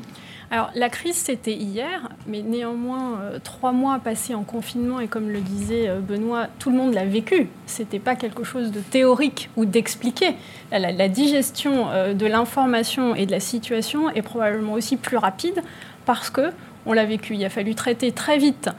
Alors 0.54 0.70
la 0.76 0.90
crise, 0.90 1.16
c'était 1.16 1.56
hier, 1.56 2.10
mais 2.28 2.44
néanmoins, 2.44 3.20
euh, 3.22 3.40
trois 3.44 3.72
mois 3.72 3.98
passés 3.98 4.36
en 4.36 4.44
confinement, 4.44 5.00
et 5.00 5.08
comme 5.08 5.32
le 5.32 5.40
disait 5.40 5.90
euh, 5.90 6.00
Benoît, 6.00 6.46
tout 6.60 6.70
le 6.70 6.76
monde 6.78 6.94
l'a 6.94 7.06
vécu. 7.06 7.48
Ce 7.66 7.82
n'était 7.82 7.98
pas 7.98 8.16
quelque 8.16 8.44
chose 8.44 8.72
de 8.72 8.80
théorique 8.80 9.50
ou 9.58 9.66
d'expliqué. 9.66 10.36
La, 10.72 11.10
digestion 11.10 11.90
euh, 11.90 12.14
de 12.14 12.28
l'information 12.28 13.16
et 13.16 13.26
de 13.26 13.32
la 13.32 13.40
situation 13.40 14.12
est 14.12 14.22
probablement 14.22 14.74
aussi 14.74 14.96
plus 14.96 15.18
rapide 15.18 15.60
parce 16.06 16.30
que 16.30 16.52
on 16.86 16.94
l'a 16.94 17.06
vécu. 17.06 17.34
Il 17.34 17.44
a 17.44 17.50
fallu 17.50 17.74
traiter 17.74 18.12
très 18.12 18.38
vite 18.38 18.70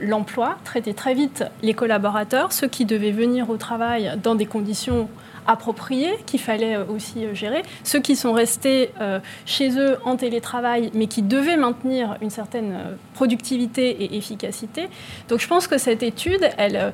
l'emploi, 0.00 0.58
traiter 0.64 0.94
très 0.94 1.12
vite 1.12 1.44
les 1.62 1.74
collaborateurs, 1.74 2.52
ceux 2.52 2.68
qui 2.68 2.84
devaient 2.84 3.10
venir 3.10 3.50
au 3.50 3.56
travail 3.56 4.12
dans 4.22 4.36
des 4.36 4.46
conditions 4.46 5.08
appropriés 5.46 6.12
qu'il 6.26 6.40
fallait 6.40 6.76
euh, 6.76 6.84
aussi 6.86 7.24
euh, 7.24 7.34
gérer. 7.34 7.62
Ceux 7.84 8.00
qui 8.00 8.16
sont 8.16 8.32
restés 8.32 8.90
euh, 9.00 9.20
chez 9.46 9.78
eux 9.78 9.98
en 10.04 10.16
télétravail, 10.16 10.90
mais 10.94 11.06
qui 11.06 11.22
devaient 11.22 11.56
maintenir 11.56 12.16
une 12.20 12.30
certaine 12.30 12.96
productivité 13.14 13.90
et 14.04 14.16
efficacité. 14.16 14.88
Donc 15.28 15.40
je 15.40 15.48
pense 15.48 15.66
que 15.66 15.78
cette 15.78 16.02
étude, 16.02 16.48
elle, 16.58 16.92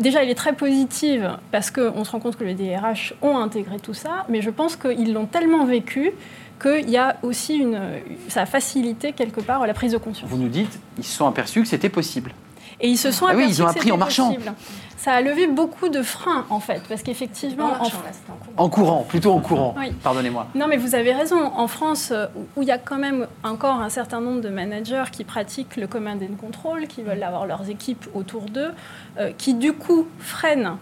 déjà, 0.00 0.22
elle 0.22 0.30
est 0.30 0.34
très 0.34 0.54
positive 0.54 1.38
parce 1.50 1.70
qu'on 1.70 2.04
se 2.04 2.10
rend 2.10 2.20
compte 2.20 2.36
que 2.36 2.44
les 2.44 2.54
DRH 2.54 3.14
ont 3.22 3.38
intégré 3.38 3.78
tout 3.78 3.94
ça, 3.94 4.24
mais 4.28 4.42
je 4.42 4.50
pense 4.50 4.76
qu'ils 4.76 5.12
l'ont 5.12 5.26
tellement 5.26 5.64
vécu 5.64 6.12
qu'il 6.60 6.88
y 6.88 6.96
a 6.96 7.16
aussi 7.22 7.56
une, 7.56 7.78
ça 8.28 8.42
a 8.42 8.46
facilité 8.46 9.12
quelque 9.12 9.40
part 9.40 9.66
la 9.66 9.74
prise 9.74 9.92
de 9.92 9.98
conscience. 9.98 10.30
Vous 10.30 10.38
nous 10.38 10.48
dites, 10.48 10.78
ils 10.98 11.04
se 11.04 11.16
sont 11.16 11.26
aperçus 11.26 11.62
que 11.62 11.68
c'était 11.68 11.88
possible. 11.88 12.32
Et 12.84 12.88
ils 12.88 12.98
se 12.98 13.10
sont 13.10 13.24
Ah 13.26 13.32
oui, 13.34 13.44
aperçus 13.44 13.54
ils 13.60 13.62
ont 13.62 13.64
que 13.64 13.70
appris 13.70 13.80
c'était 13.80 13.92
en 13.92 13.96
marchant. 13.96 14.34
possible. 14.34 14.52
Ça 14.98 15.12
a 15.12 15.20
levé 15.22 15.46
beaucoup 15.46 15.88
de 15.88 16.02
freins, 16.02 16.44
en 16.50 16.60
fait, 16.60 16.82
parce 16.88 17.02
qu'effectivement, 17.02 17.72
En 18.58 18.64
en, 18.64 18.68
courant, 18.68 19.04
plutôt 19.08 19.32
en 19.32 19.40
courant. 19.40 19.74
Oui. 19.78 19.92
Pardonnez-moi. 20.02 20.46
Non, 20.54 20.66
mais 20.68 20.76
vous 20.76 20.94
avez 20.94 21.12
raison. 21.12 21.46
En 21.56 21.66
France, 21.66 22.12
où 22.56 22.62
il 22.62 22.68
y 22.68 22.70
a 22.70 22.78
quand 22.78 22.96
même 22.98 23.26
encore 23.42 23.80
un 23.80 23.88
certain 23.88 24.20
nombre 24.20 24.40
de 24.42 24.48
managers 24.50 25.04
qui 25.12 25.24
pratiquent 25.24 25.76
le 25.76 25.86
command 25.86 26.22
and 26.22 26.36
control, 26.36 26.86
qui 26.86 27.02
veulent 27.02 27.22
avoir 27.22 27.46
leurs 27.46 27.68
équipes 27.70 28.06
autour 28.14 28.42
d'eux, 28.42 28.70
euh, 29.18 29.32
qui 29.36 29.54
du 29.54 29.72
coup 29.72 30.06
freinent 30.18 30.76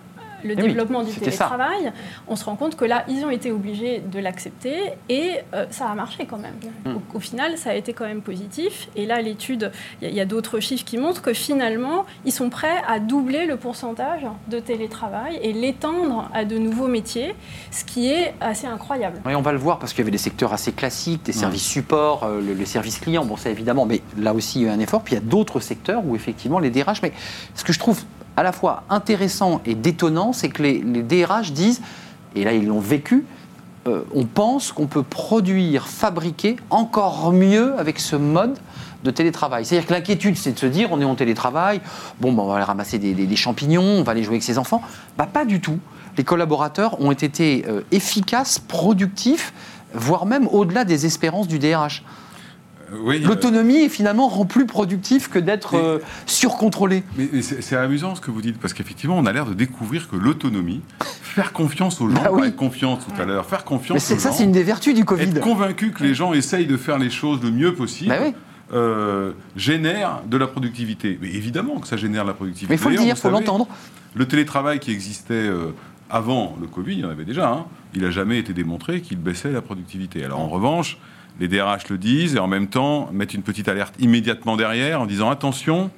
le 0.44 0.52
Eh 0.52 0.56
oui, 0.62 0.68
développement 0.68 1.02
du 1.02 1.12
ça. 1.12 1.20
télétravail, 1.20 1.92
on 2.28 2.36
se 2.36 2.44
rend 2.44 2.56
compte 2.56 2.76
que 2.76 2.84
là, 2.84 3.04
ils 3.08 3.24
ont 3.24 3.30
été 3.30 3.50
obligés 3.52 4.00
de 4.00 4.18
l'accepter 4.18 4.76
et 5.08 5.32
euh, 5.54 5.66
ça 5.70 5.86
a 5.88 5.94
marché 5.94 6.26
quand 6.26 6.38
même. 6.38 6.54
Hmm. 6.84 6.96
Au, 7.14 7.16
au 7.16 7.20
final, 7.20 7.56
ça 7.58 7.70
a 7.70 7.74
été 7.74 7.92
quand 7.92 8.04
même 8.06 8.22
positif. 8.22 8.88
Et 8.96 9.06
là, 9.06 9.20
l'étude, 9.20 9.72
il 10.00 10.12
y 10.14 10.20
a- 10.20 10.24
d'autres 10.24 10.60
chiffres 10.60 10.84
qui 10.84 10.98
montrent 10.98 11.20
que 11.22 11.32
finalement, 11.32 12.04
ils 12.24 12.32
sont 12.32 12.48
prêts 12.48 12.80
à 12.88 12.98
doubler 13.00 13.46
le 13.46 13.56
pourcentage 13.56 14.26
de 14.48 14.60
télétravail 14.60 15.38
et 15.42 15.52
l'étendre 15.52 16.30
à 16.32 16.44
de 16.44 16.58
nouveaux 16.58 16.86
métiers, 16.88 17.34
ce 17.70 17.84
qui 17.84 18.08
est 18.10 18.34
assez 18.40 18.66
incroyable. 18.66 19.20
Oui, 19.26 19.34
on 19.34 19.42
va 19.42 19.52
le 19.52 19.58
voir 19.58 19.78
parce 19.78 19.92
qu'il 19.92 20.00
y 20.00 20.02
avait 20.04 20.10
des 20.10 20.18
secteurs 20.18 20.52
assez 20.52 20.72
classiques, 20.72 21.24
des 21.24 21.32
services 21.32 21.66
supports, 21.66 22.24
euh, 22.24 22.40
le- 22.40 22.54
les 22.54 22.66
services 22.66 22.98
clients, 22.98 23.24
bon 23.24 23.36
ça 23.36 23.50
évidemment, 23.50 23.84
mais 23.84 24.00
là 24.16 24.32
aussi 24.32 24.60
il 24.60 24.62
y 24.62 24.68
a 24.68 24.68
eu 24.68 24.74
un 24.74 24.80
effort. 24.80 25.02
Puis 25.02 25.14
il 25.14 25.18
y 25.18 25.22
a 25.22 25.24
d'autres 25.24 25.60
secteurs 25.60 26.02
où 26.06 26.14
effectivement 26.16 26.58
les 26.58 26.70
DRH, 26.70 27.02
mais 27.02 27.12
ce 27.54 27.64
que 27.64 27.72
je 27.72 27.78
trouve 27.78 28.02
à 28.36 28.42
la 28.42 28.52
fois 28.52 28.84
intéressant 28.88 29.60
et 29.66 29.74
détonnant, 29.74 30.32
c'est 30.32 30.48
que 30.48 30.62
les, 30.62 30.80
DRH 30.80 31.52
disent, 31.52 31.82
et 32.34 32.44
là 32.44 32.52
ils 32.52 32.66
l'ont 32.66 32.80
vécu, 32.80 33.24
euh, 33.88 34.02
on 34.14 34.24
pense 34.24 34.72
qu'on 34.72 34.86
peut 34.86 35.02
produire, 35.02 35.88
fabriquer 35.88 36.56
encore 36.70 37.32
mieux 37.32 37.74
avec 37.78 37.98
ce 37.98 38.16
mode 38.16 38.58
de 39.02 39.10
télétravail. 39.10 39.64
C'est-à-dire 39.64 39.88
que 39.88 39.92
l'inquiétude, 39.92 40.36
c'est 40.36 40.52
de 40.52 40.58
se 40.58 40.66
dire, 40.66 40.88
on 40.92 41.00
est 41.00 41.04
en 41.04 41.16
télétravail, 41.16 41.80
bon, 42.20 42.32
ben, 42.32 42.42
on 42.42 42.46
va 42.46 42.56
aller 42.56 42.64
ramasser 42.64 42.98
des 42.98 43.36
champignons, 43.36 43.82
on 43.82 44.02
va 44.04 44.12
aller 44.12 44.22
jouer 44.22 44.34
avec 44.34 44.44
ses 44.44 44.58
enfants. 44.58 44.82
Bah, 45.18 45.28
pas 45.30 45.44
du 45.44 45.60
tout. 45.60 45.78
Les 46.16 46.24
collaborateurs 46.24 47.00
ont 47.00 47.12
été 47.12 47.64
euh, 47.68 47.80
efficaces, 47.90 48.58
productifs, 48.58 49.52
voire 49.94 50.26
même 50.26 50.46
au-delà 50.48 50.84
des 50.84 51.06
espérances 51.06 51.48
du 51.48 51.58
DRH. 51.58 52.04
Euh, 52.92 52.96
oui, 53.02 53.20
L'autonomie, 53.20 53.88
finalement, 53.88 54.28
rend 54.28 54.44
plus 54.44 54.66
productif 54.66 55.28
que 55.28 55.38
d'être 55.38 55.74
euh, 55.76 55.98
surcontrôlé. 56.26 57.02
Mais, 57.16 57.28
mais 57.32 57.42
c'est 57.42 57.62
c'est 57.62 57.76
amusant 57.76 58.14
ce 58.14 58.20
que 58.20 58.30
vous 58.30 58.42
dites, 58.42 58.58
parce 58.58 58.74
qu'effectivement, 58.74 59.16
on 59.18 59.26
a 59.26 59.32
l'air 59.32 59.46
de 59.46 59.54
découvrir 59.54 60.08
que 60.08 60.16
l'autonomie, 60.16 60.80
faire 61.22 61.52
confiance 61.52 62.00
aux 62.00 62.08
gens, 62.08 62.22
Bah 62.22 62.30
on 62.32 62.40
oui. 62.40 62.54
confiance 62.54 63.04
tout 63.06 63.20
à 63.20 63.24
l'heure, 63.24 63.46
faire 63.46 63.60
Mais 63.60 63.64
confiance 63.64 64.02
c'est- 64.02 64.14
aux 64.14 64.18
ça, 64.18 64.30
gens, 64.30 64.36
c'est 64.36 64.44
une 64.44 64.52
des 64.52 64.62
vertus 64.62 64.94
du 64.94 65.04
Covid. 65.04 65.24
être 65.24 65.40
convaincu 65.40 65.90
que 65.92 66.02
les 66.02 66.14
gens 66.14 66.32
essayent 66.32 66.66
de 66.66 66.76
faire 66.76 66.98
les 66.98 67.10
choses 67.10 67.42
le 67.42 67.50
mieux 67.50 67.74
possible, 67.74 68.10
Bah 68.10 68.18
oui. 68.22 68.34
euh, 68.74 69.32
génère 69.56 70.20
de 70.26 70.36
la 70.36 70.46
productivité. 70.46 71.18
Mais 71.22 71.28
évidemment 71.28 71.78
que 71.80 71.86
ça 71.88 71.96
génère 71.96 72.24
de 72.24 72.28
la 72.28 72.34
productivité. 72.34 72.72
Mais 72.72 72.76
il 72.76 72.82
faut 72.82 72.90
le 72.90 72.96
dire, 72.96 73.06
il 73.06 73.10
faut 73.16 73.22
savez, 73.30 73.34
l'entendre. 73.34 73.66
Le 74.14 74.26
télétravail 74.26 74.78
qui 74.78 74.90
existait 74.90 75.32
euh, 75.34 75.72
avant 76.10 76.56
le 76.60 76.66
Covid, 76.66 76.92
il 76.94 77.00
y 77.00 77.04
en 77.04 77.10
avait 77.10 77.24
déjà, 77.24 77.48
hein, 77.48 77.64
il 77.94 78.02
n'a 78.02 78.10
jamais 78.10 78.38
été 78.38 78.52
démontré 78.52 79.00
qu'il 79.00 79.16
baissait 79.18 79.50
la 79.50 79.62
productivité. 79.62 80.22
Alors 80.24 80.40
en 80.40 80.48
revanche, 80.48 80.98
les 81.40 81.48
DRH 81.48 81.88
le 81.88 81.98
disent 81.98 82.36
et 82.36 82.38
en 82.38 82.46
même 82.46 82.68
temps 82.68 83.10
mettent 83.12 83.34
une 83.34 83.42
petite 83.42 83.68
alerte 83.68 83.94
immédiatement 83.98 84.56
derrière 84.56 85.00
en 85.00 85.06
disant 85.06 85.30
attention, 85.30 85.90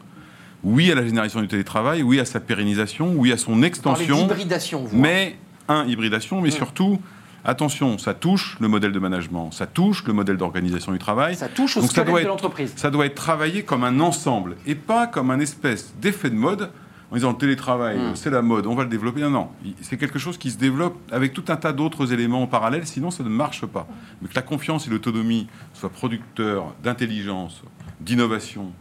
oui 0.63 0.91
à 0.91 0.95
la 0.95 1.05
génération 1.05 1.41
du 1.41 1.49
télétravail, 1.49 2.03
oui 2.03 2.21
à 2.21 2.25
sa 2.25 2.41
pérennisation, 2.41 3.13
oui 3.17 3.33
à 3.33 3.37
son 3.37 3.63
extension, 3.63 4.27
vous. 4.27 4.97
mais 4.97 5.37
un, 5.69 5.87
hybridation, 5.87 6.41
mais 6.41 6.51
surtout, 6.51 7.01
attention, 7.45 7.99
ça 7.99 8.15
touche 8.15 8.57
le 8.61 8.69
modèle 8.69 8.93
de 8.93 8.99
management, 8.99 9.51
ça 9.53 9.67
touche 9.67 10.05
le 10.07 10.13
modèle 10.13 10.37
d'organisation 10.37 10.93
du 10.93 10.99
travail. 10.99 11.37
Ça 11.37 11.49
touche 11.49 11.77
au 11.77 11.81
Donc 11.81 11.93
ça 11.93 12.05
de 12.05 12.11
l'entreprise. 12.11 12.73
Ça 12.77 12.91
doit 12.91 13.07
être 13.07 13.15
travaillé 13.15 13.63
comme 13.63 13.85
un 13.85 14.01
ensemble 14.01 14.57
et 14.67 14.75
pas 14.75 15.07
comme 15.07 15.31
un 15.31 15.41
espèce 15.41 15.95
d'effet 16.01 16.31
de 16.31 16.37
mode 16.37 16.71
en 17.11 17.15
disant 17.17 17.31
le 17.33 17.37
télétravail, 17.37 17.97
Mm. 17.99 18.01
euh, 18.01 18.15
c'est 18.15 18.31
la 18.31 18.43
mode, 18.43 18.67
on 18.67 18.75
va 18.75 18.83
le 18.85 18.89
développer. 18.89 19.21
Non, 19.21 19.31
non, 19.31 19.49
c'est 19.83 19.97
quelque 19.97 20.19
chose 20.19 20.37
qui 20.39 20.51
se 20.51 20.59
développe 20.59 20.97
avec 21.13 21.33
tout 21.33 21.45
un 21.49 21.57
tas 21.57 21.73
d'autres 21.73 22.13
éléments 22.13 22.43
en 22.43 22.47
parallèle, 22.47 22.87
sinon 22.87 23.11
ça 23.11 23.23
ne 23.23 23.29
marche 23.29 23.65
pas. 23.67 23.87
Mais 24.23 24.29
que 24.29 24.35
la 24.35 24.43
confiance 24.43 24.87
et 24.87 24.91
l'autonomie 24.91 25.47
soient 25.75 25.91
producteurs 25.91 26.75
d'intelligence, 26.83 27.63
d'innovation 28.01 28.73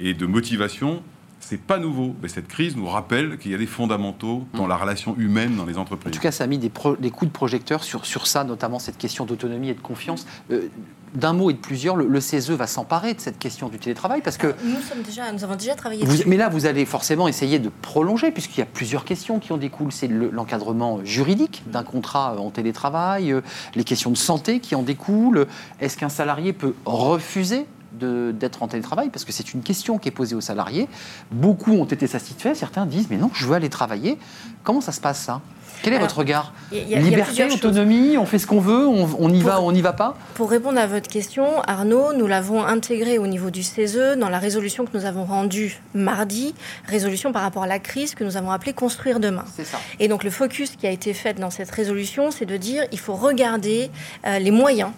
et 0.00 0.14
de 0.14 0.26
motivation, 0.26 1.02
c'est 1.44 1.60
pas 1.60 1.78
nouveau. 1.78 2.14
Mais 2.22 2.28
cette 2.28 2.48
crise 2.48 2.76
nous 2.76 2.88
rappelle 2.88 3.36
qu'il 3.38 3.50
y 3.52 3.54
a 3.54 3.58
des 3.58 3.66
fondamentaux 3.66 4.44
dans 4.54 4.66
la 4.66 4.76
relation 4.76 5.14
humaine 5.18 5.56
dans 5.56 5.66
les 5.66 5.74
Mm. 5.74 5.78
En 5.78 5.80
entreprises. 5.82 6.12
tout 6.12 6.20
cas, 6.20 6.30
ça 6.32 6.44
a 6.44 6.46
mis 6.46 6.58
des, 6.58 6.70
pro- 6.70 6.96
des 6.96 7.10
coups 7.10 7.30
de 7.30 7.36
projecteur 7.36 7.82
sur, 7.84 8.06
sur 8.06 8.26
ça, 8.26 8.44
notamment 8.44 8.78
cette 8.78 8.96
question 8.98 9.24
d'autonomie 9.26 9.68
et 9.70 9.74
de 9.74 9.80
confiance. 9.80 10.26
Euh, 10.50 10.68
D'un 11.14 11.34
mot 11.34 11.50
et 11.50 11.52
de 11.52 11.58
plusieurs, 11.58 11.94
le, 11.96 12.06
le 12.06 12.20
CESE 12.22 12.52
va 12.52 12.66
s'emparer 12.66 13.12
de 13.12 13.20
cette 13.20 13.38
question 13.38 13.68
du 13.68 13.78
télétravail 13.78 14.22
parce 14.22 14.38
que. 14.38 14.54
Nous, 14.64 14.80
sommes 14.80 15.02
déjà, 15.02 15.30
nous 15.30 15.44
avons 15.44 15.56
déjà 15.56 15.74
travaillé 15.74 16.06
Vous- 16.06 16.12
dessus. 16.12 16.26
mais 16.26 16.38
là, 16.38 16.48
vous 16.48 16.64
allez 16.64 16.86
forcément 16.86 17.28
essayer 17.28 17.58
de 17.58 17.68
prolonger, 17.82 18.30
puisqu'il 18.30 18.60
y 18.60 18.62
a 18.62 18.66
plusieurs 18.66 19.04
questions 19.04 19.38
qui 19.38 19.52
en 19.52 19.58
découlent. 19.58 19.92
C'est 19.92 20.06
le- 20.08 20.30
l'encadrement 20.30 21.04
juridique 21.04 21.64
d'un 21.66 21.82
contrat 21.82 22.36
en 22.40 22.50
télétravail, 22.50 23.30
euh, 23.30 23.42
les 23.74 23.84
questions 23.84 24.10
de 24.10 24.16
santé 24.16 24.58
qui 24.60 24.74
en 24.74 24.82
découlent. 24.82 25.46
Est-ce 25.80 25.98
qu'un 25.98 26.08
salarié 26.08 26.54
peut 26.54 26.72
refuser 26.86 27.66
d'être 27.98 28.62
en 28.62 28.68
télétravail 28.68 29.10
Parce 29.10 29.24
que 29.24 29.32
c'est 29.32 29.52
une 29.54 29.62
question 29.62 29.98
qui 29.98 30.08
est 30.08 30.12
posée 30.12 30.34
aux 30.34 30.40
salariés. 30.40 30.88
Beaucoup 31.30 31.72
ont 31.72 31.84
été 31.84 32.06
satisfaits, 32.06 32.54
certains 32.54 32.86
disent 32.86 33.08
Mais 33.10 33.16
non, 33.16 33.30
je 33.34 33.46
veux 33.46 33.54
aller 33.54 33.68
travailler. 33.68 34.18
Comment 34.64 34.80
ça 34.80 34.92
se 34.92 35.00
passe 35.00 35.20
ça? 35.20 35.40
Quel 35.82 35.94
est 35.94 35.96
Alors, 35.96 36.06
votre 36.08 36.18
regard? 36.20 36.52
y 36.70 36.76
a- 36.78 36.82
y 36.82 36.94
a 36.94 37.00
Liberté, 37.00 37.44
autonomie, 37.52 38.16
on 38.16 38.24
fait 38.24 38.38
ce 38.38 38.46
qu'on 38.46 38.60
veut, 38.60 38.86
on, 38.86 39.08
on 39.18 39.32
y 39.32 39.40
va, 39.40 39.56
Pour- 39.56 39.64
on 39.64 39.72
n'y 39.72 39.80
va 39.82 39.92
pas? 39.92 40.16
Pour 40.34 40.48
répondre 40.48 40.78
à 40.78 40.86
votre 40.86 41.08
question, 41.08 41.60
Arnaud, 41.62 42.12
nous 42.12 42.28
l'avons 42.28 42.64
intégré 42.64 43.18
au 43.18 43.26
niveau 43.26 43.50
du 43.50 43.64
CESE 43.64 44.16
dans 44.16 44.28
la 44.28 44.38
résolution 44.38 44.84
que 44.84 44.96
nous 44.96 45.06
avons 45.06 45.24
rendue 45.24 45.80
mardi, 45.92 46.54
résolution 46.86 47.32
par 47.32 47.42
rapport 47.42 47.64
à 47.64 47.66
la 47.66 47.80
crise 47.80 48.14
que 48.14 48.22
nous 48.22 48.36
avons 48.36 48.52
appelée 48.52 48.74
Construire 48.74 49.18
demain. 49.18 49.44
C'est 49.56 49.64
ça. 49.64 49.78
Et 49.98 50.06
donc 50.06 50.22
le 50.22 50.30
focus 50.30 50.76
qui 50.76 50.86
a 50.86 50.90
été 50.92 51.12
fait 51.14 51.34
dans 51.40 51.50
cette 51.50 51.70
résolution, 51.72 52.30
c'est 52.30 52.46
de 52.46 52.56
dire 52.56 52.84
il 52.92 52.98
faut 53.00 53.14
regarder 53.16 53.90
euh, 54.24 54.38
les 54.38 54.52
moyens 54.52 54.90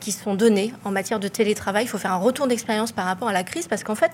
qui 0.00 0.12
sont 0.12 0.34
donnés 0.34 0.72
en 0.84 0.90
matière 0.90 1.20
de 1.20 1.28
télétravail. 1.28 1.84
Il 1.84 1.88
faut 1.88 1.98
faire 1.98 2.12
un 2.12 2.16
retour 2.16 2.46
d'expérience 2.46 2.92
par 2.92 3.04
rapport 3.04 3.28
à 3.28 3.32
la 3.32 3.44
crise 3.44 3.66
parce 3.68 3.84
qu'en 3.84 3.94
fait, 3.94 4.12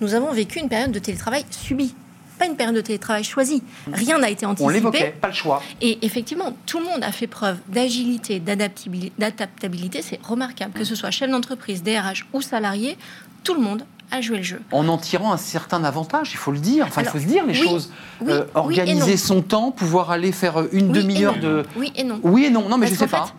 nous 0.00 0.14
avons 0.14 0.32
vécu 0.32 0.58
une 0.58 0.68
période 0.68 0.90
de 0.92 0.98
télétravail 0.98 1.44
subie, 1.50 1.94
pas 2.38 2.46
une 2.46 2.56
période 2.56 2.74
de 2.74 2.80
télétravail 2.80 3.22
choisie. 3.22 3.62
Rien 3.92 4.18
n'a 4.18 4.30
été 4.30 4.46
On 4.46 4.50
anticipé. 4.50 4.72
l'évoquait, 4.72 5.14
pas 5.20 5.28
le 5.28 5.34
choix. 5.34 5.62
Et 5.80 5.98
effectivement, 6.04 6.56
tout 6.66 6.78
le 6.78 6.86
monde 6.86 7.04
a 7.04 7.12
fait 7.12 7.26
preuve 7.26 7.58
d'agilité, 7.68 8.40
d'adaptabilité. 8.40 9.12
d'adaptabilité. 9.18 10.02
C'est 10.02 10.18
remarquable. 10.24 10.72
Que 10.72 10.84
ce 10.84 10.94
soit 10.94 11.10
chef 11.10 11.30
d'entreprise, 11.30 11.82
DRH 11.82 12.26
ou 12.32 12.40
salarié, 12.40 12.96
tout 13.44 13.54
le 13.54 13.60
monde 13.60 13.84
a 14.12 14.20
joué 14.20 14.36
le 14.36 14.42
jeu. 14.44 14.60
En 14.70 14.86
en 14.88 14.98
tirant 14.98 15.32
un 15.32 15.36
certain 15.36 15.82
avantage, 15.82 16.30
il 16.32 16.36
faut 16.36 16.52
le 16.52 16.58
dire. 16.60 16.84
Enfin, 16.86 17.00
Alors, 17.00 17.14
il 17.16 17.18
faut 17.18 17.24
se 17.26 17.32
dire 17.32 17.44
les 17.46 17.58
oui, 17.58 17.66
choses. 17.66 17.90
oui, 18.20 18.30
Euh, 18.32 18.44
organiser 18.54 19.16
son 19.16 19.42
temps, 19.42 19.72
pouvoir 19.72 20.10
aller 20.12 20.30
faire 20.30 20.60
euh, 20.60 20.68
une 20.72 20.92
Oui 20.92 20.98
demi-heure 20.98 21.38
de. 21.38 21.64
Oui 21.76 21.92
et 21.96 22.04
non. 22.04 22.20
Oui 22.22 22.44
et 22.44 22.50
non, 22.50 22.68
non, 22.68 22.78
mais 22.78 22.86
Parce 22.86 22.98
je 23.00 23.04
sais 23.04 23.06
pas. 23.08 23.32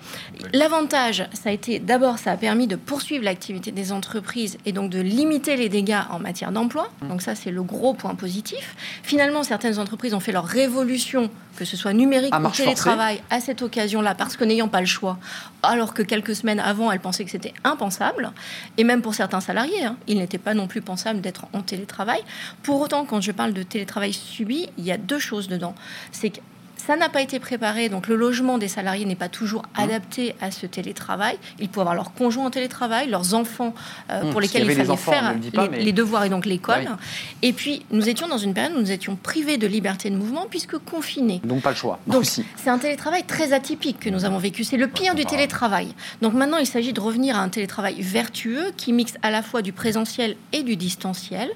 L'avantage, 0.52 1.28
ça 1.34 1.50
a 1.50 1.52
été 1.54 1.80
d'abord, 1.80 2.18
ça 2.18 2.32
a 2.32 2.38
permis 2.38 2.68
de 2.68 2.76
poursuivre 2.76 3.24
l'activité 3.24 3.72
des 3.72 3.92
entreprises 3.92 4.58
et 4.66 4.72
donc 4.72 4.90
de 4.90 5.00
limiter 5.00 5.56
les 5.56 5.70
dégâts 5.70 6.02
en 6.10 6.20
matière 6.20 6.52
d'emploi. 6.52 6.90
Mmh. 7.02 7.08
Donc 7.08 7.22
ça, 7.22 7.36
c'est 7.36 7.52
le 7.52 7.64
gros 7.64 7.94
point 7.94 8.16
positif. 8.16 8.76
Finalement, 9.04 9.44
certaines 9.44 9.80
entreprises 9.80 10.14
ont 10.14 10.20
fait 10.20 10.32
leur 10.32 10.46
révolution, 10.46 11.30
que 11.56 11.66
ce 11.66 11.78
soit 11.78 11.94
numérique 11.94 12.34
À 12.34 12.42
ou 12.42 12.50
télétravail, 12.50 13.22
à 13.30 13.40
cette 13.40 13.62
occasion-là, 13.62 14.16
parce 14.16 14.36
que 14.36 14.44
n'ayant 14.44 14.68
pas 14.68 14.82
le 14.82 14.88
choix, 14.88 15.18
alors 15.62 15.94
que 15.94 16.02
quelques 16.04 16.36
semaines 16.36 16.60
avant, 16.60 16.92
elles 16.92 17.00
pensaient 17.00 17.24
que 17.24 17.32
c'était 17.32 17.54
impensable. 17.64 18.32
Et 18.78 18.84
même 18.84 19.02
pour 19.02 19.14
certains 19.14 19.40
salariés, 19.40 19.86
hein, 19.86 19.96
il 20.08 20.18
n'était 20.18 20.38
pas 20.38 20.54
non 20.54 20.63
plus 20.68 20.82
pensable 20.82 21.22
d'être 21.22 21.46
en 21.54 21.62
télétravail. 21.62 22.22
Pour 22.64 22.82
autant, 22.82 23.06
quand 23.06 23.22
je 23.22 23.32
parle 23.32 23.54
de 23.54 23.64
télétravail 23.64 24.14
subi, 24.14 24.70
il 24.78 24.84
y 24.84 24.92
a 24.92 24.98
deux 24.98 25.20
choses 25.20 25.48
dedans. 25.48 25.76
C'est 26.12 26.30
que 26.30 26.40
ça 26.86 26.96
n'a 26.96 27.10
pas 27.10 27.22
été 27.22 27.40
préparé, 27.40 27.90
donc 27.90 28.08
le 28.08 28.16
logement 28.16 28.58
des 28.58 28.68
salariés 28.68 29.06
n'est 29.06 29.16
pas 29.16 29.30
toujours 29.30 29.62
Mmh. 29.78 29.82
adapté 29.82 30.36
à 30.42 30.52
ce 30.52 30.66
télétravail. 30.66 31.38
Ils 31.60 31.70
peuvent 31.70 31.82
avoir 31.82 31.96
leurs 31.96 32.14
conjoints 32.14 32.46
en 32.46 32.50
télétravail, 32.50 33.10
leurs 33.10 33.34
enfants 33.34 33.74
euh, 34.12 34.24
Mmh, 34.24 34.32
pour 34.32 34.42
lesquels 34.42 34.64
il 34.64 34.68
les 34.68 34.76
fallait 34.76 34.90
enfants, 34.90 35.12
faire 35.12 35.34
le 35.34 35.52
pas, 35.52 35.64
les, 35.64 35.70
mais- 35.70 35.84
les 35.84 35.92
devoirs 35.94 36.26
et 36.26 36.30
donc 36.30 36.46
l'école. 36.46 36.86
Oui. 36.88 36.96
Et 37.42 37.54
puis, 37.54 37.86
nous 37.92 38.10
étions 38.10 38.28
dans 38.28 38.38
une 38.38 38.54
période 38.54 38.74
où 38.76 38.80
nous 38.80 38.92
étions 38.92 39.16
privés 39.16 39.58
de 39.58 39.68
liberté 39.68 40.10
de 40.10 40.16
mouvement 40.16 40.46
puisque 40.50 40.78
confinés. 40.78 41.40
Donc 41.44 41.62
pas 41.62 41.70
le 41.70 41.76
choix. 41.76 42.00
Donc, 42.08 42.22
aussi. 42.22 42.44
c'est 42.58 42.70
un 42.70 42.78
télétravail 42.78 43.24
très 43.24 43.54
atypique 43.54 44.00
que 44.00 44.10
nous 44.10 44.26
avons 44.26 44.38
vécu. 44.38 44.64
C'est 44.64 44.78
le 44.78 44.88
pire 44.88 45.16
du 45.16 45.26
télétravail. 45.26 45.94
Donc 46.22 46.34
maintenant, 46.34 46.58
il 46.58 46.66
s'agit 46.68 46.92
de 46.94 47.00
revenir 47.00 47.36
à 47.38 47.40
un 47.40 47.50
télétravail 47.50 48.02
vertueux 48.02 48.72
qui 48.76 48.92
mixe 48.94 49.14
à 49.22 49.32
la 49.32 49.42
fois 49.42 49.62
du 49.62 49.72
présentiel 49.72 50.36
et 50.52 50.64
du 50.64 50.76
distanciel. 50.76 51.50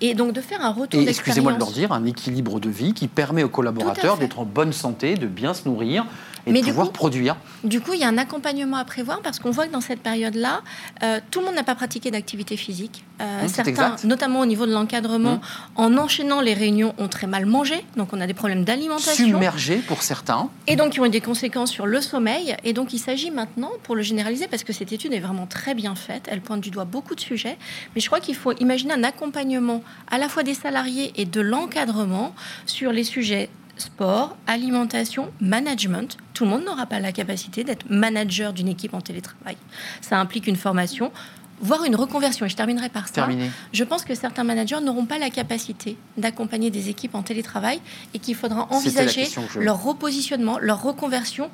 Et 0.00 0.14
donc 0.14 0.32
de 0.32 0.40
faire 0.40 0.60
un 0.64 0.70
retour 0.70 1.00
Et 1.00 1.04
d'expérience. 1.06 1.18
excusez-moi 1.38 1.52
de 1.54 1.58
leur 1.58 1.70
dire, 1.72 1.92
un 1.92 2.04
équilibre 2.04 2.60
de 2.60 2.68
vie 2.68 2.92
qui 2.92 3.08
permet 3.08 3.42
aux 3.42 3.48
collaborateurs 3.48 4.18
d'être 4.18 4.38
en 4.40 4.44
bonne 4.44 4.72
santé, 4.74 5.14
de 5.14 5.26
bien 5.26 5.54
se 5.54 5.68
nourrir 5.68 6.04
et 6.46 6.52
de 6.52 6.66
pouvoir 6.66 6.92
produire. 6.92 7.36
Du 7.62 7.80
coup, 7.80 7.94
il 7.94 8.00
y 8.00 8.04
a 8.04 8.08
un 8.08 8.18
accompagnement 8.18 8.76
à 8.76 8.84
prévoir 8.84 9.20
parce 9.22 9.38
qu'on 9.38 9.50
voit 9.50 9.66
que 9.66 9.72
dans 9.72 9.80
cette 9.80 10.00
période-là, 10.00 10.62
euh, 11.02 11.20
tout 11.30 11.40
le 11.40 11.46
monde 11.46 11.54
n'a 11.54 11.62
pas 11.62 11.74
pratiqué 11.74 12.10
d'activité 12.10 12.56
physique. 12.56 13.04
Euh, 13.20 13.44
mmh, 13.44 13.48
certains, 13.48 13.96
notamment 14.04 14.40
au 14.40 14.46
niveau 14.46 14.66
de 14.66 14.72
l'encadrement, 14.72 15.36
mmh. 15.36 15.40
en 15.76 15.96
enchaînant 15.96 16.40
les 16.40 16.54
réunions, 16.54 16.94
ont 16.98 17.08
très 17.08 17.26
mal 17.26 17.46
mangé. 17.46 17.84
Donc, 17.96 18.12
on 18.12 18.20
a 18.20 18.26
des 18.26 18.34
problèmes 18.34 18.64
d'alimentation. 18.64 19.26
Submergés 19.26 19.76
pour 19.76 20.02
certains. 20.02 20.50
Et 20.66 20.76
donc, 20.76 20.96
ils 20.96 21.00
ont 21.00 21.06
eu 21.06 21.10
des 21.10 21.20
conséquences 21.20 21.70
sur 21.70 21.86
le 21.86 22.00
sommeil. 22.00 22.56
Et 22.64 22.72
donc, 22.72 22.92
il 22.92 22.98
s'agit 22.98 23.30
maintenant, 23.30 23.70
pour 23.82 23.94
le 23.94 24.02
généraliser, 24.02 24.46
parce 24.48 24.64
que 24.64 24.72
cette 24.72 24.92
étude 24.92 25.12
est 25.12 25.20
vraiment 25.20 25.46
très 25.46 25.74
bien 25.74 25.94
faite, 25.94 26.28
elle 26.30 26.40
pointe 26.40 26.60
du 26.60 26.70
doigt 26.70 26.84
beaucoup 26.84 27.14
de 27.14 27.20
sujets. 27.20 27.56
Mais 27.94 28.00
je 28.00 28.06
crois 28.06 28.20
qu'il 28.20 28.34
faut 28.34 28.52
imaginer 28.58 28.92
un 28.92 29.04
accompagnement 29.04 29.82
à 30.10 30.18
la 30.18 30.28
fois 30.28 30.42
des 30.42 30.54
salariés 30.54 31.12
et 31.16 31.24
de 31.24 31.40
l'encadrement 31.40 32.34
sur 32.66 32.92
les 32.92 33.04
sujets 33.04 33.48
sport, 33.76 34.36
alimentation, 34.46 35.30
management. 35.40 36.16
Tout 36.32 36.44
le 36.44 36.50
monde 36.50 36.64
n'aura 36.64 36.86
pas 36.86 37.00
la 37.00 37.12
capacité 37.12 37.64
d'être 37.64 37.86
manager 37.88 38.52
d'une 38.52 38.68
équipe 38.68 38.94
en 38.94 39.00
télétravail. 39.00 39.56
Ça 40.00 40.18
implique 40.18 40.46
une 40.46 40.56
formation, 40.56 41.12
voire 41.60 41.84
une 41.84 41.96
reconversion. 41.96 42.46
Et 42.46 42.48
je 42.48 42.56
terminerai 42.56 42.88
par 42.88 43.08
ça. 43.08 43.28
Je 43.72 43.84
pense 43.84 44.04
que 44.04 44.14
certains 44.14 44.44
managers 44.44 44.80
n'auront 44.80 45.06
pas 45.06 45.18
la 45.18 45.30
capacité 45.30 45.96
d'accompagner 46.16 46.70
des 46.70 46.88
équipes 46.88 47.14
en 47.14 47.22
télétravail 47.22 47.80
et 48.12 48.18
qu'il 48.18 48.34
faudra 48.34 48.66
envisager 48.70 49.28
leur 49.58 49.82
repositionnement, 49.82 50.58
leur 50.60 50.82
reconversion 50.82 51.50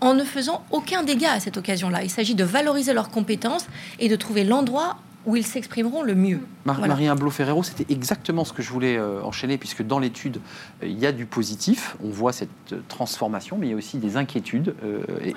en 0.00 0.14
ne 0.14 0.24
faisant 0.24 0.64
aucun 0.70 1.02
dégât 1.02 1.32
à 1.32 1.40
cette 1.40 1.56
occasion-là. 1.56 2.02
Il 2.02 2.10
s'agit 2.10 2.34
de 2.34 2.44
valoriser 2.44 2.92
leurs 2.92 3.10
compétences 3.10 3.66
et 3.98 4.08
de 4.08 4.16
trouver 4.16 4.44
l'endroit 4.44 4.96
où 5.26 5.36
ils 5.36 5.46
s'exprimeront 5.46 6.02
le 6.02 6.14
mieux. 6.14 6.40
Marie 6.64 7.08
Blo 7.16 7.30
Ferrero, 7.30 7.62
c'était 7.62 7.90
exactement 7.92 8.44
ce 8.44 8.52
que 8.52 8.62
je 8.62 8.70
voulais 8.70 8.96
euh, 8.96 9.22
enchaîner, 9.22 9.58
puisque 9.58 9.82
dans 9.82 9.98
l'étude, 9.98 10.40
euh, 10.82 10.86
il 10.86 10.98
y 10.98 11.06
a 11.06 11.12
du 11.12 11.26
positif, 11.26 11.96
on 12.04 12.10
voit 12.10 12.32
cette 12.32 12.50
euh, 12.72 12.80
transformation, 12.88 13.56
mais 13.58 13.68
il 13.68 13.70
y 13.70 13.72
a 13.72 13.76
aussi 13.76 13.98
des 13.98 14.16
inquiétudes. 14.16 14.74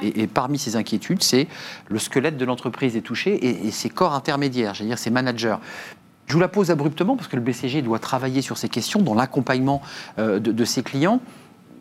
et, 0.01 0.27
parmi 0.27 0.57
ces 0.57 0.75
inquiétudes, 0.75 1.23
c'est 1.23 1.47
le 1.87 1.99
squelette 1.99 2.37
de 2.37 2.45
l'entreprise 2.45 2.95
est 2.95 3.01
touché 3.01 3.65
et, 3.67 3.71
ses 3.71 3.89
corps 3.89 4.13
intermédiaires, 4.13 4.73
j'allais 4.73 4.89
dire 4.89 4.99
ses 4.99 5.09
managers. 5.09 5.57
Je 6.27 6.33
vous 6.33 6.39
la 6.39 6.47
pose 6.47 6.71
abruptement 6.71 7.15
parce 7.15 7.27
que 7.27 7.35
le 7.35 7.41
BCG 7.41 7.81
doit 7.81 7.99
travailler 7.99 8.41
sur 8.41 8.57
ces 8.57 8.67
questions 8.67 9.01
dans 9.01 9.13
l'accompagnement 9.13 9.81
de 10.17 10.65
ses 10.65 10.83
clients 10.83 11.21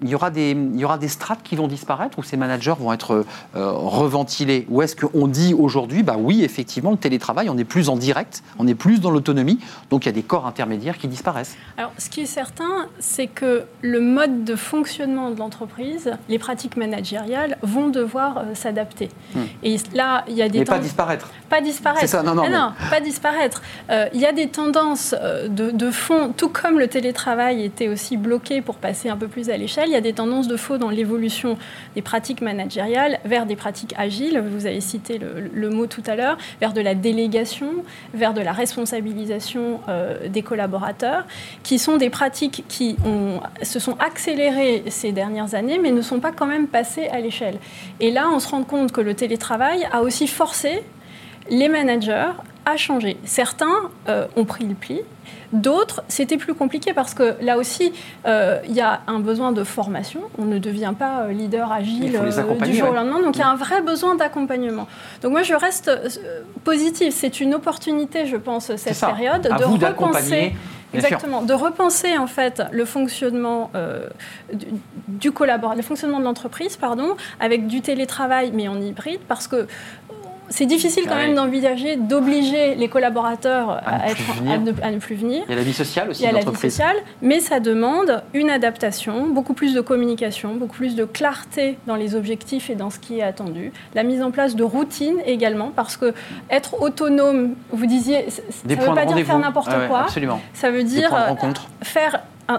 il 0.03 0.09
y, 0.09 0.15
aura 0.15 0.31
des, 0.31 0.51
il 0.51 0.79
y 0.79 0.85
aura 0.85 0.99
des 0.99 1.09
strates 1.09 1.43
qui 1.43 1.57
vont 1.57 1.69
disparaître 1.69 2.19
ou 2.19 2.23
ces 2.23 2.37
managers 2.37 2.75
vont 2.79 2.93
être 2.93 3.25
euh, 3.57 3.73
reventilés 3.73 4.67
Ou 4.69 4.83
est-ce 4.83 4.95
qu'on 4.95 5.27
dit 5.27 5.55
aujourd'hui, 5.55 6.03
bah 6.03 6.17
oui, 6.19 6.45
effectivement, 6.45 6.91
le 6.91 6.97
télétravail, 6.99 7.49
on 7.49 7.57
est 7.57 7.65
plus 7.65 7.89
en 7.89 7.97
direct, 7.97 8.43
on 8.59 8.67
est 8.67 8.75
plus 8.75 9.01
dans 9.01 9.11
l'autonomie, 9.11 9.59
donc 9.91 10.05
il 10.05 10.09
y 10.09 10.11
a 10.11 10.13
des 10.13 10.23
corps 10.23 10.47
intermédiaires 10.47 10.99
qui 10.99 11.09
disparaissent 11.09 11.57
Alors, 11.79 11.93
ce 11.97 12.11
qui 12.11 12.21
est 12.21 12.27
certain, 12.27 12.89
c'est 12.99 13.27
que 13.27 13.65
le 13.81 14.01
mode 14.01 14.45
de 14.45 14.55
fonctionnement 14.55 15.31
de 15.31 15.39
l'entreprise, 15.39 16.13
les 16.29 16.39
pratiques 16.39 16.77
managériales 16.77 17.57
vont 17.63 17.89
devoir 17.89 18.39
euh, 18.39 18.43
s'adapter. 18.55 19.09
Hmm. 19.35 19.45
Et 19.63 19.77
là, 19.95 20.25
il 20.29 20.35
y 20.35 20.43
a 20.43 20.49
des. 20.49 20.59
Mais 20.59 20.65
pas 20.67 20.79
disparaître. 20.79 21.31
Pas 21.49 21.61
disparaître. 21.63 22.01
C'est 22.01 22.07
ça, 22.07 22.23
non, 22.23 22.35
non. 22.35 22.43
Ah 22.47 22.51
non, 22.51 22.73
pas 22.91 23.01
disparaître. 23.01 23.63
Euh, 23.91 24.09
il 24.13 24.21
y 24.21 24.27
a 24.27 24.33
des 24.33 24.49
tendances 24.49 25.15
de, 25.15 25.71
de 25.71 25.91
fond, 25.91 26.35
tout 26.37 26.49
comme 26.49 26.79
le 26.79 26.89
télétravail 26.89 27.65
était 27.65 27.89
aussi 27.89 28.17
bloqué 28.17 28.61
pour 28.61 28.77
passer 28.77 29.09
un 29.09 29.17
peu 29.17 29.29
plus 29.29 29.49
à 29.49 29.57
l'échelle 29.57 29.86
il 29.87 29.93
y 29.93 29.97
a 29.97 30.01
des 30.01 30.13
tendances 30.13 30.49
de 30.49 30.57
faux 30.57 30.79
dans 30.79 30.91
l'évolution 30.91 31.57
des 31.95 32.03
pratiques 32.03 32.41
managériales 32.41 33.19
vers 33.25 33.47
des 33.47 33.57
pratiques 33.57 33.95
agiles, 33.97 34.41
vous 34.41 34.67
avez 34.67 34.81
cité 34.81 35.19
le, 35.19 35.71
mot 35.71 35.87
tout 35.87 36.03
à 36.07 36.17
l'heure, 36.17 36.37
vers 36.61 36.73
de 36.73 36.81
la 36.81 36.95
délégation, 36.95 37.85
vers 38.15 38.35
de 38.35 38.41
la 38.41 38.53
responsabilisation 38.53 39.81
euh, 39.89 40.29
des 40.29 40.43
collaborateurs, 40.43 41.25
qui 41.63 41.79
sont 41.79 41.97
des 41.97 42.11
pratiques 42.11 42.65
qui 42.69 42.97
se 43.63 43.79
sont 43.79 43.97
accélérées 43.99 44.85
ces 44.89 45.13
dernières 45.13 45.55
années, 45.55 45.79
mais 45.79 45.91
ne 45.91 46.03
sont 46.03 46.21
pas 46.21 46.33
quand 46.33 46.47
même 46.47 46.67
passées 46.67 47.09
à 47.09 47.21
l'échelle. 47.21 47.59
Et 48.01 48.11
là, 48.11 48.29
on 48.33 48.41
se 48.41 48.49
rend 48.49 48.65
compte 48.65 48.93
que 48.93 49.01
le 49.01 49.15
télétravail 49.15 49.87
a 49.93 50.03
aussi 50.03 50.27
forcé 50.27 50.83
les 51.51 51.69
managers 51.69 52.33
à 52.65 52.77
changer. 52.77 53.17
Certains 53.25 53.91
euh, 54.09 54.27
ont 54.37 54.45
pris 54.45 54.65
le 54.65 54.75
pli, 54.75 55.01
D'autres, 55.53 56.03
c'était 56.09 56.37
plus 56.37 56.55
compliqué 56.55 56.93
parce 56.93 57.15
que 57.15 57.37
là 57.41 57.57
aussi, 57.57 57.93
euh, 58.27 58.59
il 58.69 58.75
y 58.75 58.81
a 58.81 59.01
un 59.07 59.21
besoin 59.21 59.53
de 59.53 59.65
formation. 59.65 60.21
On 60.39 60.45
ne 60.45 60.59
devient 60.59 60.95
pas 60.99 61.21
euh, 61.23 61.33
leader 61.33 61.71
agile 61.73 62.17
euh, 62.17 62.55
du 62.65 62.75
jour 62.75 62.91
au 62.91 62.95
lendemain. 62.95 63.21
Donc 63.23 63.37
il 63.37 63.41
y 63.41 63.43
a 63.43 63.49
un 63.49 63.57
vrai 63.57 63.81
besoin 63.81 64.17
d'accompagnement. 64.17 64.89
Donc 65.23 65.33
moi, 65.33 65.43
je 65.43 65.55
reste 65.55 65.91
positive. 66.65 67.13
C'est 67.13 67.41
une 67.41 67.55
opportunité, 67.55 68.27
je 68.27 68.37
pense, 68.37 68.75
cette 68.77 69.01
période, 69.01 69.43
de 69.43 69.65
repenser. 69.65 70.55
Exactement, 70.95 71.43
de 71.43 71.53
repenser 71.53 72.17
en 72.17 72.29
fait 72.29 72.63
le 72.71 72.87
fonctionnement 72.87 73.71
du, 74.53 74.67
du 75.09 75.33
collaborateur, 75.33 75.77
le 75.77 75.83
fonctionnement 75.83 76.21
de 76.21 76.25
l'entreprise, 76.25 76.77
pardon, 76.77 77.17
avec 77.39 77.67
du 77.67 77.83
télétravail 77.83 78.53
mais 78.55 78.69
en 78.69 78.81
hybride, 78.81 79.21
parce 79.29 79.47
que 79.47 79.67
c'est 80.49 80.67
difficile 80.67 81.05
quand 81.09 81.17
même 81.17 81.35
d'envisager, 81.35 81.97
d'obliger 81.97 82.75
les 82.75 82.89
collaborateurs 82.89 83.83
à, 83.87 84.09
ne, 84.11 84.99
plus 84.99 85.15
venir. 85.15 85.43
Il 85.47 85.51
y 85.51 85.55
a 85.55 85.57
la 85.57 85.63
vie 85.63 85.73
sociale 85.73 86.11
aussi. 86.11 86.23
Il 86.23 86.27
y 86.27 86.29
a 86.29 86.33
la 86.33 86.41
vie 86.41 86.57
sociale, 86.57 86.97
mais 87.23 87.41
ça 87.41 87.61
demande 87.61 88.23
une 88.35 88.51
adaptation, 88.51 89.29
beaucoup 89.29 89.55
plus 89.55 89.75
de 89.75 89.81
communication, 89.81 90.55
beaucoup 90.55 90.77
plus 90.77 90.95
de 90.95 91.05
clarté 91.05 91.79
dans 91.87 91.97
les 91.97 92.15
objectifs 92.15 92.71
et 92.71 92.75
dans 92.75 92.91
ce 92.91 92.99
qui 92.99 93.19
est 93.19 93.23
attendu. 93.23 93.73
La 93.95 94.03
mise 94.03 94.23
en 94.23 94.31
place 94.31 94.57
de 94.57 94.65
routines 94.65 95.19
également, 95.27 95.73
parce 95.75 95.97
que 95.97 96.15
être 96.51 96.81
autonome, 96.81 97.55
vous 97.71 97.87
disiez, 97.87 98.31
ça 98.31 98.43
ne 98.65 98.75
veut 98.75 98.95
pas 98.95 99.07
dire 99.07 99.27
faire 99.27 99.39
n'importe 99.39 99.73
quoi. 99.89 100.01
Absolument. 100.01 100.41
Ça 100.55 100.71
veut 100.71 100.85
dire 100.85 101.15
euh, 101.15 101.35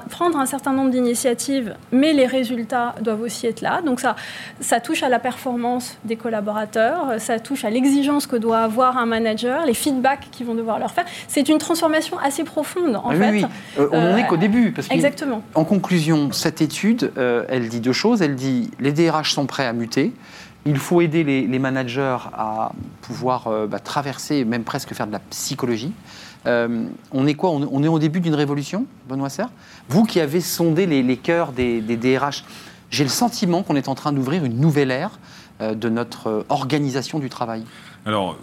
prendre 0.10 0.38
un 0.38 0.46
certain 0.46 0.74
nombre 0.74 0.92
d'initiatives, 0.92 1.76
mais 1.92 2.14
les 2.14 2.26
résultats 2.26 2.96
doivent 3.02 3.22
aussi 3.22 3.48
être 3.48 3.62
là. 3.62 3.82
Donc 3.82 4.00
ça, 4.00 4.16
ça 4.60 4.80
touche 4.80 5.04
à 5.04 5.10
la 5.10 5.20
performance 5.20 5.98
des 6.04 6.16
collaborateurs, 6.16 7.20
ça 7.20 7.40
touche 7.40 7.64
à 7.66 7.70
l'exigence 7.70 8.28
que 8.28 8.36
doit 8.36 8.60
avoir 8.60 8.98
un 8.98 9.06
manager, 9.06 9.66
les 9.66 9.74
feedbacks 9.74 10.28
qu'ils 10.32 10.46
vont 10.46 10.56
devoir 10.56 10.80
leur 10.80 10.92
faire. 10.92 11.06
C'est 11.28 11.50
une 11.50 11.58
transformation 11.58 12.18
assez 12.20 12.44
profonde, 12.44 12.96
en 12.96 13.10
ah 13.10 13.16
fait. 13.16 13.32
Oui, 13.32 13.46
euh, 13.80 13.90
on 13.92 14.02
n'en 14.02 14.18
est 14.18 14.28
qu'au 14.28 14.38
début. 14.38 14.72
Parce 14.72 14.90
exactement. 14.92 15.42
En 15.56 15.64
conclusion, 15.64 16.32
cette 16.32 16.62
étude, 16.62 17.12
euh, 17.18 17.46
elle 17.50 17.70
dit 17.70 17.80
deux 17.80 17.94
choses. 17.94 18.22
Elle 18.22 18.36
dit 18.36 18.72
les 18.80 18.92
DRH 18.92 19.34
sont 19.34 19.46
prêts 19.46 19.66
à 19.66 19.74
muter. 19.74 20.14
Il 20.66 20.78
faut 20.78 21.00
aider 21.00 21.24
les, 21.24 21.60
managers 21.60 22.18
à 22.34 22.74
pouvoir 23.02 23.48
euh, 23.48 23.68
bah, 23.68 23.80
traverser, 23.80 24.44
même 24.44 24.64
presque 24.64 24.94
faire 24.94 25.08
de 25.08 25.14
la 25.14 25.20
psychologie. 25.20 25.94
Euh, 26.48 26.88
on 27.12 27.28
est 27.28 27.34
quoi 27.34 27.52
on, 27.52 27.84
est 27.84 27.88
au 27.88 28.00
début 28.00 28.22
d'une 28.22 28.36
révolution, 28.36 28.86
Benoît 29.10 29.30
Serre 29.30 29.50
Vous 29.90 30.06
qui 30.06 30.20
avez 30.20 30.42
sondé 30.42 30.86
les, 30.86 31.18
cœurs 31.18 31.52
des, 31.52 31.82
DRH, 31.82 32.44
j'ai 32.90 33.04
le 33.04 33.10
sentiment 33.10 33.64
qu'on 33.64 33.76
est 33.76 33.90
en 33.90 33.96
train 33.96 34.14
d'ouvrir 34.14 34.46
une 34.46 34.60
nouvelle 34.60 34.92
ère 34.92 35.20
euh, 35.62 35.76
de 35.76 35.90
notre 35.90 36.28
euh, 36.28 36.44
organisation 36.50 37.20
du 37.20 37.30
travail. 37.30 37.66
Alors, 38.06 38.38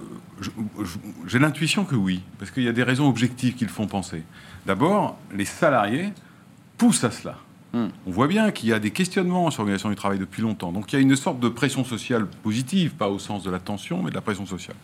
j'ai 1.27 1.39
l'intuition 1.39 1.85
que 1.85 1.95
oui, 1.95 2.23
parce 2.39 2.51
qu'il 2.51 2.65
y 2.65 2.69
a 2.69 2.73
des 2.73 2.83
raisons 2.83 3.09
objectives 3.09 3.55
qui 3.55 3.65
le 3.65 3.71
font 3.71 3.87
penser. 3.87 4.23
D'abord, 4.67 5.17
les 5.35 5.47
salariés 5.47 6.13
poussent 6.77 7.05
à 7.05 7.11
cela. 7.11 7.37
Hmm. 7.73 7.87
On 8.07 8.11
voit 8.11 8.29
bien 8.29 8.51
qu'il 8.51 8.69
y 8.69 8.73
a 8.73 8.79
des 8.79 8.91
questionnements 8.91 9.51
sur 9.51 9.63
l'organisation 9.63 9.89
du 9.89 9.97
travail 9.97 10.19
depuis 10.19 10.43
longtemps. 10.43 10.73
Donc 10.73 10.93
il 10.93 10.97
y 10.97 10.99
a 10.99 11.03
une 11.03 11.17
sorte 11.17 11.41
de 11.41 11.49
pression 11.49 11.85
sociale 11.85 12.27
positive, 12.43 12.95
pas 12.95 13.09
au 13.09 13.19
sens 13.19 13.43
de 13.43 13.51
la 13.51 13.59
tension, 13.59 14.03
mais 14.03 14.11
de 14.11 14.15
la 14.15 14.21
pression 14.21 14.45
sociale. 14.45 14.77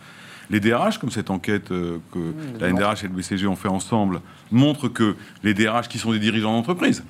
Les 0.50 0.60
DRH, 0.60 0.98
comme 0.98 1.10
cette 1.10 1.30
enquête 1.30 1.70
euh, 1.70 1.98
que 2.12 2.34
la 2.60 2.72
NDRH 2.72 3.04
et 3.04 3.08
le 3.08 3.14
BCG 3.14 3.46
ont 3.46 3.56
fait 3.56 3.68
ensemble, 3.68 4.20
montrent 4.50 4.88
que 4.88 5.16
les 5.44 5.54
DRH 5.54 5.88
qui 5.88 5.98
sont 5.98 6.12
des 6.12 6.18
dirigeants 6.18 6.52
d'entreprise 6.52 7.04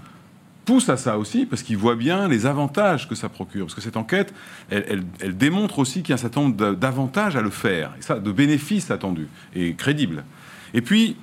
poussent 0.65 0.89
à 0.89 0.97
ça 0.97 1.19
aussi 1.19 1.47
parce 1.47 1.63
qu'ils 1.63 1.77
voient 1.77 1.97
bien 1.97 2.29
les 2.29 2.47
avantages 2.47 3.09
que 3.09 3.17
ça 3.17 3.29
procure. 3.29 3.67
Parce 3.67 3.75
que 3.75 3.81
cette 3.81 3.97
enquête, 3.97 4.33
elle, 4.71 5.03
démontre 5.37 5.81
aussi 5.81 6.03
qu'il 6.03 6.11
y 6.11 6.13
a 6.13 6.15
un 6.15 6.19
certain 6.19 6.43
nombre 6.43 6.75
d'avantages 6.75 7.35
à 7.35 7.43
le 7.43 7.51
faire, 7.51 7.93
et 7.99 8.03
ça, 8.03 8.21
de 8.21 8.31
bénéfices 8.31 8.91
attendus 8.91 9.27
et 9.55 9.75
crédibles. 9.75 10.25
Et 10.73 10.81
puis, 10.81 11.17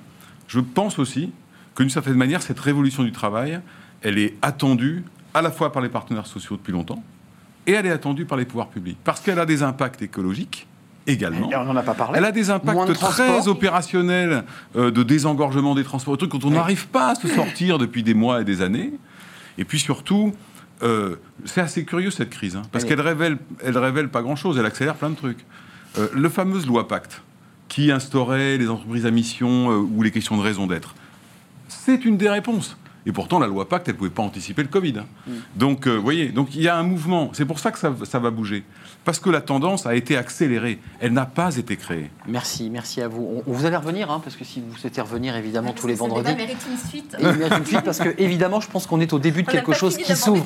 je 0.48 0.60
pense 0.60 0.98
aussi 0.98 1.32
que 1.74 1.82
d'une 1.82 1.90
certaine 1.90 2.14
manière, 2.14 2.42
cette 2.42 2.60
révolution 2.60 3.04
du 3.04 3.12
travail, 3.12 3.60
elle 4.02 4.18
est 4.18 4.34
attendue 4.42 5.04
à 5.32 5.40
la 5.40 5.50
fois 5.50 5.72
par 5.72 5.80
les 5.80 5.88
partenaires 5.88 6.26
sociaux 6.26 6.56
depuis 6.56 6.72
longtemps, 6.72 7.02
et 7.66 7.72
elle 7.72 7.86
est 7.86 7.90
attendue 7.90 8.26
par 8.26 8.36
les 8.36 8.44
pouvoirs 8.44 8.68
publics, 8.68 8.98
parce 9.02 9.20
qu'elle 9.20 9.38
a 9.38 9.46
des 9.46 9.62
impacts 9.62 10.02
écologiques, 10.02 10.66
également. 11.08 11.50
on 11.52 11.76
a 11.76 11.82
pas 11.82 11.94
parlé. 11.94 12.18
Elle 12.18 12.24
a 12.24 12.32
des 12.32 12.50
impacts 12.50 12.92
très 12.94 13.48
opérationnels 13.48 14.44
euh, 14.76 14.90
de 14.90 15.02
désengorgement 15.02 15.74
des 15.74 15.84
transports, 15.84 16.14
des 16.14 16.18
trucs 16.18 16.30
quand 16.30 16.44
on 16.44 16.50
n'arrive 16.50 16.88
pas 16.88 17.10
à 17.10 17.14
se 17.14 17.26
sortir 17.28 17.78
depuis 17.78 18.02
des 18.02 18.14
mois 18.14 18.42
et 18.42 18.44
des 18.44 18.62
années. 18.62 18.92
Et 19.56 19.64
puis 19.64 19.78
surtout, 19.78 20.34
euh, 20.82 21.16
c'est 21.44 21.60
assez 21.60 21.84
curieux 21.84 22.10
cette 22.10 22.30
crise, 22.30 22.56
hein, 22.56 22.62
parce 22.70 22.84
qu'elle 22.84 23.00
révèle, 23.00 23.38
elle 23.64 23.76
révèle 23.76 24.08
pas 24.08 24.22
grand-chose, 24.22 24.58
elle 24.58 24.66
accélère 24.66 24.94
plein 24.94 25.10
de 25.10 25.16
trucs. 25.16 25.44
Euh, 25.98 26.08
le 26.14 26.28
fameux 26.28 26.64
loi 26.64 26.86
Pacte, 26.86 27.22
qui 27.68 27.90
instaurait 27.90 28.56
les 28.56 28.68
entreprises 28.68 29.06
à 29.06 29.10
mission 29.10 29.68
ou 29.68 30.02
les 30.02 30.10
questions 30.10 30.36
de 30.36 30.42
raison 30.42 30.66
d'être, 30.66 30.94
c'est 31.68 32.04
une 32.04 32.16
des 32.16 32.28
réponses. 32.28 32.76
Et 33.06 33.12
pourtant, 33.12 33.38
la 33.38 33.46
loi 33.46 33.68
Pacte, 33.68 33.88
elle 33.88 33.94
ne 33.94 33.98
pouvait 33.98 34.10
pas 34.10 34.22
anticiper 34.22 34.62
le 34.62 34.68
Covid. 34.68 34.94
Hein. 34.98 35.06
Mm. 35.26 35.32
Donc, 35.56 35.88
vous 35.88 36.02
voyez, 36.02 36.28
donc 36.28 36.54
il 36.54 36.62
y 36.62 36.68
a 36.68 36.76
un 36.76 36.82
mouvement. 36.82 37.30
C'est 37.32 37.46
pour 37.46 37.58
ça 37.58 37.72
que 37.72 37.78
ça, 37.78 37.94
ça 38.04 38.18
va 38.18 38.30
bouger 38.30 38.64
parce 39.08 39.20
que 39.20 39.30
la 39.30 39.40
tendance 39.40 39.86
a 39.86 39.94
été 39.94 40.18
accélérée. 40.18 40.78
Elle 41.00 41.14
n'a 41.14 41.24
pas 41.24 41.56
été 41.56 41.78
créée. 41.78 42.10
Merci, 42.26 42.68
merci 42.68 43.00
à 43.00 43.08
vous. 43.08 43.42
On, 43.46 43.50
vous 43.50 43.64
allez 43.64 43.76
revenir, 43.76 44.10
hein, 44.10 44.20
parce 44.22 44.36
que 44.36 44.44
si 44.44 44.60
vous 44.60 44.76
souhaitez 44.76 45.00
revenir, 45.00 45.34
évidemment, 45.34 45.72
tous 45.72 45.86
les 45.86 45.94
vendredis. 45.94 46.30
Il 46.30 46.36
mérite 46.36 46.58
une 46.70 46.76
suite. 46.76 47.16
il 47.18 47.26
mérite 47.26 47.54
une 47.56 47.64
suite, 47.64 47.80
parce 47.80 48.00
que, 48.00 48.10
évidemment, 48.18 48.60
je 48.60 48.68
pense 48.68 48.86
qu'on 48.86 49.00
est 49.00 49.14
au 49.14 49.18
début 49.18 49.44
de 49.44 49.50
quelque 49.50 49.72
chose 49.72 49.96
qui 49.96 50.14
s'ouvre. 50.14 50.44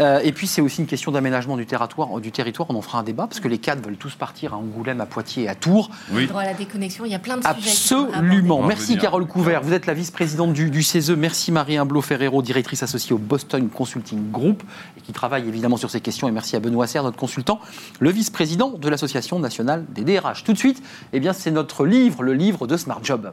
Euh, 0.00 0.18
et 0.24 0.32
puis, 0.32 0.48
c'est 0.48 0.60
aussi 0.60 0.80
une 0.80 0.88
question 0.88 1.12
d'aménagement 1.12 1.56
du 1.56 1.66
territoire, 1.66 2.18
du 2.18 2.32
territoire. 2.32 2.68
On 2.68 2.74
en 2.74 2.82
fera 2.82 2.98
un 2.98 3.04
débat, 3.04 3.28
parce 3.28 3.38
que 3.38 3.46
les 3.46 3.58
cadres 3.58 3.84
veulent 3.86 3.96
tous 3.96 4.16
partir 4.16 4.54
à 4.54 4.56
Angoulême, 4.56 5.00
à 5.00 5.06
Poitiers 5.06 5.44
et 5.44 5.48
à 5.48 5.54
Tours. 5.54 5.88
Oui. 6.10 6.26
droit 6.26 6.40
à 6.40 6.46
la 6.46 6.54
déconnexion, 6.54 7.04
il 7.04 7.12
y 7.12 7.14
a 7.14 7.20
plein 7.20 7.36
de 7.36 7.42
sujets. 7.44 7.94
Absolument. 8.12 8.60
Merci, 8.62 8.98
Carole 8.98 9.28
Couvert. 9.28 9.62
Vous 9.62 9.72
êtes 9.72 9.86
la 9.86 9.94
vice-présidente 9.94 10.52
du, 10.52 10.82
CESE. 10.82 11.12
Merci, 11.12 11.52
Marie 11.52 11.76
Imblot 11.76 12.02
Ferrero, 12.02 12.42
directrice 12.42 12.82
associée 12.82 13.14
au 13.14 13.18
Boston 13.18 13.68
Consulting 13.68 14.32
Group, 14.32 14.64
et 14.98 15.00
qui 15.00 15.12
travaille 15.12 15.46
évidemment 15.46 15.76
sur 15.76 15.92
ces 15.92 16.00
questions. 16.00 16.26
Et 16.26 16.32
merci 16.32 16.56
à 16.56 16.58
Benoît 16.58 16.88
Serre, 16.88 17.04
notre 17.04 17.16
consultant, 17.16 17.60
le 18.00 18.10
vice-président 18.10 18.70
de 18.70 18.88
l'Association 18.88 19.38
nationale 19.38 19.84
des 19.90 20.02
DRH. 20.02 20.44
Tout 20.44 20.52
de 20.52 20.58
suite, 20.58 20.82
eh 21.12 21.20
bien, 21.20 21.32
c'est 21.32 21.50
notre 21.50 21.86
livre, 21.86 22.22
le 22.22 22.34
livre 22.34 22.66
de 22.66 22.76
Smart 22.76 23.00
Job. 23.02 23.32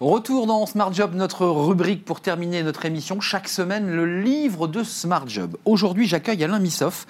Retour 0.00 0.46
dans 0.46 0.66
Smart 0.66 0.92
Job, 0.92 1.14
notre 1.14 1.46
rubrique 1.46 2.04
pour 2.04 2.20
terminer 2.20 2.62
notre 2.62 2.84
émission. 2.84 3.20
Chaque 3.20 3.48
semaine, 3.48 3.88
le 3.88 4.20
livre 4.20 4.66
de 4.66 4.82
Smart 4.82 5.26
Job. 5.26 5.56
Aujourd'hui, 5.64 6.06
j'accueille 6.06 6.44
Alain 6.44 6.58
Missoff. 6.58 7.06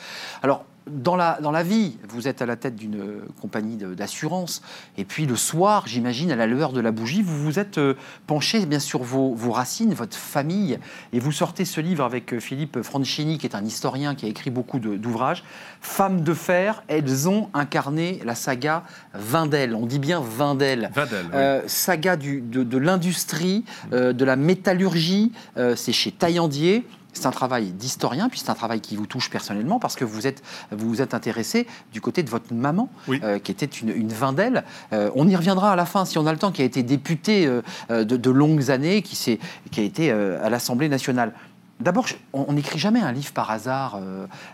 Dans 0.86 1.16
la, 1.16 1.38
dans 1.40 1.50
la 1.50 1.62
vie, 1.62 1.96
vous 2.08 2.28
êtes 2.28 2.42
à 2.42 2.46
la 2.46 2.56
tête 2.56 2.76
d'une 2.76 3.22
compagnie 3.40 3.76
d'assurance, 3.76 4.62
et 4.98 5.04
puis 5.04 5.24
le 5.26 5.36
soir, 5.36 5.84
j'imagine, 5.86 6.30
à 6.30 6.36
la 6.36 6.46
lueur 6.46 6.72
de 6.72 6.80
la 6.80 6.90
bougie, 6.92 7.22
vous 7.22 7.42
vous 7.42 7.58
êtes 7.58 7.78
euh, 7.78 7.94
penché 8.26 8.66
bien 8.66 8.78
sur 8.78 9.02
vos, 9.02 9.34
vos, 9.34 9.52
racines, 9.52 9.94
votre 9.94 10.16
famille, 10.16 10.78
et 11.12 11.20
vous 11.20 11.32
sortez 11.32 11.64
ce 11.64 11.80
livre 11.80 12.04
avec 12.04 12.34
euh, 12.34 12.40
Philippe 12.40 12.82
Francini, 12.82 13.38
qui 13.38 13.46
est 13.46 13.54
un 13.54 13.64
historien 13.64 14.14
qui 14.14 14.26
a 14.26 14.28
écrit 14.28 14.50
beaucoup 14.50 14.78
d'ouvrages. 14.78 15.42
Femmes 15.80 16.22
de 16.22 16.34
fer, 16.34 16.84
elles 16.88 17.28
ont 17.28 17.48
incarné 17.54 18.20
la 18.24 18.34
saga 18.34 18.84
Vindel. 19.14 19.74
On 19.74 19.86
dit 19.86 19.98
bien 19.98 20.20
Vindel. 20.20 20.90
Vindel 20.94 21.26
euh, 21.32 21.62
saga 21.66 22.16
du, 22.16 22.42
de, 22.42 22.62
de 22.62 22.78
l'industrie, 22.78 23.64
de 23.90 24.24
la 24.24 24.36
métallurgie, 24.36 25.32
c'est 25.76 25.92
chez 25.92 26.10
Taillandier. 26.10 26.84
C'est 27.14 27.26
un 27.26 27.30
travail 27.30 27.70
d'historien, 27.72 28.28
puis 28.28 28.40
c'est 28.40 28.50
un 28.50 28.54
travail 28.54 28.80
qui 28.80 28.96
vous 28.96 29.06
touche 29.06 29.30
personnellement 29.30 29.78
parce 29.78 29.94
que 29.94 30.04
vous 30.04 30.26
êtes, 30.26 30.42
vous, 30.70 30.88
vous 30.88 31.00
êtes 31.00 31.14
intéressé 31.14 31.66
du 31.92 32.00
côté 32.00 32.22
de 32.22 32.30
votre 32.30 32.52
maman, 32.52 32.88
euh, 33.08 33.38
qui 33.38 33.50
était 33.50 33.66
une, 33.66 33.90
une 33.90 34.12
Vindel. 34.12 34.64
Euh, 34.92 35.10
on 35.14 35.28
y 35.28 35.36
reviendra 35.36 35.72
à 35.72 35.76
la 35.76 35.86
fin 35.86 36.04
si 36.04 36.18
on 36.18 36.26
a 36.26 36.32
le 36.32 36.38
temps, 36.38 36.52
qui 36.52 36.62
a 36.62 36.64
été 36.64 36.82
députée 36.82 37.46
euh, 37.46 38.04
de, 38.04 38.30
longues 38.30 38.70
années, 38.70 39.02
qui, 39.02 39.38
qui 39.70 39.80
a 39.80 39.82
été 39.82 40.10
à 40.10 40.50
l'Assemblée 40.50 40.88
nationale. 40.88 41.32
D'abord, 41.80 42.06
on 42.32 42.52
n'écrit 42.52 42.78
jamais 42.78 43.00
un 43.00 43.12
livre 43.12 43.32
par 43.32 43.50
hasard, 43.50 43.98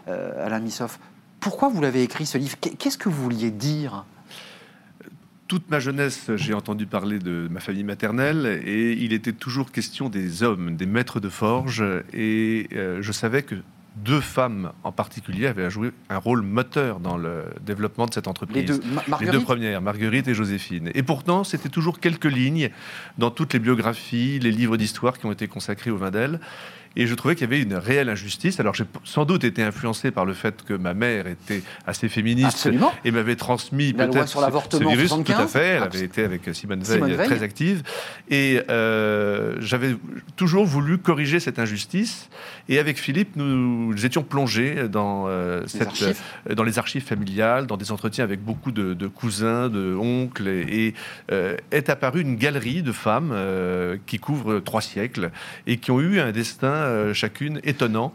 Alain 0.07 0.61
Missoff. 0.61 0.99
Pourquoi 1.41 1.69
vous 1.69 1.81
l'avez 1.81 2.03
écrit 2.03 2.27
ce 2.27 2.39
livre? 2.39 2.57
Qu'est-ce 2.61 2.99
que 2.99 3.09
vous 3.09 3.23
vouliez 3.23 3.51
dire? 3.51 4.05
Toute 5.51 5.69
ma 5.69 5.81
jeunesse, 5.81 6.31
j'ai 6.37 6.55
entendu 6.55 6.87
parler 6.87 7.19
de 7.19 7.49
ma 7.51 7.59
famille 7.59 7.83
maternelle 7.83 8.63
et 8.65 8.93
il 8.93 9.13
était 9.13 9.33
toujours 9.33 9.73
question 9.73 10.09
des 10.09 10.45
hommes, 10.45 10.77
des 10.77 10.87
maîtres 10.87 11.19
de 11.19 11.29
forge. 11.29 11.83
Et 12.13 12.69
euh, 12.73 13.03
je 13.03 13.11
savais 13.11 13.43
que 13.43 13.57
deux 13.97 14.21
femmes 14.21 14.71
en 14.85 14.93
particulier 14.93 15.49
avaient 15.49 15.69
joué 15.69 15.91
un 16.09 16.19
rôle 16.19 16.43
moteur 16.43 17.01
dans 17.01 17.17
le 17.17 17.47
développement 17.67 18.07
de 18.07 18.15
cette 18.15 18.29
entreprise. 18.29 18.81
Les 19.21 19.27
deux, 19.27 19.41
premières, 19.41 19.83
Marguerite 19.83 20.29
et 20.29 20.35
Joséphine. 20.35 20.93
Et 20.95 21.03
pourtant, 21.03 21.43
c'était 21.43 21.69
toujours 21.69 21.99
quelques 21.99 22.31
lignes 22.31 22.71
dans 23.19 23.33
toutes 23.33 23.53
les 23.53 23.59
biographies, 23.59 24.39
les 24.39 24.53
livres 24.53 24.77
d'histoire 24.77 25.19
qui 25.19 25.27
ont 25.27 25.33
été 25.33 25.49
consacrés 25.49 25.91
au 25.91 25.97
Vindel. 25.97 26.39
Et 26.97 27.07
je 27.07 27.14
trouvais 27.14 27.36
qu'il 27.36 27.49
y 27.49 27.53
avait 27.53 27.62
une 27.62 27.74
réelle 27.74 28.09
injustice. 28.09 28.59
Alors 28.59 28.74
j'ai 28.74 28.84
sans 29.05 29.24
doute 29.24 29.45
été 29.45 29.62
influencé 29.62 30.11
par 30.11 30.24
le 30.24 30.34
fait 30.34 30.64
que 30.64 30.74
ma 30.74 30.93
mère 30.95 31.26
était 31.26 31.62
assez 31.86 32.09
féministe 32.09 32.68
et 33.05 33.11
m'avait 33.11 33.36
transmis 33.36 33.93
peut-être 33.93 34.28
sur 34.28 34.41
l'avortement 34.41 34.91
virus. 34.91 35.11
tout 35.11 35.32
à 35.32 35.47
fait. 35.47 35.76
Elle 35.76 35.82
avait 35.84 36.01
été 36.01 36.24
avec 36.24 36.43
Simone 36.53 36.82
Veil, 36.82 37.16
très 37.16 37.43
active. 37.43 37.82
Et 38.28 38.61
euh, 38.68 39.57
j'avais 39.61 39.97
toujours 40.36 40.64
voulu 40.64 40.99
corriger 40.99 41.38
cette 41.41 41.59
injustice. 41.59 42.28
Et 42.68 42.78
avec 42.78 42.99
Philippe, 42.99 43.36
nous, 43.36 43.95
étions 44.05 44.22
plongés 44.22 44.88
dans, 44.88 45.26
euh, 45.28 45.62
cette, 45.66 46.03
euh, 46.03 46.55
dans 46.55 46.64
les 46.64 46.78
archives 46.78 47.05
familiales, 47.05 47.66
dans 47.66 47.76
des 47.76 47.93
entretiens 47.93 48.24
avec 48.24 48.43
beaucoup 48.43 48.72
de, 48.72 49.07
cousins, 49.07 49.68
de 49.68 49.95
oncles. 49.95 50.49
Et, 50.49 50.95
est 51.70 51.88
apparue 51.88 52.20
une 52.20 52.36
galerie 52.36 52.82
de 52.82 52.93
femmes 52.93 53.34
qui 54.07 54.18
couvre 54.18 54.61
trois 54.61 54.80
siècles 54.80 55.30
et 55.66 55.76
qui 55.76 55.91
ont 55.91 56.01
eu 56.01 56.20
un 56.20 56.32
destin 56.32 56.80
euh, 56.81 57.14
chacune 57.14 57.61
étonnant. 57.64 58.12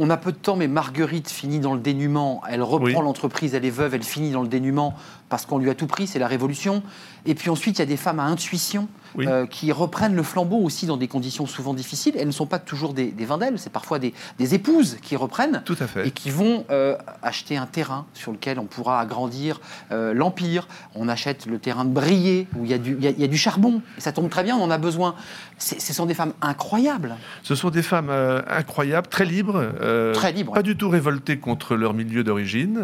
On 0.00 0.10
a 0.10 0.16
peu 0.16 0.30
de 0.30 0.36
temps, 0.36 0.54
mais 0.54 0.68
Marguerite 0.68 1.28
finit 1.28 1.58
dans 1.58 1.74
le 1.74 1.80
dénuement. 1.80 2.40
Elle 2.48 2.62
reprend 2.62 3.02
l'entreprise, 3.02 3.54
elle 3.54 3.64
est 3.64 3.70
veuve, 3.70 3.94
elle 3.94 4.04
finit 4.04 4.30
dans 4.30 4.42
le 4.42 4.48
dénuement 4.48 4.94
parce 5.28 5.46
qu'on 5.46 5.58
lui 5.58 5.70
a 5.70 5.74
tout 5.74 5.86
pris, 5.86 6.06
c'est 6.06 6.18
la 6.18 6.28
révolution. 6.28 6.82
Et 7.26 7.34
puis 7.34 7.50
ensuite, 7.50 7.78
il 7.78 7.80
y 7.80 7.82
a 7.82 7.86
des 7.86 7.96
femmes 7.96 8.20
à 8.20 8.24
intuition 8.24 8.88
euh, 9.18 9.46
qui 9.46 9.72
reprennent 9.72 10.14
le 10.14 10.22
flambeau 10.22 10.58
aussi 10.58 10.86
dans 10.86 10.96
des 10.96 11.08
conditions 11.08 11.46
souvent 11.46 11.74
difficiles. 11.74 12.14
Elles 12.18 12.26
ne 12.26 12.32
sont 12.32 12.46
pas 12.46 12.58
toujours 12.58 12.94
des, 12.94 13.10
des 13.10 13.24
vindelles, 13.24 13.58
c'est 13.58 13.72
parfois 13.72 13.98
des, 13.98 14.12
épouses 14.38 14.96
qui 15.02 15.16
reprennent 15.16 15.62
Tout 15.64 15.76
à 15.80 15.86
fait. 15.86 16.08
et 16.08 16.10
qui 16.10 16.30
vont 16.30 16.64
euh, 16.70 16.96
acheter 17.22 17.56
un 17.56 17.66
terrain 17.66 18.06
sur 18.14 18.32
lequel 18.32 18.58
on 18.58 18.64
pourra 18.64 19.00
agrandir 19.00 19.60
euh, 19.92 20.14
l'empire. 20.14 20.68
On 20.94 21.08
achète 21.08 21.46
le 21.46 21.58
terrain 21.58 21.84
de 21.84 21.90
Briey 21.90 22.46
où 22.56 22.64
il 22.64 22.70
y, 22.70 22.74
a 22.74 22.78
du, 22.78 22.96
il, 22.98 23.18
y 23.18 23.24
a, 23.24 23.26
du 23.26 23.36
charbon. 23.36 23.82
Et 23.98 24.00
ça 24.00 24.12
tombe 24.12 24.30
très 24.30 24.42
bien, 24.42 24.56
on 24.56 24.62
en 24.62 24.70
a 24.70 24.78
besoin. 24.78 25.14
Ce 25.58 25.92
sont 25.92 26.06
des 26.06 26.14
femmes 26.14 26.32
incroyables. 26.40 27.16
Ce 27.42 27.54
sont 27.54 27.70
des 27.70 27.82
femmes 27.82 28.10
incroyables, 28.48 29.08
très 29.08 29.24
libres, 29.24 29.72
très 30.14 30.32
libres, 30.32 30.54
pas 30.54 30.62
du 30.62 30.76
tout 30.76 30.88
révoltées 30.88 31.38
contre 31.38 31.74
leur 31.74 31.94
milieu 31.94 32.22
d'origine 32.22 32.80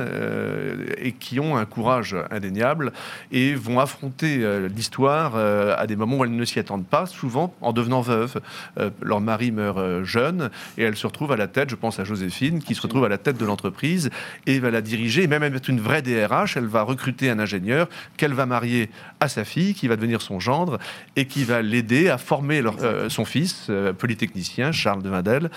et 0.98 1.12
qui 1.12 1.38
ont 1.38 1.56
un 1.56 1.64
courage 1.64 2.16
indéniable 2.34 2.92
et 3.32 3.54
vont 3.54 3.80
affronter 3.80 4.38
euh, 4.42 4.68
l'histoire 4.68 5.32
euh, 5.36 5.74
à 5.78 5.86
des 5.86 5.96
moments 5.96 6.18
où 6.18 6.24
elles 6.24 6.34
ne 6.34 6.44
s'y 6.44 6.58
attendent 6.58 6.86
pas, 6.86 7.06
souvent 7.06 7.54
en 7.60 7.72
devenant 7.72 8.00
veuves. 8.00 8.40
Euh, 8.78 8.90
leur 9.00 9.20
mari 9.20 9.50
meurt 9.50 10.04
jeune 10.04 10.50
et 10.76 10.82
elles 10.82 10.96
se 10.96 11.06
retrouvent 11.06 11.32
à 11.32 11.36
la 11.36 11.48
tête, 11.48 11.70
je 11.70 11.76
pense 11.76 11.98
à 11.98 12.04
Joséphine, 12.04 12.62
qui 12.62 12.74
se 12.74 12.82
retrouve 12.82 13.04
à 13.04 13.08
la 13.08 13.18
tête 13.18 13.38
de 13.38 13.44
l'entreprise 13.44 14.10
et 14.46 14.58
va 14.58 14.70
la 14.70 14.80
diriger, 14.80 15.22
et 15.22 15.26
même 15.26 15.42
être 15.42 15.68
une 15.68 15.80
vraie 15.80 16.02
DRH, 16.02 16.56
elle 16.56 16.66
va 16.66 16.82
recruter 16.82 17.30
un 17.30 17.38
ingénieur 17.38 17.88
qu'elle 18.16 18.34
va 18.34 18.46
marier 18.46 18.90
à 19.20 19.28
sa 19.28 19.44
fille, 19.44 19.74
qui 19.74 19.88
va 19.88 19.96
devenir 19.96 20.22
son 20.22 20.40
gendre 20.40 20.78
et 21.16 21.26
qui 21.26 21.44
va 21.44 21.62
l'aider 21.62 22.08
à 22.08 22.18
former 22.18 22.62
son 23.08 23.24
fils, 23.24 23.70
polytechnicien, 23.98 24.72
Charles 24.72 25.02
de 25.02 25.08
Vindel, 25.08 25.50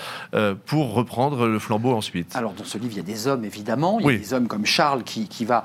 pour 0.66 0.94
reprendre 0.94 1.46
le 1.46 1.58
flambeau 1.58 1.92
ensuite. 1.92 2.34
Alors 2.36 2.52
dans 2.52 2.64
ce 2.64 2.78
livre, 2.78 2.92
il 2.94 2.98
y 2.98 3.00
a 3.00 3.02
des 3.02 3.26
hommes, 3.26 3.44
évidemment, 3.44 3.98
il 4.00 4.06
y 4.06 4.14
a 4.14 4.18
des 4.18 4.32
hommes 4.34 4.48
comme 4.48 4.66
Charles 4.66 5.02
qui, 5.02 5.28
qui 5.28 5.44
va 5.44 5.64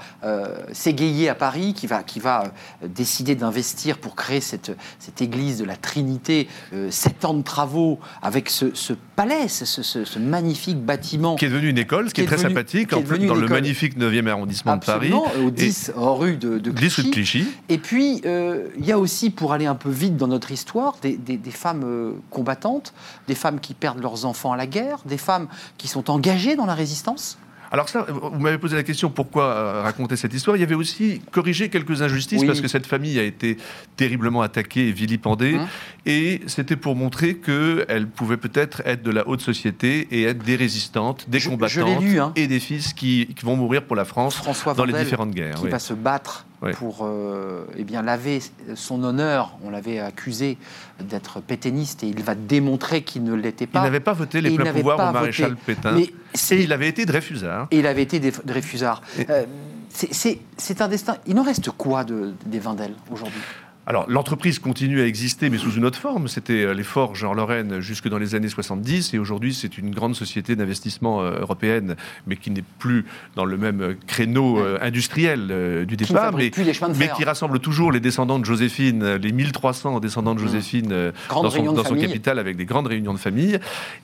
s'égayer 0.72 1.03
à 1.30 1.36
Paris, 1.36 1.74
qui 1.74 1.88
va, 1.88 2.04
qui 2.04 2.20
va 2.20 2.44
euh, 2.84 2.88
décider 2.88 3.36
d'investir 3.36 3.98
pour 3.98 4.16
créer 4.16 4.42
cette, 4.42 4.72
cette 5.00 5.22
église 5.22 5.60
de 5.60 5.66
la 5.66 5.76
Trinité, 5.76 6.48
euh, 6.74 6.90
sept 6.92 7.26
ans 7.26 7.34
de 7.34 7.42
travaux 7.44 8.00
avec 8.22 8.50
ce, 8.50 8.94
palais, 9.16 9.48
ce, 9.48 9.66
ce, 9.66 10.20
magnifique 10.20 10.80
bâtiment. 10.80 11.36
Qui 11.36 11.46
est 11.46 11.50
devenu 11.50 11.70
une 11.70 11.78
école, 11.78 12.10
ce 12.10 12.14
qui, 12.14 12.22
est, 12.22 12.26
très 12.26 12.38
sympathique, 12.38 12.94
en 12.94 13.02
dans 13.02 13.36
le 13.36 13.48
magnifique 13.48 13.98
9e 13.98 14.28
arrondissement 14.28 14.78
de 14.78 14.86
Paris. 14.86 15.12
au 15.44 15.52
10 15.52 15.92
rue 15.96 16.38
de, 16.38 16.60
de 16.60 16.72
Clichy. 16.72 17.48
Et 17.70 17.78
puis, 17.78 18.22
euh, 18.26 18.68
il 18.78 18.86
y 18.86 18.92
a 18.92 19.00
aussi, 19.00 19.30
pour 19.30 19.54
aller 19.54 19.66
un 19.66 19.76
peu 19.76 19.90
vite 19.90 20.18
dans 20.18 20.28
notre 20.28 20.52
histoire, 20.52 20.96
des, 21.02 21.18
des, 21.18 21.52
femmes 21.52 22.16
combattantes, 22.30 22.94
des 23.28 23.36
femmes 23.36 23.60
qui 23.60 23.74
perdent 23.74 24.02
leurs 24.02 24.26
enfants 24.26 24.52
à 24.52 24.58
la 24.58 24.68
guerre, 24.68 25.00
des 25.06 25.18
femmes 25.18 25.48
qui 25.78 25.88
sont 25.88 26.10
engagées 26.10 26.56
dans 26.56 26.66
la 26.66 26.76
résistance. 26.76 27.38
Alors 27.74 27.90
ça, 27.90 28.06
vous 28.08 28.40
m'avez 28.40 28.60
posé 28.60 28.76
la 28.76 28.84
question 28.84 29.10
pourquoi 29.10 29.46
euh, 29.46 29.82
raconter 29.82 30.16
cette 30.16 30.32
histoire? 30.32 30.56
Il 30.56 30.60
y 30.60 30.64
avait 30.64 30.76
aussi 30.76 31.24
corriger 31.32 31.70
quelques 31.70 32.04
injustices 32.04 32.44
parce 32.44 32.62
que 32.62 32.68
cette 32.68 32.86
famille 32.86 33.18
a 33.18 33.24
été 33.24 33.58
terriblement 33.98 34.44
attaquée 34.44 34.90
et 34.90 34.92
vilipendée. 34.92 35.56
Hein 35.56 35.68
et 36.06 36.42
c'était 36.46 36.76
pour 36.76 36.96
montrer 36.96 37.38
qu'elle 37.38 38.08
pouvait 38.08 38.38
peut-être 38.38 38.84
être 38.86 39.02
de 39.02 39.10
la 39.10 39.28
haute 39.28 39.42
société 39.42 40.08
et 40.12 40.24
être 40.24 40.44
des 40.44 40.56
résistantes, 40.56 41.28
des 41.28 41.40
combattantes 41.40 42.04
hein. 42.04 42.32
et 42.36 42.46
des 42.46 42.60
fils 42.60 42.94
qui, 42.94 43.28
vont 43.42 43.56
mourir 43.56 43.84
pour 43.84 43.96
la 43.96 44.06
France 44.06 44.40
dans 44.78 44.86
les 44.86 44.94
différentes 44.94 45.32
guerres. 45.32 45.56
Qui 45.56 45.70
va 45.70 45.80
se 45.80 45.94
battre 45.94 46.46
pour 46.72 47.00
euh, 47.02 47.66
eh 47.78 47.84
bien, 47.84 48.02
laver 48.02 48.40
son 48.76 49.04
honneur. 49.04 49.58
On 49.64 49.70
l'avait 49.70 50.00
accusé 50.00 50.58
d'être 51.00 51.42
pétainiste 51.42 52.04
et 52.04 52.08
il 52.08 52.24
va 52.24 52.36
démontrer 52.36 53.04
qu'il 53.04 53.24
ne 53.24 53.34
l'était 53.34 53.68
pas. 53.68 53.80
Il 53.80 53.84
n'avait 53.84 54.00
pas 54.00 54.14
voté 54.14 54.42
les 54.42 54.56
pleins 54.56 54.74
pouvoirs 54.74 55.10
au 55.10 55.14
maréchal 55.14 55.56
Pétain. 55.56 55.92
Mais 55.94 56.10
et 56.52 56.64
il 56.64 56.74
avait 56.74 56.90
été 56.90 57.06
Dreyfusard. 57.06 57.68
Et 57.72 57.80
il 57.80 57.88
avait 57.88 58.04
été 58.04 58.20
Dreyfusard. 58.20 59.02
Euh, 59.30 59.46
c'est 59.90 60.82
un 60.82 60.88
destin. 60.88 61.18
Il 61.28 61.40
en 61.40 61.44
reste 61.44 61.70
quoi 61.72 62.04
de, 62.04 62.34
des 62.46 62.60
Vindel 62.60 62.94
aujourd'hui? 63.12 63.42
Alors, 63.86 64.06
l'entreprise 64.10 64.60
continue 64.60 65.02
à 65.02 65.06
exister, 65.06 65.50
mais 65.50 65.58
sous 65.58 65.72
une 65.72 65.84
autre 65.84 66.00
forme. 66.00 66.30
C'était 66.30 66.64
euh, 66.64 66.74
les 66.74 66.84
forges 66.84 67.26
en 67.26 67.34
Lorraine 67.34 67.82
jusque 67.82 68.08
dans 68.08 68.18
les 68.18 68.34
années 68.34 68.48
70, 68.48 69.14
et 69.14 69.20
aujourd'hui, 69.20 69.54
c'est 69.54 69.78
une 69.78 69.94
grande 69.94 70.16
société 70.16 70.56
d'investissement 70.56 71.22
euh, 71.22 71.42
européenne, 71.42 71.98
mais 72.26 72.38
qui 72.38 72.50
n'est 72.50 72.64
plus 72.80 73.06
dans 73.36 73.44
le 73.44 73.58
même 73.58 73.82
euh, 73.82 73.94
créneau 74.08 74.60
industriel 74.82 75.86
du 75.86 75.98
départ, 75.98 76.34
mais, 76.34 76.52
mais, 76.98 77.10
qui 77.16 77.24
rassemble 77.24 77.60
toujours 77.60 77.92
les 77.92 78.00
descendants 78.00 78.40
de 78.40 78.46
Joséphine, 78.46 79.16
les 79.16 79.32
1300 79.32 80.00
descendants 80.00 80.36
de 80.36 80.40
mmh. 80.40 80.44
Joséphine 80.44 81.12
dans 81.30 81.50
son, 81.50 81.74
dans 81.74 81.84
son 81.84 81.96
capital, 81.96 82.40
avec 82.40 82.56
des 82.56 82.66
grandes 82.66 82.88
réunions 82.88 83.14
de 83.14 83.20
famille. 83.20 83.60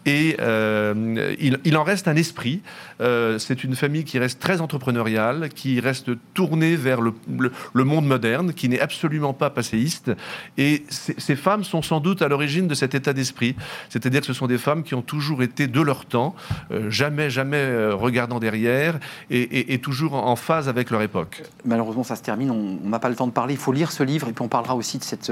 Et 0.06 0.38
il, 0.40 1.78
en 1.78 1.84
reste 1.84 2.08
un 2.08 2.16
esprit. 2.16 2.62
c'est 3.00 3.64
une 3.64 3.76
famille 3.76 4.04
qui 4.04 4.20
reste 4.20 4.40
très 4.40 4.62
entrepreneuriale, 4.62 5.50
qui 5.50 5.80
reste 5.80 6.12
tournée 6.34 6.76
vers 6.76 7.02
le, 7.02 7.14
le 7.74 7.84
monde 7.84 8.06
moderne, 8.06 8.54
qui 8.54 8.70
n'est 8.70 8.80
absolument 8.80 9.34
pas 9.34 9.50
passée 9.50 9.69
et 10.58 10.84
ces 10.90 11.36
femmes 11.36 11.64
sont 11.64 11.82
sans 11.82 12.00
doute 12.00 12.22
à 12.22 12.28
l'origine 12.28 12.68
de 12.68 12.76
cet 12.76 12.96
état 12.96 13.14
d'esprit. 13.14 13.56
C'est-à-dire 13.90 14.22
que 14.22 14.28
ce 14.28 14.34
sont 14.34 14.48
des 14.48 14.58
femmes 14.58 14.84
qui 14.84 14.96
ont 14.96 15.02
toujours 15.02 15.44
été 15.44 15.68
de 15.68 15.82
leur 15.82 16.06
temps, 16.06 16.36
euh, 16.72 16.90
jamais, 16.90 17.30
jamais 17.30 17.58
euh, 17.58 17.96
regardant 17.96 18.40
derrière 18.40 19.00
et, 19.30 19.80
toujours 19.80 20.14
en 20.14 20.36
phase 20.36 20.68
avec 20.68 20.90
leur 20.90 21.02
époque. 21.02 21.44
Malheureusement, 21.64 22.04
ça 22.04 22.16
se 22.16 22.22
termine. 22.22 22.52
On 22.52 22.90
n'a 22.90 23.00
pas 23.00 23.10
le 23.10 23.16
temps 23.16 23.28
de 23.28 23.32
parler. 23.32 23.54
Il 23.54 23.60
faut 23.60 23.72
lire 23.72 23.92
ce 23.92 24.04
livre 24.04 24.28
et 24.28 24.34
puis 24.34 24.44
on 24.44 24.50
parlera 24.50 24.76
aussi 24.76 24.98
de 24.98 25.04
cette 25.04 25.32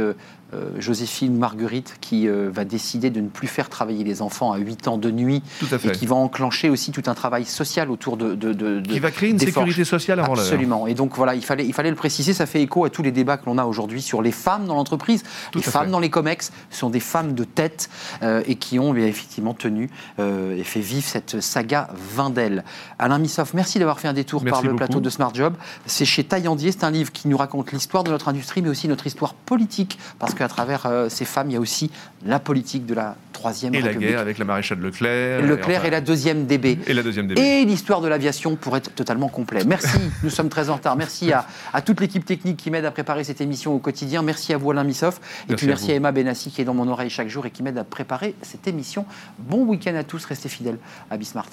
euh, 0.53 0.69
Joséphine 0.79 1.37
Marguerite 1.37 1.97
qui 2.01 2.27
va 2.27 2.65
décider 2.65 3.09
de 3.09 3.21
ne 3.21 3.27
plus 3.27 3.47
faire 3.47 3.69
travailler 3.69 4.03
les 4.03 4.21
enfants 4.21 4.51
à 4.51 4.57
8 4.57 4.87
ans 4.87 4.97
de 4.97 5.11
nuit 5.11 5.41
et 5.83 5.91
qui 5.91 6.05
va 6.05 6.15
enclencher 6.15 6.69
aussi 6.69 6.91
tout 6.91 7.03
un 7.07 7.13
travail 7.13 7.45
social 7.45 7.91
autour 7.91 8.17
de. 8.17 8.35
de, 8.35 8.81
qui 8.81 8.99
va 8.99 9.11
créer 9.11 9.29
une 9.29 9.39
sécurité 9.39 9.83
sociale 9.83 10.19
avant. 10.19 10.33
Absolument. 10.33 10.87
Et 10.87 10.93
donc 10.93 11.15
voilà, 11.15 11.35
il 11.35 11.43
fallait, 11.43 11.65
il 11.65 11.73
fallait 11.73 11.89
le 11.89 11.95
préciser. 11.95 12.33
Ça 12.33 12.45
fait 12.45 12.61
écho 12.61 12.85
à 12.85 12.89
tous 12.89 13.03
les 13.03 13.11
débats 13.11 13.37
que 13.37 13.45
l'on 13.45 13.57
a 13.57 13.65
aujourd'hui 13.65 14.01
sur 14.01 14.21
les 14.21 14.31
femmes 14.31 14.65
dans 14.65 14.75
l'entreprise. 14.75 15.23
Les 15.53 15.61
femmes 15.61 15.91
dans 15.91 15.99
les 15.99 16.09
COMEX 16.09 16.51
sont 16.69 16.89
des 16.89 16.99
femmes 16.99 17.33
de 17.33 17.43
tête 17.43 17.89
euh, 18.23 18.43
et 18.45 18.55
qui 18.55 18.79
ont 18.79 18.95
effectivement 18.95 19.53
tenu 19.53 19.89
euh, 20.19 20.57
et 20.57 20.63
fait 20.63 20.79
vivre 20.79 21.05
cette 21.05 21.41
saga 21.41 21.89
Vindel. 22.15 22.63
Alain 22.99 23.19
Missoff, 23.19 23.53
merci 23.53 23.79
d'avoir 23.79 23.99
fait 23.99 24.07
un 24.07 24.13
détour 24.13 24.43
par 24.43 24.61
le 24.61 24.75
plateau 24.75 24.99
de 24.99 25.09
Smart 25.09 25.33
Job. 25.33 25.55
C'est 25.85 26.05
chez 26.05 26.23
Taillandier, 26.23 26.71
c'est 26.71 26.83
un 26.83 26.91
livre 26.91 27.11
qui 27.11 27.27
nous 27.27 27.37
raconte 27.37 27.71
l'histoire 27.71 28.03
de 28.03 28.11
notre 28.11 28.27
industrie, 28.27 28.61
mais 28.61 28.69
aussi 28.69 28.87
notre 28.87 29.07
histoire 29.07 29.33
politique, 29.33 29.97
parce 30.19 30.33
qu'à 30.37 30.47
travers 30.47 30.85
euh, 30.85 31.09
ces 31.09 31.25
femmes, 31.25 31.49
il 31.49 31.53
y 31.53 31.57
a 31.57 31.59
aussi 31.59 31.91
la 32.25 32.39
politique 32.39 32.85
de 32.85 32.93
la 32.93 33.15
troisième 33.33 33.75
et 33.75 33.81
la 33.81 33.93
guerre 33.93 34.19
avec 34.19 34.37
la 34.37 34.45
maréchale 34.45 34.79
Leclerc. 34.79 35.41
Leclerc 35.41 35.85
et, 35.85 35.89
la 35.89 36.01
deuxième 36.01 36.45
DB. 36.45 36.79
Et 36.87 36.93
la 36.93 37.03
deuxième 37.03 37.27
DB. 37.27 37.39
Et 37.39 37.65
l'histoire 37.65 38.01
de 38.01 38.07
l'aviation 38.07 38.55
pour 38.55 38.75
être 38.77 38.93
totalement 38.93 39.29
complet. 39.29 39.63
Merci, 39.65 39.97
nous 40.23 40.29
sommes 40.29 40.49
très 40.49 40.69
en 40.69 40.75
retard. 40.75 40.95
Merci 40.95 41.31
à, 41.31 41.45
à 41.73 41.81
toute 41.81 41.99
l'équipe 41.99 42.25
technique 42.25 42.57
qui 42.57 42.71
m'aide 42.71 42.85
à 42.85 42.91
préparer 42.91 43.23
cette 43.23 43.41
émission 43.41 43.73
au 43.73 43.79
quotidien. 43.79 44.21
Merci 44.21 44.53
à 44.53 44.57
vous 44.57 44.71
Alain 44.71 44.83
Missoff. 44.83 45.19
Et 45.49 45.55
puis 45.55 45.67
merci 45.67 45.91
à, 45.91 45.95
Emma 45.95 46.11
Benassi 46.11 46.51
qui 46.51 46.61
est 46.61 46.65
dans 46.65 46.73
mon 46.73 46.87
oreille 46.87 47.09
chaque 47.09 47.29
jour 47.29 47.45
et 47.45 47.51
qui 47.51 47.63
m'aide 47.63 47.77
à 47.77 47.83
préparer 47.83 48.35
cette 48.41 48.67
émission. 48.67 49.05
Bon 49.39 49.63
week-end 49.65 49.95
à 49.95 50.03
tous, 50.03 50.23
restez 50.25 50.49
fidèles 50.49 50.79
à 51.09 51.17
Bismart. 51.17 51.49